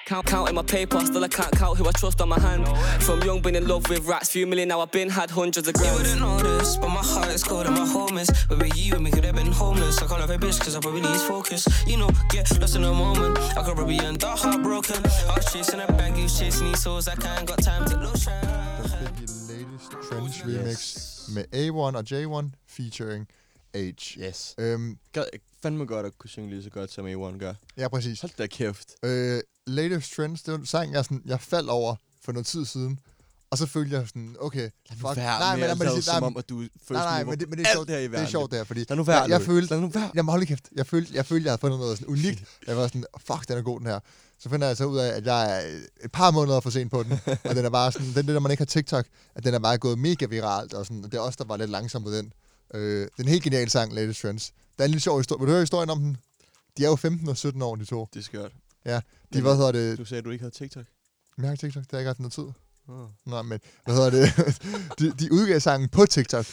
Count, 0.06 0.26
counting 0.26 0.54
my 0.54 0.62
paper, 0.62 0.98
still 1.00 1.24
I 1.24 1.28
can't 1.28 1.52
count 1.52 1.78
who 1.78 1.86
I 1.86 1.92
trust 1.92 2.20
on 2.20 2.28
my 2.28 2.38
hand. 2.40 2.66
From 3.02 3.20
young, 3.22 3.40
been 3.42 3.56
in 3.56 3.66
love 3.66 3.88
with 3.90 4.06
rats, 4.06 4.30
few 4.30 4.46
million 4.46 4.68
now 4.68 4.80
I've 4.80 4.90
been 4.90 5.10
had 5.10 5.30
hundreds 5.30 5.68
of 5.68 5.74
You 5.76 5.82
grams. 5.82 5.98
wouldn't 5.98 6.20
know 6.20 6.38
this, 6.38 6.76
but 6.76 6.88
my 6.88 7.02
heart 7.12 7.28
is 7.28 7.42
cold 7.44 7.66
and 7.66 7.74
my 7.74 7.86
home 7.86 8.16
is. 8.18 8.28
But 8.48 8.58
with 8.62 8.76
you, 8.76 8.96
we 8.98 9.10
could 9.10 9.24
have 9.24 9.34
been 9.36 9.52
homeless. 9.52 10.00
I 10.02 10.06
call 10.06 10.18
her 10.18 10.32
a 10.34 10.38
bitch, 10.38 10.58
cause 10.60 10.74
I 10.76 10.80
probably 10.80 11.02
lose 11.02 11.22
focus. 11.22 11.66
You 11.86 11.98
know, 11.98 12.10
get 12.30 12.46
lost 12.60 12.76
in 12.76 12.84
a 12.84 12.92
moment. 12.92 13.38
I 13.58 13.62
could 13.64 13.76
probably 13.76 13.98
end 13.98 14.24
up 14.24 14.38
heartbroken. 14.38 14.96
I 15.30 15.34
was 15.36 15.46
chasing 15.52 15.80
a 15.80 15.86
bag, 15.86 16.16
you 16.16 16.28
chasing 16.28 16.66
these 16.68 16.82
souls. 16.82 17.08
I 17.08 17.16
can't 17.16 17.46
got 17.46 17.58
time 17.62 17.84
to 17.90 17.96
lose 17.98 18.24
Trends 20.08 20.42
Remix 20.44 20.78
med 21.34 21.44
A1 21.54 21.96
og 21.96 22.04
J1 22.10 22.50
featuring 22.68 23.26
H. 23.74 24.18
Yes. 24.18 24.54
Øhm, 24.58 24.98
Gad, 25.12 25.24
fandme 25.62 25.86
godt 25.86 26.06
at 26.06 26.18
kunne 26.18 26.30
synge 26.30 26.50
lige 26.50 26.62
så 26.62 26.70
godt, 26.70 26.92
som 26.92 27.06
A1 27.06 27.38
gør. 27.38 27.54
ja, 27.76 27.88
præcis. 27.88 28.20
Hold 28.20 28.32
da 28.38 28.46
kæft. 28.46 28.94
Øh, 29.04 29.40
Latest 29.66 30.12
Trends, 30.16 30.42
det 30.42 30.52
var 30.52 30.58
en 30.58 30.66
sang, 30.66 30.92
jeg, 30.92 31.04
sådan, 31.04 31.22
jeg 31.26 31.40
faldt 31.40 31.70
over 31.70 31.94
for 32.24 32.32
noget 32.32 32.46
tid 32.46 32.64
siden. 32.64 32.98
Og 33.50 33.58
så 33.58 33.66
følte 33.66 33.96
jeg 33.96 34.08
sådan, 34.08 34.36
okay, 34.40 34.70
fuck. 34.90 35.02
Vær 35.02 35.14
nej, 35.38 35.56
med 35.56 35.62
men, 35.62 35.70
at 35.70 35.78
men, 35.78 35.86
lade 35.86 35.96
det, 35.96 36.04
som 36.04 36.22
nej, 36.22 36.26
om, 36.26 36.36
at 36.36 36.48
du 36.48 36.60
first 36.60 36.90
nej, 36.90 37.04
nej, 37.04 37.24
men 37.24 37.40
det, 37.40 37.48
men 37.48 37.58
det 37.58 37.66
er 37.66 37.72
sjovt, 37.72 37.90
her 37.90 37.96
i 37.96 38.00
det 38.00 38.06
er 38.06 38.10
verden. 38.10 38.28
sjovt 38.28 38.50
der, 38.50 38.64
fordi 38.64 38.84
Lad 38.88 38.96
nu 38.96 39.02
være, 39.02 39.20
jeg, 39.20 39.30
jeg 39.30 39.42
følte, 39.42 39.70
Lad 39.74 39.80
nu 39.80 39.88
være. 39.88 40.10
jamen 40.14 40.30
hold 40.30 40.46
kæft, 40.46 40.68
jeg 40.76 40.86
følte, 40.86 41.14
jeg 41.14 41.26
følte, 41.26 41.44
jeg 41.46 41.50
havde 41.50 41.60
fundet 41.60 41.78
noget 41.80 41.98
sådan 41.98 42.12
unikt. 42.12 42.44
Jeg 42.66 42.76
var 42.76 42.86
sådan, 42.86 43.04
fuck, 43.18 43.48
den 43.48 43.58
er 43.58 43.62
god, 43.62 43.80
den 43.80 43.86
her. 43.86 44.00
Så 44.38 44.48
finder 44.48 44.66
jeg 44.66 44.76
så 44.76 44.84
ud 44.84 44.98
af, 44.98 45.08
at 45.16 45.26
jeg 45.26 45.56
er 45.56 45.78
et 46.04 46.12
par 46.12 46.30
måneder 46.30 46.60
for 46.60 46.70
sent 46.70 46.90
på 46.90 47.02
den, 47.02 47.12
og 47.48 47.54
den 47.54 47.64
er 47.64 47.70
bare 47.70 47.92
sådan, 47.92 48.12
den 48.14 48.28
der, 48.28 48.40
man 48.40 48.50
ikke 48.50 48.60
har 48.60 48.66
TikTok, 48.66 49.06
at 49.34 49.44
den 49.44 49.54
er 49.54 49.58
bare 49.58 49.78
gået 49.78 49.98
mega 49.98 50.26
viralt, 50.26 50.74
og 50.74 50.86
sådan, 50.86 51.04
og 51.04 51.12
det 51.12 51.18
er 51.18 51.22
også 51.22 51.36
der 51.40 51.44
var 51.44 51.56
lidt 51.56 51.70
langsom 51.70 52.02
på 52.02 52.10
den. 52.10 52.32
Øh, 52.74 53.00
det 53.00 53.10
er 53.18 53.22
en 53.22 53.28
helt 53.28 53.42
genial 53.42 53.70
sang, 53.70 53.92
Latest 53.94 54.20
Trends. 54.20 54.52
Der 54.78 54.84
er 54.84 54.84
en 54.84 54.90
lille 54.90 55.00
sjov 55.00 55.18
historie. 55.18 55.40
Vil 55.40 55.46
du 55.46 55.52
høre 55.52 55.62
historien 55.62 55.90
om 55.90 55.98
den? 56.00 56.16
De 56.78 56.84
er 56.84 56.88
jo 56.88 56.96
15 56.96 57.28
og 57.28 57.36
17 57.36 57.62
år, 57.62 57.76
de 57.76 57.84
to. 57.84 58.08
Det 58.14 58.20
er 58.20 58.24
skørt. 58.24 58.52
Ja, 58.86 58.96
de, 58.96 59.00
Men 59.32 59.42
hvad 59.42 59.56
hedder 59.56 59.72
det? 59.72 59.98
Du 59.98 60.04
sagde, 60.04 60.18
at 60.18 60.24
du 60.24 60.30
ikke 60.30 60.42
havde 60.42 60.54
TikTok. 60.54 60.84
Jeg 61.38 61.46
har 61.46 61.52
ikke 61.52 61.66
TikTok, 61.66 61.82
det 61.82 61.90
har 61.90 61.98
jeg 61.98 62.02
ikke 62.02 62.08
haft 62.08 62.18
noget 62.20 62.32
tid. 62.32 62.44
Oh. 62.88 63.08
Nej, 63.26 63.42
men 63.42 63.60
hvad 63.84 63.94
hedder 63.94 64.10
det? 64.10 64.28
de, 64.98 65.10
de 65.24 65.32
udgav 65.32 65.60
sangen 65.60 65.88
på 65.88 66.06
TikTok. 66.06 66.46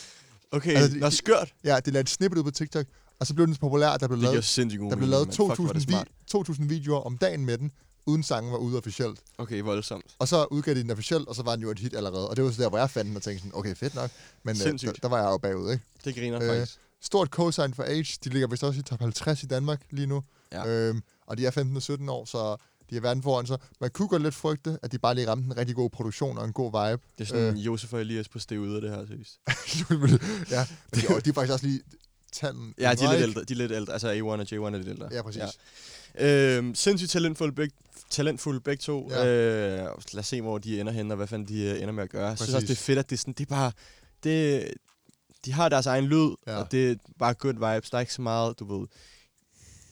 Okay, 0.52 0.76
Altså, 0.76 0.96
de- 0.96 1.00
nå, 1.00 1.10
skørt. 1.10 1.54
Ja, 1.64 1.80
de 1.86 1.92
lavede 1.92 2.02
et 2.02 2.10
snippet 2.10 2.38
ud 2.40 2.44
på 2.44 2.52
TikTok, 2.52 2.86
og 3.20 3.28
så 3.28 3.34
blev 3.34 3.48
den 3.48 3.56
så 3.56 3.60
populær, 3.60 3.98
der 3.98 4.08
blev 4.08 4.18
Det 4.20 4.24
lavet, 4.24 4.90
der 4.90 4.96
blev 4.96 5.10
lavet 5.10 5.28
mand. 5.28 5.36
Fuck, 5.36 5.60
hvor 5.60 5.70
er 5.70 5.74
det 5.74 5.82
2.000 5.82 5.90
smart. 5.90 6.08
vi, 6.48 6.54
2.000 6.54 6.68
videoer 6.68 7.00
om 7.02 7.18
dagen 7.18 7.46
med 7.46 7.58
den, 7.58 7.72
uden 8.06 8.24
sangen 8.24 8.52
var 8.52 8.58
ude 8.58 8.78
officielt. 8.78 9.20
Okay, 9.38 9.62
voldsomt. 9.62 10.06
Og 10.20 10.28
så 10.28 10.46
udgav 10.52 10.74
de 10.76 10.82
den 10.82 10.92
officielt, 10.92 11.28
og 11.28 11.36
så 11.36 11.44
var 11.44 11.56
den 11.56 11.64
jo 11.64 11.72
et 11.72 11.80
hit 11.80 11.96
allerede. 11.96 12.30
Og 12.30 12.36
det 12.36 12.44
var 12.44 12.52
så 12.52 12.62
der, 12.64 12.70
hvor 12.70 12.78
jeg 12.78 12.90
fandt 12.90 13.08
den 13.08 13.16
og 13.16 13.22
tænkte 13.24 13.40
sådan, 13.44 13.60
okay, 13.60 13.76
fedt 13.76 13.96
nok. 13.96 14.12
Men 14.44 14.56
øh, 14.56 14.80
der, 14.80 14.92
der, 14.92 15.08
var 15.08 15.18
jeg 15.18 15.26
jo 15.26 15.38
bagud, 15.38 15.72
ikke? 15.72 15.84
Det 16.06 16.16
griner 16.16 16.42
Øh, 16.42 16.48
faktisk. 16.50 16.80
Stort 17.02 17.28
cosign 17.28 17.74
for 17.74 17.84
Age. 17.84 18.18
De 18.24 18.30
ligger 18.30 18.48
vist 18.48 18.64
også 18.64 18.80
i 18.80 18.84
top 18.84 19.00
50 19.00 19.44
i 19.44 19.46
Danmark 19.46 19.82
lige 19.90 20.08
nu. 20.08 20.24
Ja. 20.52 20.68
Øhm, 20.68 21.02
og 21.32 21.38
de 21.38 21.46
er 21.46 21.52
15 21.52 21.76
og 21.76 21.82
17 21.82 22.10
år, 22.10 22.26
så 22.26 22.56
de 22.90 22.98
er 22.98 23.02
verden 23.02 23.24
foran 23.24 23.46
sig. 23.46 23.58
Man 23.82 23.90
kunne 23.90 24.08
godt 24.08 24.22
lidt 24.22 24.36
frygte, 24.36 24.80
at 24.84 24.92
de 24.92 25.00
bare 25.00 25.16
lige 25.16 25.30
ramte 25.30 25.46
en 25.46 25.58
rigtig 25.58 25.76
god 25.76 25.90
produktion 25.90 26.38
og 26.38 26.46
en 26.46 26.54
god 26.54 26.66
vibe. 26.66 27.04
Det 27.18 27.24
er 27.24 27.26
sådan 27.26 27.58
øh. 27.58 27.66
Josef 27.66 27.94
og 27.94 28.02
Elias 28.02 28.30
på 28.30 28.40
stedet, 28.40 28.84
det 28.84 28.92
her, 28.92 29.06
seriøst. 29.06 29.40
ja, 30.52 30.68
men 30.92 31.02
de, 31.02 31.22
de 31.22 31.30
er 31.30 31.34
faktisk 31.34 31.54
også 31.54 31.66
lige 31.66 31.82
tanden. 32.32 32.74
Ja, 32.80 32.94
de 32.94 33.06
er 33.06 33.12
lidt 33.12 33.22
ældre. 33.22 33.44
De 33.44 33.54
er 33.54 33.58
lidt 33.58 33.72
ældre. 33.72 33.94
Altså 33.94 34.14
A1 34.14 34.24
og 34.24 34.42
J1 34.42 34.56
er 34.56 34.78
lidt 34.78 34.88
ældre. 34.88 35.10
Ja, 35.12 35.22
præcis. 35.22 35.42
Ja. 36.20 36.58
Øhm, 36.58 36.76
sindssygt 36.76 37.12
talentfulde 37.12 37.56
begge, 37.56 37.76
talentfulde 38.10 38.60
begge 38.60 38.82
to. 38.82 39.10
Ja. 39.12 39.26
Øh, 39.26 39.78
lad 40.14 40.20
os 40.20 40.28
se, 40.28 40.42
hvor 40.42 40.58
de 40.58 40.80
ender 40.80 40.94
hen, 40.94 41.12
og 41.12 41.18
hvad 41.18 41.28
fanden 41.28 41.48
de 41.48 41.64
øh, 41.64 41.82
ender 41.82 41.92
med 41.92 42.04
at 42.04 42.10
gøre. 42.10 42.28
Jeg 42.28 42.38
synes 42.38 42.54
også, 42.54 42.68
Præcis. 42.68 42.78
det 42.78 42.84
er 42.84 42.86
fedt, 42.86 43.00
at 43.00 43.10
det 43.10 43.16
er 43.16 43.20
sådan, 43.20 43.34
det 43.34 43.46
er 43.46 43.56
bare... 43.56 43.72
Det, 44.24 44.68
de 45.46 45.54
har 45.54 45.70
deres 45.70 45.86
egen 45.86 46.06
lyd, 46.06 46.36
ja. 46.48 46.58
og 46.58 46.72
det 46.72 46.92
er 46.92 46.96
bare 47.20 47.34
good 47.34 47.54
vibes. 47.54 47.90
Der 47.90 47.98
er 47.98 48.00
ikke 48.00 48.14
så 48.14 48.22
meget, 48.22 48.60
du 48.60 48.80
ved, 48.80 48.88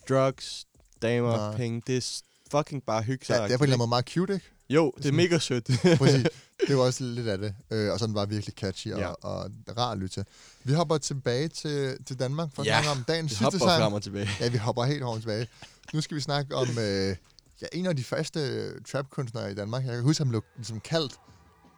drugs, 0.10 0.66
damer, 1.02 1.38
Nej. 1.38 1.58
penge. 1.58 1.82
Det 1.88 1.98
er 1.98 2.22
fucking 2.58 2.84
bare 2.84 3.02
hygge 3.02 3.26
sig. 3.26 3.34
Ja, 3.34 3.44
det 3.44 3.52
er 3.54 3.58
på 3.58 3.64
en 3.64 3.68
eller 3.68 3.74
anden 3.76 3.78
måde 3.80 3.90
meget 3.90 4.06
cute, 4.10 4.34
ikke? 4.34 4.46
Jo, 4.70 4.92
det 4.98 5.00
er 5.00 5.04
Sådan- 5.04 5.16
mega 5.18 5.40
sødt. 5.40 5.70
Præcis. 5.98 6.28
Det 6.68 6.78
var 6.78 6.84
også 6.84 7.04
lidt 7.04 7.28
af 7.28 7.38
det. 7.38 7.56
Øh, 7.72 7.92
og 7.92 8.00
sådan 8.00 8.16
var 8.16 8.26
virkelig 8.26 8.56
catchy 8.56 8.92
og, 8.94 9.00
Ja. 9.00 9.08
og 9.08 9.52
rar 9.78 9.92
at 9.92 9.98
lytte 9.98 10.14
til. 10.14 10.26
Vi 10.64 10.74
hopper 10.74 10.98
tilbage 10.98 11.48
til, 11.48 11.98
til 12.06 12.20
Danmark 12.20 12.50
for 12.54 12.62
at 12.62 12.68
Ja, 12.68 12.82
snakke 12.84 13.00
om 13.00 13.04
dagens 13.08 13.32
vi 13.32 13.36
sidste 13.36 13.60
sang. 13.60 13.82
frem 13.82 13.94
og 13.94 14.04
tilbage. 14.04 14.30
Ja, 14.40 14.50
vi 14.50 14.58
hopper 14.58 14.84
helt 14.84 15.04
hårdt 15.04 15.22
tilbage. 15.22 15.48
Nu 15.94 16.02
skal 16.02 16.16
vi 16.16 16.22
snakke 16.22 16.56
om 16.56 16.68
øh, 16.80 17.16
ja, 17.62 17.68
en 17.74 17.86
af 17.86 17.96
de 17.96 18.04
første 18.04 18.40
øh, 18.40 18.82
trapkunstnere 18.92 19.52
i 19.52 19.56
Danmark. 19.56 19.86
Jeg 19.86 19.94
kan 19.94 20.04
huske, 20.04 20.24
han 20.24 20.30
blev 20.30 20.44
ligesom 20.56 20.80
kaldt 20.80 21.14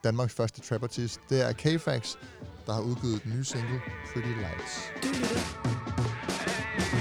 Danmarks 0.03 0.33
første 0.33 0.61
trapartist. 0.61 1.19
Det 1.29 1.41
er 1.41 1.51
K-Fax, 1.53 2.15
der 2.65 2.73
har 2.73 2.81
udgivet 2.81 3.23
den 3.23 3.31
nye 3.35 3.43
single 3.45 3.81
Pretty 4.13 4.29
Lights. 4.29 4.73
Du 5.03 5.07
lytter 5.07 5.41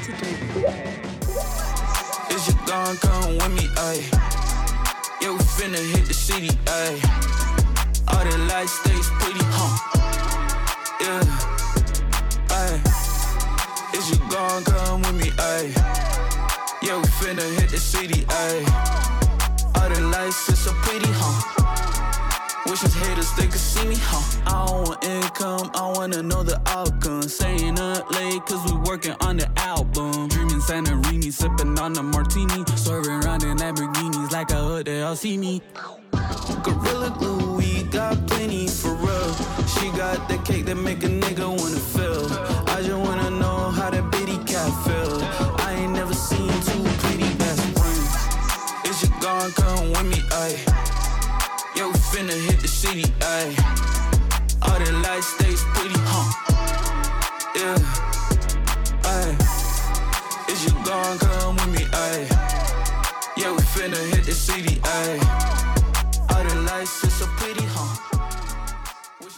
til 0.05 1.00
Gon' 2.81 2.97
come 2.97 3.37
with 3.37 3.53
me, 3.53 3.69
ayy? 3.77 4.01
Yeah, 5.21 5.33
we 5.33 5.45
finna 5.57 5.77
hit 5.93 6.07
the 6.07 6.15
city, 6.15 6.49
ayy. 6.49 6.97
All 8.09 8.25
the 8.25 8.39
lights 8.49 8.73
stays 8.73 9.11
pretty, 9.21 9.45
huh? 9.53 9.73
Yeah, 10.99 11.21
ayy. 12.57 12.81
Is 13.95 14.09
you 14.11 14.17
gon' 14.31 14.65
come 14.65 15.03
with 15.03 15.13
me, 15.13 15.29
ayy? 15.53 15.77
Yeah, 16.83 16.97
we 16.97 17.09
finna 17.21 17.45
hit 17.61 17.69
the 17.69 17.77
city, 17.77 18.25
ayy. 18.25 18.65
All 19.77 19.91
the 19.91 20.01
lights 20.01 20.49
is 20.49 20.59
so 20.59 20.73
pretty, 20.81 21.11
huh? 21.13 22.00
Wish 22.71 22.83
these 22.83 22.95
haters 22.95 23.33
they 23.33 23.49
could 23.49 23.55
see 23.55 23.85
me, 23.85 23.97
huh? 23.99 24.43
I 24.47 24.65
don't 24.65 24.87
want 24.87 25.05
income, 25.05 25.73
I 25.75 25.91
wanna 25.97 26.23
know 26.23 26.45
the 26.45 26.63
outcome. 26.67 27.23
Staying 27.23 27.81
up 27.81 28.09
late, 28.13 28.47
cause 28.47 28.63
we 28.71 28.79
working 28.89 29.17
on 29.23 29.39
the 29.39 29.51
album. 29.57 30.29
Dreaming 30.29 30.61
Santorini, 30.61 31.33
sipping 31.33 31.77
on 31.81 31.97
a 31.97 32.03
martini. 32.05 32.65
Swerving 32.77 33.25
around 33.25 33.43
in 33.43 33.57
Lamborghinis 33.57 34.31
like 34.31 34.53
a 34.53 34.55
hood, 34.55 34.87
they 34.87 35.03
all 35.03 35.17
see 35.17 35.37
me. 35.37 35.61
Gorilla 36.63 37.13
glue, 37.19 37.57
we 37.57 37.83
got 37.91 38.25
plenty 38.29 38.69
for 38.69 38.95
real. 38.95 39.35
She 39.67 39.91
got 39.99 40.29
the 40.29 40.39
cake 40.45 40.67
that 40.67 40.77
make 40.77 41.03
a 41.03 41.09
nigga 41.09 41.49
wanna 41.49 41.81
feel. 41.81 42.27
I 42.71 42.83
just 42.83 42.97
wanna 42.97 43.31
know 43.31 43.71
how 43.71 43.91
that 43.91 44.13
bitty 44.13 44.39
cat 44.45 44.71
feel. 44.85 45.19
I 45.67 45.75
ain't 45.75 45.93
never 45.93 46.15
seen 46.15 46.47
two 46.47 46.85
pretty 47.03 47.35
best 47.35 47.63
friends. 47.77 48.87
Is 48.87 49.03
you 49.03 49.09
gon' 49.21 49.51
come 49.51 49.91
with 49.91 50.05
me, 50.05 50.21
ayy? 50.39 50.90
Finna 52.21 52.37
hit 52.47 52.61
the 52.61 52.69
city, 52.69 53.05
ayy. 53.33 53.57
All 54.61 54.79
the 54.79 54.93
lights 55.01 55.29
stays 55.29 55.65
pretty, 55.73 55.99
huh? 56.05 56.29
Yeah, 57.57 57.79
ayy. 59.09 59.35
Is 60.51 60.61
you 60.67 60.73
gon' 60.85 61.19
come 61.19 61.57
with 61.57 61.69
me, 61.69 61.85
ayy? 62.05 62.29
Yeah, 63.39 63.53
we 63.53 63.63
finna 63.73 63.97
hit 64.13 64.25
the 64.27 64.33
city, 64.33 64.77
ayy. 64.99 65.19
All 66.35 66.45
the 66.45 66.57
lights 66.71 67.03
is 67.05 67.15
so 67.15 67.27
pretty, 67.39 67.65
huh? 67.65 67.97
Wish 69.23 69.37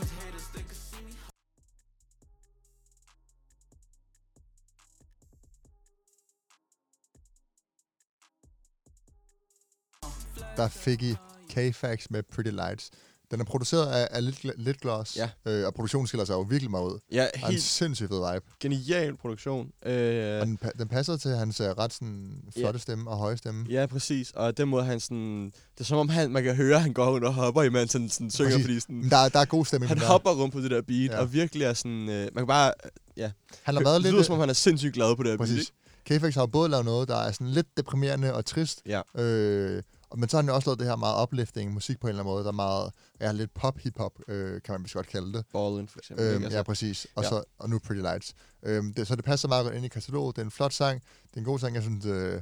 these 10.99 11.32
Der 11.55 11.71
K-Fax 11.71 12.07
med 12.11 12.23
Pretty 12.35 12.51
Lights. 12.51 12.91
Den 13.31 13.41
er 13.41 13.45
produceret 13.45 13.87
af, 13.87 14.09
af 14.11 14.25
Lit, 14.25 14.47
Lit 14.57 14.81
Gloss, 14.81 15.17
Ja. 15.17 15.29
øh, 15.47 15.67
og 15.67 15.75
produktionen 15.75 16.07
skiller 16.07 16.25
sig 16.25 16.35
jo 16.35 16.41
virkelig 16.41 16.71
meget 16.71 16.85
ud. 16.85 16.99
Ja, 17.13 17.17
Der 17.17 17.23
er 17.35 17.47
en 17.47 17.51
helt 17.51 17.63
sindssygt 17.63 18.09
fed 18.09 18.33
vibe. 18.33 18.45
genial 18.61 19.17
produktion. 19.17 19.67
Øh, 19.87 20.41
Og 20.41 20.47
den, 20.47 20.59
den 20.79 20.89
passer 20.89 21.17
til 21.17 21.31
hans 21.31 21.61
uh, 21.61 21.67
ret 21.67 21.93
sådan, 21.93 22.43
flotte 22.57 22.77
Ja. 22.77 22.79
stemme 22.79 23.11
og 23.11 23.17
høje 23.17 23.37
stemme. 23.37 23.67
Ja, 23.71 23.87
præcis. 23.87 24.31
Og 24.31 24.57
den 24.57 24.69
måde, 24.69 24.85
han 24.85 25.01
sådan... 25.01 25.45
Det 25.75 25.81
er 25.81 25.85
som 25.85 25.99
om, 25.99 26.09
han, 26.09 26.31
man 26.31 26.43
kan 26.43 26.55
høre, 26.57 26.77
at 26.77 26.83
han 26.83 26.93
går 26.93 27.11
rundt 27.11 27.25
og 27.27 27.35
hopper, 27.35 27.63
imens 27.63 27.93
han 27.93 28.09
sådan 28.09 28.31
synger, 28.31 28.51
Præcis. 28.51 28.65
fordi 28.65 28.81
sådan... 28.81 29.11
Der, 29.11 29.17
er- 29.17 29.29
der 29.29 29.39
er 29.39 29.45
god 29.45 29.65
stemning. 29.65 29.89
Han 29.89 29.99
den 29.99 30.07
hopper 30.07 30.31
rundt 30.31 30.55
på 30.55 30.61
det 30.61 30.71
der 30.71 30.83
beat, 30.83 31.11
Ja. 31.11 31.21
og 31.21 31.33
virkelig 31.33 31.65
er 31.65 31.75
sådan... 31.75 32.09
Øh, 32.09 32.23
man 32.35 32.43
kan 32.43 32.47
bare... 32.47 32.73
øh, 32.85 32.91
Ja. 33.17 33.31
Han 33.63 33.75
har 33.75 33.83
været 33.83 33.95
det 33.95 34.03
lidt... 34.03 34.13
lyder, 34.15 34.23
som 34.25 34.33
om 34.35 34.41
han 34.41 34.49
er 34.49 34.53
sindssygt 34.55 34.95
glad 34.95 35.17
på 35.17 35.23
det 35.23 35.31
her 35.31 35.37
beat, 35.39 35.49
Præcis. 35.49 35.73
K-Fax 36.11 36.35
har 36.35 36.47
både 36.47 36.69
lavet 36.69 36.85
noget, 36.85 37.09
der 37.09 37.17
er 37.17 37.33
sådan 37.33 37.47
lidt 37.49 37.67
deprimerende 37.77 38.35
og 38.35 38.45
trist. 38.47 38.83
Ja. 38.87 39.01
Øh, 39.23 39.83
og- 40.13 40.19
men 40.19 40.29
så 40.29 40.37
har 40.37 40.43
han 40.43 40.49
jo 40.49 40.55
også 40.55 40.69
lavet 40.69 40.79
det 40.79 40.87
her 40.89 40.97
meget 40.97 41.23
uplifting 41.23 41.73
musik 41.73 42.01
på 42.01 42.07
en 42.07 42.09
eller 42.09 42.23
anden 42.23 42.33
måde, 42.33 42.43
der 42.45 42.49
er 42.51 42.53
meget, 42.53 42.93
ja, 43.21 43.33
lidt 43.33 43.55
pop-hip-hop, 43.55 44.13
øh, 44.29 44.63
kan 44.63 44.73
man 44.73 44.83
vist 44.85 44.95
godt 44.95 45.07
kalde 45.07 45.33
det. 45.33 45.45
Ballin, 45.53 45.89
for 45.89 45.99
eksempel. 45.99 46.27
Øhm? 46.27 46.43
Altså, 46.45 46.57
ja, 46.59 46.63
præcis. 46.63 47.07
Og, 47.15 47.23
ja. 47.23 47.29
så, 47.29 47.43
og 47.59 47.71
nu 47.71 47.79
Pretty 47.79 48.01
Lights. 48.03 48.35
Øhm, 48.63 48.95
det, 48.95 49.07
så 49.07 49.17
det 49.17 49.25
passer 49.25 49.49
meget 49.49 49.65
godt 49.65 49.75
ind 49.75 49.85
i 49.85 49.89
kataloget. 49.89 50.37
Det 50.37 50.43
er 50.43 50.47
en 50.47 50.51
flot 50.51 50.73
sang. 50.73 51.03
Det 51.31 51.35
er 51.35 51.39
en 51.39 51.45
god 51.45 51.59
sang. 51.59 51.75
Jeg 51.75 51.83
synes, 51.83 52.05
øh, 52.07 52.41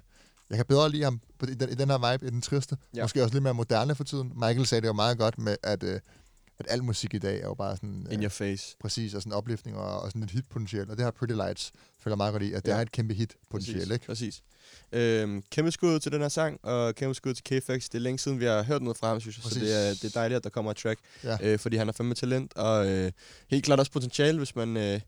jeg 0.51 0.57
kan 0.59 0.67
bedre 0.67 0.91
lide 0.91 1.05
ham 1.05 1.21
på, 1.39 1.47
i, 1.47 1.55
den, 1.55 1.69
i 1.71 1.75
den 1.75 1.91
her 1.91 2.13
vibe, 2.13 2.27
i 2.27 2.31
den 2.31 2.43
triste. 2.43 2.77
Ja. 2.97 3.03
Måske 3.05 3.23
også 3.23 3.35
lidt 3.35 3.43
mere 3.43 3.55
moderne 3.55 3.95
for 3.95 4.05
tiden. 4.05 4.33
Michael 4.35 4.67
sagde 4.67 4.83
det 4.83 4.89
jo 4.89 4.93
meget 4.93 5.19
godt 5.19 5.39
med, 5.39 5.57
at, 5.63 5.83
øh, 5.83 6.01
at 6.61 6.67
al 6.69 6.85
musik 6.85 7.15
i 7.15 7.19
dag 7.19 7.37
er 7.41 7.47
jo 7.47 7.55
bare 7.55 7.77
sådan... 7.77 8.07
In 8.11 8.23
your 8.23 8.29
face. 8.29 8.77
Præcis, 8.81 9.15
og 9.15 9.23
sådan 9.23 9.33
opløftning 9.33 9.77
og, 9.77 10.01
og 10.01 10.09
sådan 10.09 10.21
lidt 10.21 10.31
hitpotentiale. 10.31 10.91
Og 10.91 10.97
det 10.97 11.05
har 11.05 11.11
Pretty 11.11 11.35
Lights 11.35 11.73
føler 11.99 12.17
meget 12.17 12.33
godt 12.33 12.43
i, 12.43 12.53
at 12.53 12.65
det 12.65 12.71
Ja. 12.71 12.77
er 12.77 12.81
et 12.81 12.93
kæmpe 12.93 13.15
hit 13.15 13.35
potentiale, 13.51 13.79
Præcis, 13.81 13.93
ikke? 13.93 14.07
præcis. 14.07 14.43
Øhm, 14.93 15.43
kæmpe 15.51 15.71
skud 15.71 16.01
til 16.01 16.13
den 16.13 16.21
her 16.21 16.29
sang, 16.29 16.61
og 16.65 16.95
kæmpe 16.95 17.15
skud 17.15 17.35
til 17.35 17.43
K-Fax. 17.49 17.81
Det 17.85 17.95
er 17.95 17.99
længe 17.99 18.19
siden, 18.19 18.41
vi 18.41 18.45
har 18.45 18.63
hørt 18.63 18.83
noget 18.83 18.97
fra 18.97 19.09
ham, 19.09 19.21
synes 19.21 19.37
jeg, 19.37 19.43
Præcis. 19.43 19.59
så 19.63 19.65
det 19.67 19.87
er, 19.89 19.91
det 19.91 20.05
er 20.05 20.11
dejligt, 20.21 20.37
at 20.37 20.45
der 20.45 20.51
kommer 20.51 20.71
et 20.71 20.77
track, 20.77 21.01
Ja. 21.25 21.37
øh, 21.43 21.59
fordi 21.59 21.77
han 21.77 21.87
har 21.87 21.93
fandme 21.93 22.15
talent, 22.15 22.57
og 22.57 22.89
øh, 22.89 23.13
helt 23.51 23.65
klart 23.65 23.79
også 23.79 23.93
potentiale, 23.93 24.39
hvis 24.39 24.57
man, 24.57 24.77
øh, 24.77 25.01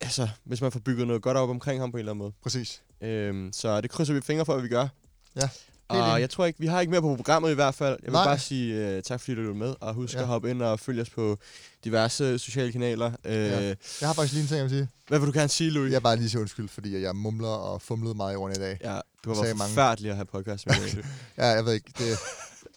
altså, 0.00 0.28
hvis 0.44 0.60
man 0.60 0.72
får 0.72 0.80
bygget 0.80 1.06
noget 1.06 1.22
godt 1.22 1.36
op 1.36 1.48
omkring 1.48 1.80
ham 1.80 1.90
på 1.90 1.96
en 1.96 1.98
eller 1.98 2.12
anden 2.12 2.18
måde. 2.18 2.32
Præcis. 2.42 2.82
Øhm, 3.00 3.52
så 3.52 3.80
det 3.80 3.90
krydser 3.90 4.14
vi 4.14 4.20
fingre 4.20 4.44
for, 4.44 4.54
at 4.54 4.62
vi 4.62 4.68
gør. 4.68 4.88
Ja. 5.36 5.48
Og 5.88 6.20
jeg 6.20 6.30
tror 6.30 6.44
ikke, 6.46 6.60
vi 6.60 6.66
har 6.66 6.80
ikke 6.80 6.90
mere 6.90 7.00
på 7.00 7.16
programmet 7.16 7.50
i 7.50 7.54
hvert 7.54 7.74
fald. 7.74 7.90
Jeg 8.02 8.06
vil 8.06 8.12
Nej. 8.12 8.24
bare 8.24 8.38
sige 8.38 8.96
uh, 8.96 9.02
tak, 9.02 9.20
fordi 9.20 9.34
du 9.34 9.40
lyttede 9.40 9.58
med. 9.58 9.74
Og 9.80 9.94
husk 9.94 10.14
Ja. 10.14 10.20
at 10.20 10.26
hoppe 10.26 10.50
ind 10.50 10.62
og 10.62 10.80
følge 10.80 11.02
os 11.02 11.10
på 11.10 11.38
diverse 11.84 12.38
sociale 12.38 12.72
kanaler. 12.72 13.06
Uh, 13.24 13.30
Ja. 13.32 13.60
Jeg 13.68 13.76
har 14.08 14.12
faktisk 14.12 14.32
lige 14.32 14.42
en 14.42 14.48
ting, 14.48 14.56
jeg 14.56 14.64
vil 14.64 14.70
sige. 14.70 14.88
Hvad 15.08 15.18
vil 15.18 15.26
du 15.28 15.32
gerne 15.32 15.48
sige, 15.48 15.70
Louis? 15.70 15.90
Jeg 15.90 15.96
er 15.96 16.00
bare 16.00 16.16
lige 16.16 16.30
så 16.30 16.38
undskyld, 16.38 16.68
fordi 16.68 17.02
jeg 17.02 17.16
mumler 17.16 17.48
og 17.48 17.82
fumlede 17.82 18.14
meget 18.14 18.32
i 18.32 18.36
ordene 18.36 18.56
i 18.56 18.60
dag. 18.60 18.78
Ja, 18.84 18.98
du 19.24 19.34
har 19.34 19.42
været 19.42 19.56
forfærdelig 19.58 20.10
at 20.10 20.16
have 20.16 20.24
podcast 20.26 20.66
med. 20.66 20.74
Louis. 20.92 21.06
Ja, 21.36 21.46
jeg 21.46 21.64
ved 21.64 21.72
ikke. 21.72 21.90
Det, 21.98 22.12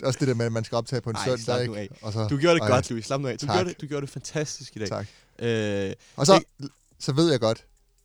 er 0.01 0.07
også 0.07 0.19
det 0.19 0.27
der 0.27 0.33
med, 0.33 0.45
at 0.45 0.51
man 0.51 0.63
skal 0.63 0.75
optage 0.75 1.01
på 1.01 1.09
en 1.09 1.15
Ej, 1.15 1.25
søndag, 1.37 1.61
ikke? 1.61 1.77
af. 1.77 1.89
Og 2.01 2.13
så, 2.13 2.27
Du 2.27 2.37
gjorde 2.37 2.55
det 2.55 2.61
Ej, 2.61 2.69
godt, 2.69 2.89
Louis. 2.89 3.05
Slap 3.05 3.21
nu 3.21 3.27
af. 3.27 3.37
Du 3.37 3.45
tak. 3.45 3.55
gjorde, 3.55 3.69
det, 3.69 3.81
du 3.81 3.85
gjorde 3.85 4.01
det 4.05 4.09
fantastisk 4.13 4.75
i 4.75 4.79
dag. 4.79 4.87
Tak. 4.87 5.05
Øh, 5.39 5.93
Og 6.15 6.25
så, 6.25 6.33
ikke- 6.35 6.73
så 6.99 7.11
ved 7.11 7.31
jeg 7.31 7.39
godt, 7.39 7.63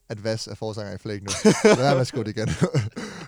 at 0.09 0.24
Vas 0.24 0.46
er 0.46 0.55
forsanger 0.55 0.94
i 0.94 0.98
Flake 0.98 1.24
nu. 1.24 1.30
Lad 1.64 1.76
være 1.76 1.92
med 1.94 2.00
at 2.00 2.07
skrive 2.07 2.24
det 2.24 2.36
igen. 2.36 2.48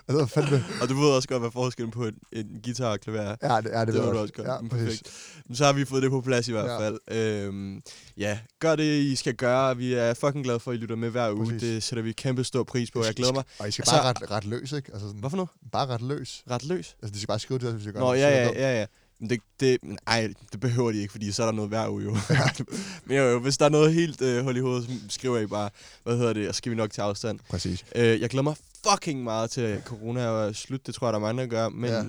altså, 0.09 0.25
fandme. 0.25 0.63
og 0.81 0.89
du 0.89 0.95
ved 1.01 1.09
også 1.09 1.27
godt, 1.27 1.41
hvad 1.41 1.51
forskellen 1.51 1.91
på 1.91 2.05
en, 2.05 2.13
en 2.31 2.61
guitar 2.63 2.91
og 2.91 2.99
klaver 2.99 3.21
er. 3.21 3.35
Ja, 3.43 3.61
det, 3.61 3.69
ja, 3.69 3.79
det, 3.79 3.87
det 3.93 3.93
ved 4.03 4.11
du 4.11 4.17
også 4.17 4.33
godt. 4.33 4.47
Ja, 4.47 4.67
præcis. 4.67 4.85
Perfekt. 5.01 5.41
Men 5.47 5.55
så 5.55 5.65
har 5.65 5.73
vi 5.73 5.85
fået 5.85 6.03
det 6.03 6.11
på 6.11 6.21
plads 6.21 6.47
i 6.47 6.51
hvert 6.51 6.65
Ja. 6.65 6.79
fald. 6.79 6.99
Øhm, 7.11 7.81
ja, 8.17 8.39
gør 8.59 8.75
det, 8.75 8.99
I 9.01 9.15
skal 9.15 9.33
gøre. 9.35 9.77
Vi 9.77 9.93
er 9.93 10.13
fucking 10.13 10.43
glade 10.45 10.59
for, 10.59 10.71
at 10.71 10.77
I 10.77 10.79
lytter 10.79 10.95
med 10.95 11.09
hver 11.09 11.31
uge. 11.31 11.45
Præcis. 11.45 11.61
Det 11.61 11.83
sætter 11.83 12.03
vi 12.03 12.11
kæmpe 12.11 12.43
stor 12.43 12.63
pris 12.63 12.91
på. 12.91 13.03
Jeg 13.05 13.13
glæder 13.13 13.33
mig. 13.33 13.43
Og 13.59 13.67
I 13.67 13.71
skal 13.71 13.81
Altså- 13.81 13.95
bare 13.95 14.03
ret, 14.09 14.31
ret 14.31 14.45
løs, 14.45 14.71
ikke? 14.71 14.89
Altså 14.93 15.07
sådan, 15.07 15.19
Hvad 15.19 15.29
for 15.29 15.37
noget? 15.37 15.49
bare 15.71 15.87
ret 15.87 16.01
løs. 16.01 16.43
Ret 16.51 16.65
løs? 16.65 16.95
Altså, 17.01 17.13
de 17.13 17.19
skal 17.19 17.27
bare 17.27 17.39
skrive 17.39 17.59
til 17.59 17.67
os, 17.67 17.73
hvis 17.73 17.85
jeg 17.85 17.93
gør 17.93 17.99
Nå, 17.99 18.13
ja, 18.13 18.29
ja, 18.43 18.49
det 18.49 18.55
ja, 18.55 18.79
ja. 18.79 18.85
Men 19.19 19.29
det, 19.29 19.39
det, 19.59 19.77
ej, 20.07 20.33
det 20.51 20.59
behøver 20.59 20.91
de 20.91 20.97
ikke, 21.01 21.11
fordi 21.11 21.31
så 21.31 21.43
er 21.43 21.47
der 21.47 21.53
noget 21.53 21.69
hver 21.69 21.87
uge 21.89 22.03
jo. 22.03 22.17
Men 23.05 23.17
jo, 23.17 23.39
hvis 23.39 23.57
der 23.57 23.65
er 23.65 23.69
noget 23.69 23.93
helt 23.93 24.21
øh, 24.21 24.43
hul 24.43 24.57
i 24.57 24.59
hovedet, 24.59 24.83
så 24.85 24.91
skriver 25.09 25.39
I 25.39 25.45
bare, 25.45 25.69
hvad 26.03 26.17
hedder 26.17 26.33
det, 26.33 26.47
og 26.49 26.55
så 26.55 26.57
skal 26.57 26.69
vi 26.71 26.75
nok 26.75 26.91
til 26.91 27.01
afstand. 27.01 27.39
Præcis. 27.49 27.85
Øh, 27.95 28.21
jeg 28.21 28.29
mig 28.43 28.55
fucking 28.91 29.23
meget 29.23 29.49
til 29.51 29.81
corona 29.85 30.21
er 30.21 30.51
slut, 30.51 30.87
det 30.87 30.95
tror 30.95 31.07
jeg, 31.07 31.13
der 31.13 31.19
er 31.19 31.23
mange, 31.23 31.41
der 31.41 31.47
gør, 31.47 31.69
men 31.69 31.89
Ja. 31.89 32.03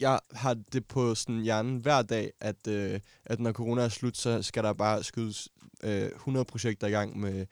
jeg 0.00 0.20
har 0.32 0.56
det 0.72 0.86
på 0.86 1.14
sådan 1.14 1.40
hjernen 1.42 1.76
hver 1.78 2.02
dag, 2.02 2.32
at, 2.40 2.66
øh, 2.68 3.00
at 3.24 3.40
når 3.40 3.52
corona 3.52 3.82
er 3.82 3.88
slut, 3.88 4.16
så 4.16 4.42
skal 4.42 4.64
der 4.64 4.72
bare 4.72 5.04
skydes 5.04 5.48
øh, 5.84 6.02
100 6.14 6.44
projekter 6.44 6.86
i 6.86 6.90
gang 6.90 7.20
med, 7.20 7.46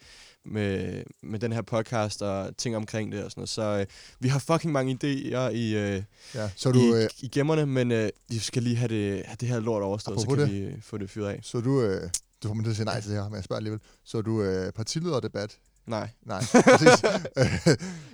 med, 0.45 1.03
med 1.23 1.39
den 1.39 1.53
her 1.53 1.63
podcast 1.63 2.23
og 2.23 2.57
ting 2.57 2.77
omkring 2.77 3.13
det 3.13 3.25
og 3.25 3.31
sådan 3.31 3.41
noget. 3.41 3.49
Så 3.49 3.63
øh, 3.63 3.87
vi 4.21 4.29
har 4.29 4.39
fucking 4.39 4.73
mange 4.73 4.93
idéer 5.05 5.49
i, 5.49 5.77
øh, 5.77 6.03
Ja, 6.35 6.51
så 6.57 6.71
du, 6.73 6.79
i, 6.79 7.03
øh, 7.05 7.11
i 7.21 7.29
gemmerne, 7.29 7.67
men 7.67 7.93
øh, 7.93 8.11
vi 8.29 8.39
skal 8.39 8.63
lige 8.63 8.77
have 8.77 8.89
det, 8.89 9.23
have 9.27 9.37
det 9.41 9.49
her 9.49 9.61
lort 9.61 9.83
overstået, 9.83 10.21
så 10.21 10.27
kan 10.27 10.51
vi 10.51 10.59
øh, 10.59 10.83
få 10.83 10.99
det 10.99 11.11
fyret 11.11 11.29
af. 11.29 11.41
Så 11.43 11.61
du, 11.61 11.83
øh, 11.83 12.11
du 12.43 12.49
får 12.49 12.55
mig 12.55 12.65
til 12.65 12.71
at 12.71 12.77
sige 12.77 12.85
nej 12.87 13.01
til 13.01 13.11
det 13.11 13.19
her, 13.19 13.29
men 13.29 13.35
jeg 13.37 13.45
spørger 13.45 13.59
alligevel. 13.59 13.81
Så 14.05 14.23
du 14.23 14.43
øh, 14.43 14.73
partilederdebat? 14.73 15.59
Nej. 15.91 16.09
Nej, 16.27 16.41
præcis. 16.71 17.03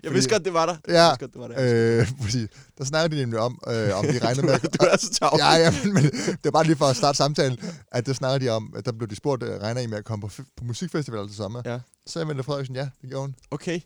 Jeg 0.03 0.13
vidste 0.13 0.31
godt, 0.35 0.45
det 0.45 0.53
var 0.55 0.67
der. 0.67 0.77
Jeg 0.87 0.95
Ja, 0.95 1.09
vidste 1.09 1.21
godt, 1.21 1.33
det 1.33 1.41
var 1.41 1.49
der. 1.49 2.01
øh, 2.01 2.13
præcis. 2.23 2.49
Der 2.79 2.85
snakker 2.85 3.09
de 3.09 3.17
nemlig 3.17 3.41
om, 3.41 3.61
øh, 3.69 3.99
om 3.99 4.05
de 4.05 4.19
regner 4.19 4.43
med... 4.43 4.59
Du 4.81 4.85
er 4.85 4.97
så 4.97 5.11
tavlig. 5.21 5.43
Ja, 5.43 5.53
ja, 5.55 5.71
men, 5.85 5.95
men 5.95 6.03
det 6.05 6.47
er 6.47 6.51
bare 6.51 6.65
lige 6.65 6.77
for 6.77 6.85
at 6.87 6.97
starte 6.97 7.17
samtalen, 7.17 7.59
at 7.93 8.07
der 8.07 8.13
snakker 8.13 8.39
de 8.39 8.49
om, 8.49 8.75
at 8.77 8.85
der 8.87 8.93
blev 8.93 9.09
de 9.09 9.17
spurgt, 9.17 9.43
øh, 9.43 9.61
regner 9.61 9.81
I 9.81 9.87
med 9.87 9.99
at 9.99 10.05
komme 10.05 10.29
på, 10.29 10.35
på 10.57 10.65
musikfestival 10.65 11.27
til 11.27 11.37
sommer? 11.37 11.63
Ja. 11.65 11.79
Så 12.07 12.13
sagde 12.13 12.27
Mette 12.27 12.43
Frederiksen, 12.43 12.77
ja, 12.77 12.89
det 13.03 13.09
gjorde 13.11 13.21
hun. 13.21 13.35
Okay. 13.51 13.81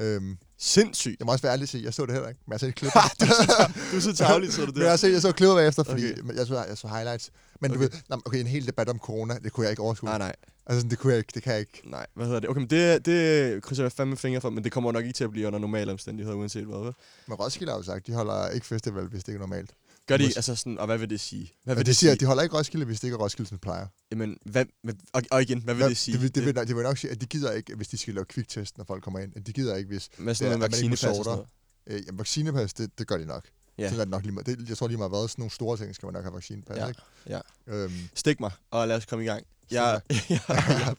Øhm, 0.00 0.36
Sindssygt. 0.62 1.16
Jeg 1.18 1.26
må 1.26 1.32
også 1.32 1.42
være 1.42 1.52
ærlig 1.52 1.62
og 1.64 1.68
sige, 1.68 1.84
jeg 1.84 1.94
så 1.94 2.06
det 2.06 2.12
heller 2.12 2.28
ikke, 2.28 2.40
men 2.46 2.52
jeg 2.52 2.54
har 2.54 2.66
set 2.66 2.74
klip. 2.74 2.92
du, 3.20 3.26
så, 3.26 3.72
du 3.92 3.96
er 3.96 4.00
så 4.00 4.12
tavlig, 4.12 4.52
så 4.56 4.60
du 4.60 4.66
det. 4.66 4.76
Men 4.76 4.86
jeg 4.86 4.98
set, 4.98 5.12
jeg 5.12 5.22
så 5.22 5.32
klippet 5.32 5.56
bagefter, 5.56 5.82
fordi 5.82 6.12
Okay. 6.12 6.36
jeg, 6.36 6.46
så, 6.46 6.64
jeg 6.68 6.78
så 6.78 6.88
highlights. 6.88 7.30
Men 7.60 7.70
okay. 7.70 7.74
Du 7.76 7.80
ved, 7.80 7.90
nå, 8.08 8.20
okay, 8.24 8.38
en 8.40 8.46
hel 8.46 8.66
debat 8.66 8.88
om 8.88 8.98
corona, 8.98 9.34
det 9.44 9.52
kunne 9.52 9.64
jeg 9.64 9.70
ikke 9.72 9.82
overskue. 9.82 10.08
Nej, 10.08 10.18
nej. 10.18 10.32
Altså, 10.66 10.88
det 10.88 10.98
kunne 10.98 11.12
jeg 11.12 11.18
ikke, 11.18 11.30
det 11.34 11.42
kan 11.42 11.52
jeg 11.52 11.60
ikke. 11.60 11.80
Nej, 11.84 12.06
hvad 12.14 12.26
hedder 12.26 12.40
det? 12.40 12.50
Okay, 12.50 12.58
men 12.60 12.70
det, 12.70 13.06
det 13.06 13.62
krydser 13.62 13.84
jeg 13.84 13.92
fandme 13.92 14.16
fingre 14.16 14.40
for, 14.40 14.50
men 14.50 14.64
det 14.64 14.72
kommer 14.72 14.92
nok 14.92 15.04
ikke 15.04 15.16
til 15.16 15.24
at 15.24 15.30
blive 15.30 15.46
under 15.46 15.58
normale 15.58 15.92
omstændigheder, 15.92 16.36
uanset 16.36 16.64
hvad. 16.64 16.92
Men 17.26 17.34
Roskilde 17.34 17.72
har 17.72 17.78
jo 17.78 17.82
sagt, 17.82 18.06
de 18.06 18.12
holder 18.12 18.48
ikke 18.48 18.66
festival, 18.66 19.04
hvis 19.06 19.24
det 19.24 19.28
ikke 19.28 19.36
er 19.36 19.40
normalt. 19.48 19.70
Gør 20.10 20.16
de, 20.16 20.24
altså 20.36 20.54
sådan, 20.54 20.78
og 20.78 20.86
hvad 20.86 20.98
vil 20.98 21.10
det 21.10 21.20
sige? 21.20 21.52
Hvad 21.64 21.74
vil 21.74 21.86
de 21.86 21.94
siger, 21.94 22.08
sige? 22.08 22.12
at 22.12 22.20
de 22.20 22.26
holder 22.26 22.42
ikke 22.42 22.56
Roskilde, 22.58 22.84
hvis 22.86 23.00
det 23.00 23.04
ikke 23.08 23.14
er 23.14 23.18
Roskilde, 23.18 23.48
som 23.48 23.58
plejer. 23.58 23.86
Jamen, 24.10 24.36
hvad, 24.46 24.64
hvad, 24.82 24.94
og, 25.12 25.22
og 25.30 25.42
igen, 25.42 25.60
hvad 25.62 25.74
vil 25.74 25.84
det 25.88 25.96
sige? 25.96 26.12
Det, 26.12 26.22
vil- 26.22 26.34
det, 26.34 26.44
vil, 26.46 26.54
det 26.54 26.76
vil 26.76 26.82
nok 26.84 26.98
sige, 26.98 27.10
at 27.10 27.20
de 27.20 27.26
gider 27.26 27.52
ikke, 27.52 27.74
hvis 27.76 27.88
de 27.88 27.96
skal 27.98 28.14
lave 28.14 28.24
kviktest, 28.24 28.78
når 28.78 28.84
folk 28.84 29.02
kommer 29.04 29.18
ind. 29.20 29.32
At 29.36 29.46
de 29.46 29.52
gider 29.52 29.76
ikke, 29.76 29.88
hvis... 29.88 30.08
Med 30.18 30.34
sådan 30.34 30.50
det 30.52 30.58
noget 30.58 30.72
vaccinepas 30.72 31.04
og 31.18 31.24
sådan 31.24 31.44
Øh, 31.86 32.02
jamen, 32.06 32.18
vaccinepas, 32.18 32.72
det, 32.74 32.98
det 32.98 33.06
gør 33.06 33.16
de 33.16 33.24
nok. 33.26 33.44
Ja. 33.78 33.88
Så 33.88 33.94
er 33.94 33.98
det 33.98 34.08
nok 34.08 34.22
lige 34.22 34.32
meget. 34.32 34.46
Det, 34.46 34.68
jeg 34.68 34.76
tror 34.78 34.86
lige 34.88 34.98
meget, 34.98 35.10
hvad 35.10 35.28
sådan 35.28 35.34
nogle 35.42 35.50
store 35.50 35.76
ting 35.76 35.94
skal 35.94 36.06
man 36.06 36.12
nok 36.12 36.24
have 36.24 36.34
vaccinepas, 36.34 36.76
Ja. 36.76 36.86
ikke? 36.88 37.00
Ja. 37.28 37.40
Øhm, 37.66 37.92
Stik 38.14 38.40
mig, 38.40 38.50
og 38.70 38.88
lad 38.88 38.96
os 38.96 39.04
komme 39.06 39.24
i 39.24 39.28
gang. 39.28 39.44
Jeg, 39.70 40.00
jeg, 40.10 40.20
jeg 40.48 40.94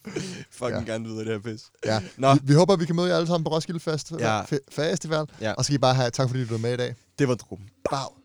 fucking 0.51 0.88
Ja. 0.88 0.91
gerne 0.93 1.05
videre 1.05 1.20
det 1.26 1.28
her 1.45 1.51
pis. 1.51 1.64
ja. 1.86 2.03
Nå, 2.18 2.34
Vi, 2.34 2.39
vi, 2.43 2.53
håber, 2.53 2.76
vi 2.76 2.86
kan 2.86 2.95
møde 2.95 3.07
jer 3.09 3.16
alle 3.16 3.28
sammen 3.28 3.43
på 3.43 3.49
Roskilde 3.51 3.80
Fest, 3.80 4.12
Ja. 4.20 4.41
Fe- 4.43 4.66
Festival. 4.72 5.26
Ja. 5.41 5.51
Og 5.51 5.64
så 5.64 5.68
skal 5.68 5.76
I 5.76 5.78
bare 5.78 5.95
have 5.95 6.09
tak, 6.12 6.30
fordi 6.30 6.45
du 6.45 6.49
var 6.53 6.57
med 6.57 6.74
i 6.74 6.78
dag. 6.78 6.95
det 7.20 7.28
var 7.28 7.36
drum. 7.36 7.59
Bag. 7.89 8.20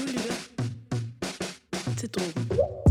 Du 0.00 0.06
lytter 0.06 0.34
til 1.98 2.08
Drogen. 2.08 2.89